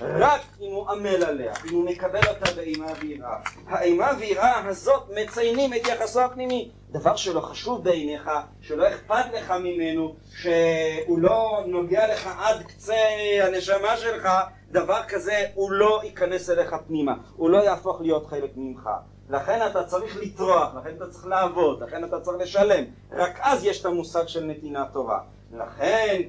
רק 0.01 0.40
אם 0.61 0.72
הוא 0.72 0.90
עמל 0.90 1.24
עליה, 1.24 1.55
אם 1.70 1.74
הוא 1.74 1.84
מקבל 1.84 2.20
אותה 2.28 2.53
באימה 2.57 2.86
ויראה. 3.01 3.36
האימה 3.66 4.11
ויראה 4.18 4.68
הזאת 4.68 5.03
מציינים 5.14 5.74
את 5.74 5.86
יחסו 5.86 6.20
הפנימי. 6.20 6.70
דבר 6.90 7.16
שלא 7.16 7.40
חשוב 7.40 7.84
בעיניך, 7.84 8.30
שלא 8.61 8.88
אכפת 8.88 9.24
לך 9.32 9.51
ממנו, 9.51 10.14
שהוא 10.36 11.18
לא 11.18 11.64
נוגע 11.66 12.14
לך 12.14 12.28
עד 12.38 12.62
קצה 12.62 12.97
הנשמה 13.43 13.97
שלך, 13.97 14.28
דבר 14.70 15.03
כזה 15.09 15.47
הוא 15.55 15.72
לא 15.72 16.01
ייכנס 16.05 16.51
אליך 16.51 16.76
פנימה, 16.88 17.14
הוא 17.36 17.51
לא 17.51 17.59
יהפוך 17.59 18.01
להיות 18.01 18.26
חלק 18.26 18.51
ממך. 18.57 18.88
לכן 19.30 19.66
אתה 19.70 19.84
צריך 19.84 20.16
לטרוח, 20.22 20.74
לכן 20.74 20.97
אתה 20.97 21.11
צריך 21.11 21.26
לעבוד, 21.26 21.82
לכן 21.82 22.05
אתה 22.05 22.20
צריך 22.20 22.38
לשלם. 22.40 22.84
רק 23.12 23.38
אז 23.40 23.64
יש 23.64 23.80
את 23.80 23.86
המושג 23.86 24.26
של 24.26 24.45
נתינת 24.45 24.86
תורה. 24.93 25.20
לכן, 25.53 26.22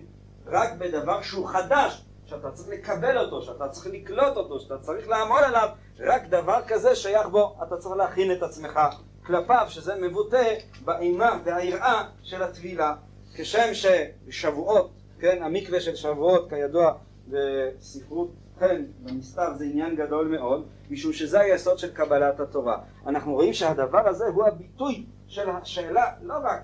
רק 0.48 0.74
בדבר 0.78 1.22
שהוא 1.22 1.48
חדש, 1.48 2.02
שאתה 2.26 2.52
צריך 2.52 2.70
לקבל 2.70 3.18
אותו, 3.18 3.42
שאתה 3.42 3.70
צריך 3.70 3.88
לקלוט 3.88 4.38
אותו, 4.38 4.60
שאתה 4.60 4.78
צריך 4.78 5.08
לעמוד 5.08 5.44
עליו, 5.44 5.70
רק 6.00 6.24
דבר 6.30 6.60
כזה 6.68 6.96
שייך 6.96 7.28
בו, 7.28 7.56
אתה 7.68 7.78
צריך 7.78 7.96
להכין 7.96 8.32
את 8.32 8.44
עצמך 8.44 8.80
כלפיו, 9.26 9.66
שזה 9.70 9.96
מבוטא 9.96 10.54
באימה 10.86 11.40
והיראה 11.44 12.04
של 12.24 12.44
הטבילה. 12.44 12.96
כשם 13.36 13.70
ששבועות, 13.74 14.92
כן, 15.20 15.44
המקווה 15.44 15.80
של 15.80 15.96
שבועות, 15.96 16.50
כידוע 16.50 16.94
בספרות 17.28 18.32
חן, 18.60 18.84
במסתר, 19.04 19.54
זה 19.54 19.66
עניין 19.66 19.96
גדול 19.96 20.28
מאוד, 20.28 20.66
משום 20.90 21.14
שזה 21.14 21.40
היסוד 21.40 21.80
של 21.80 21.94
קבלת 21.94 22.40
התורה. 22.40 22.78
אנחנו 23.08 23.34
רואים 23.34 23.54
שהדבר 23.54 24.10
הזה 24.10 24.26
הוא 24.26 24.46
הביטוי 24.46 25.06
של 25.28 25.50
השאלה, 25.50 26.12
לא 26.22 26.36
רק 26.44 26.62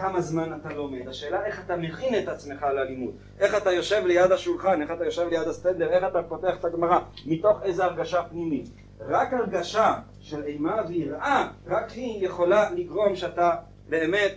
כמה 0.00 0.20
זמן 0.20 0.58
אתה 0.60 0.74
לומד, 0.74 1.08
השאלה 1.08 1.46
איך 1.46 1.60
אתה 1.66 1.76
מכין 1.76 2.22
את 2.22 2.28
עצמך 2.28 2.62
ללימוד, 2.62 3.14
איך 3.38 3.54
אתה 3.54 3.72
יושב 3.72 4.02
ליד 4.06 4.32
השולחן, 4.32 4.82
איך 4.82 4.90
אתה 4.90 5.04
יושב 5.04 5.28
ליד 5.28 5.48
הסטנדר, 5.48 5.88
איך 5.90 6.04
אתה 6.04 6.22
פותח 6.22 6.56
את 6.60 6.64
הגמרא, 6.64 6.98
מתוך 7.26 7.62
איזה 7.62 7.84
הרגשה 7.84 8.22
פנימית. 8.22 8.70
רק 9.00 9.32
הרגשה 9.32 9.94
של 10.20 10.44
אימה 10.44 10.76
ויראה, 10.88 11.48
רק 11.66 11.90
היא 11.90 12.26
יכולה 12.26 12.70
לגרום 12.70 13.16
שאתה 13.16 13.54
באמת 13.88 14.34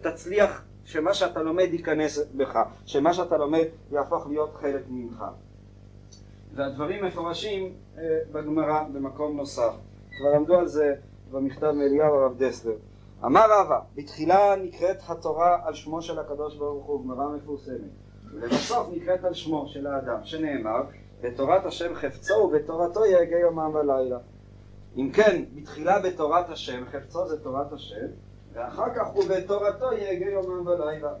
תצליח, 0.00 0.64
שמה 0.84 1.14
שאתה 1.14 1.42
לומד 1.42 1.68
ייכנס 1.72 2.18
בך, 2.34 2.58
שמה 2.86 3.14
שאתה 3.14 3.36
לומד 3.36 3.64
יהפוך 3.92 4.26
להיות 4.26 4.54
חלק 4.60 4.82
ממך. 4.88 5.24
והדברים 6.54 7.04
מפורשים 7.04 7.72
אה, 7.98 8.18
בגמרא 8.32 8.82
במקום 8.92 9.36
נוסף. 9.36 9.72
כבר 10.18 10.34
למדו 10.34 10.58
על 10.58 10.66
זה 10.66 10.94
במכתב 11.30 11.70
מאליהו 11.70 12.14
הרב 12.14 12.38
דסלר. 12.38 12.74
אמר 13.24 13.44
רבא, 13.50 13.80
בתחילה 13.94 14.56
נקראת 14.56 14.96
התורה 15.08 15.58
על 15.64 15.74
שמו 15.74 16.02
של 16.02 16.18
הקדוש 16.18 16.56
ברוך 16.56 16.86
הוא, 16.86 17.04
גמרא 17.04 17.28
מפורסמת, 17.36 17.90
ולבסוף 18.32 18.86
נקראת 18.92 19.24
על 19.24 19.34
שמו 19.34 19.68
של 19.68 19.86
האדם, 19.86 20.18
שנאמר, 20.24 20.82
בתורת 21.20 21.66
השם 21.66 21.94
חפצו 21.94 22.34
ובתורתו 22.34 23.06
יהגה 23.06 23.36
יומם 23.36 23.74
ולילה. 23.74 24.18
אם 24.96 25.10
כן, 25.14 25.44
בתחילה 25.54 25.98
בתורת 25.98 26.50
השם, 26.50 26.84
חפצו 26.92 27.28
זה 27.28 27.42
תורת 27.42 27.72
השם, 27.72 28.06
ואחר 28.52 28.94
כך 28.94 29.16
ובתורתו 29.16 29.92
יהגה 29.92 30.30
יומם 30.30 30.66
ולילה. 30.66 31.12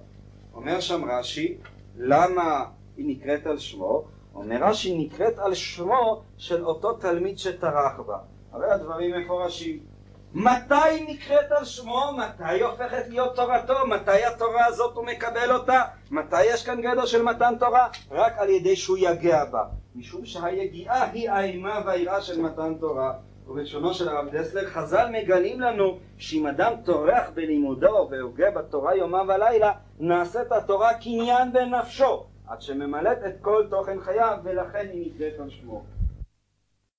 אומר 0.54 0.80
שם 0.80 1.10
רש"י, 1.10 1.58
למה 1.96 2.64
היא 2.96 3.16
נקראת 3.16 3.46
על 3.46 3.58
שמו? 3.58 4.04
אומר 4.34 4.64
רש"י, 4.64 4.98
נקראת 4.98 5.38
על 5.38 5.54
שמו 5.54 6.22
של 6.36 6.64
אותו 6.64 6.92
תלמיד 6.92 7.38
שטרח 7.38 8.00
בה. 8.00 8.18
הרי 8.52 8.70
הדברים 8.70 9.20
מפורשים. 9.20 9.93
מתי 10.34 11.06
נקראת 11.08 11.52
על 11.52 11.64
שמו? 11.64 12.10
מתי 12.16 12.62
הופכת 12.62 13.08
להיות 13.08 13.36
תורתו? 13.36 13.86
מתי 13.86 14.24
התורה 14.24 14.66
הזאת 14.66 14.96
הוא 14.96 15.06
מקבל 15.06 15.52
אותה? 15.52 15.82
מתי 16.10 16.44
יש 16.44 16.66
כאן 16.66 16.80
גדר 16.80 17.06
של 17.06 17.22
מתן 17.22 17.54
תורה? 17.58 17.88
רק 18.10 18.32
על 18.38 18.48
ידי 18.48 18.76
שהוא 18.76 18.98
יגע 19.00 19.44
בה. 19.44 19.64
משום 19.94 20.24
שהיגיעה 20.24 21.10
היא 21.10 21.30
האימה 21.30 21.82
והיראה 21.86 22.20
של 22.20 22.40
מתן 22.42 22.74
תורה. 22.74 23.12
ובלשונו 23.46 23.94
של 23.94 24.08
הרב 24.08 24.28
דסלר, 24.28 24.66
חז"ל 24.66 25.08
מגלים 25.12 25.60
לנו 25.60 25.98
שאם 26.18 26.46
אדם 26.46 26.72
טורח 26.84 27.30
בלימודו 27.34 28.08
והוגה 28.10 28.50
בתורה 28.50 28.96
יומם 28.96 29.28
ולילה, 29.28 29.72
נעשית 29.98 30.52
התורה 30.52 30.94
קניין 30.94 31.52
בנפשו. 31.52 32.26
עד 32.46 32.62
שממלאת 32.62 33.18
את 33.26 33.34
כל 33.40 33.66
תוכן 33.70 34.00
חייו 34.00 34.38
ולכן 34.44 34.88
היא 34.92 35.12
נקראת 35.14 35.40
על 35.40 35.50
שמו 35.50 35.82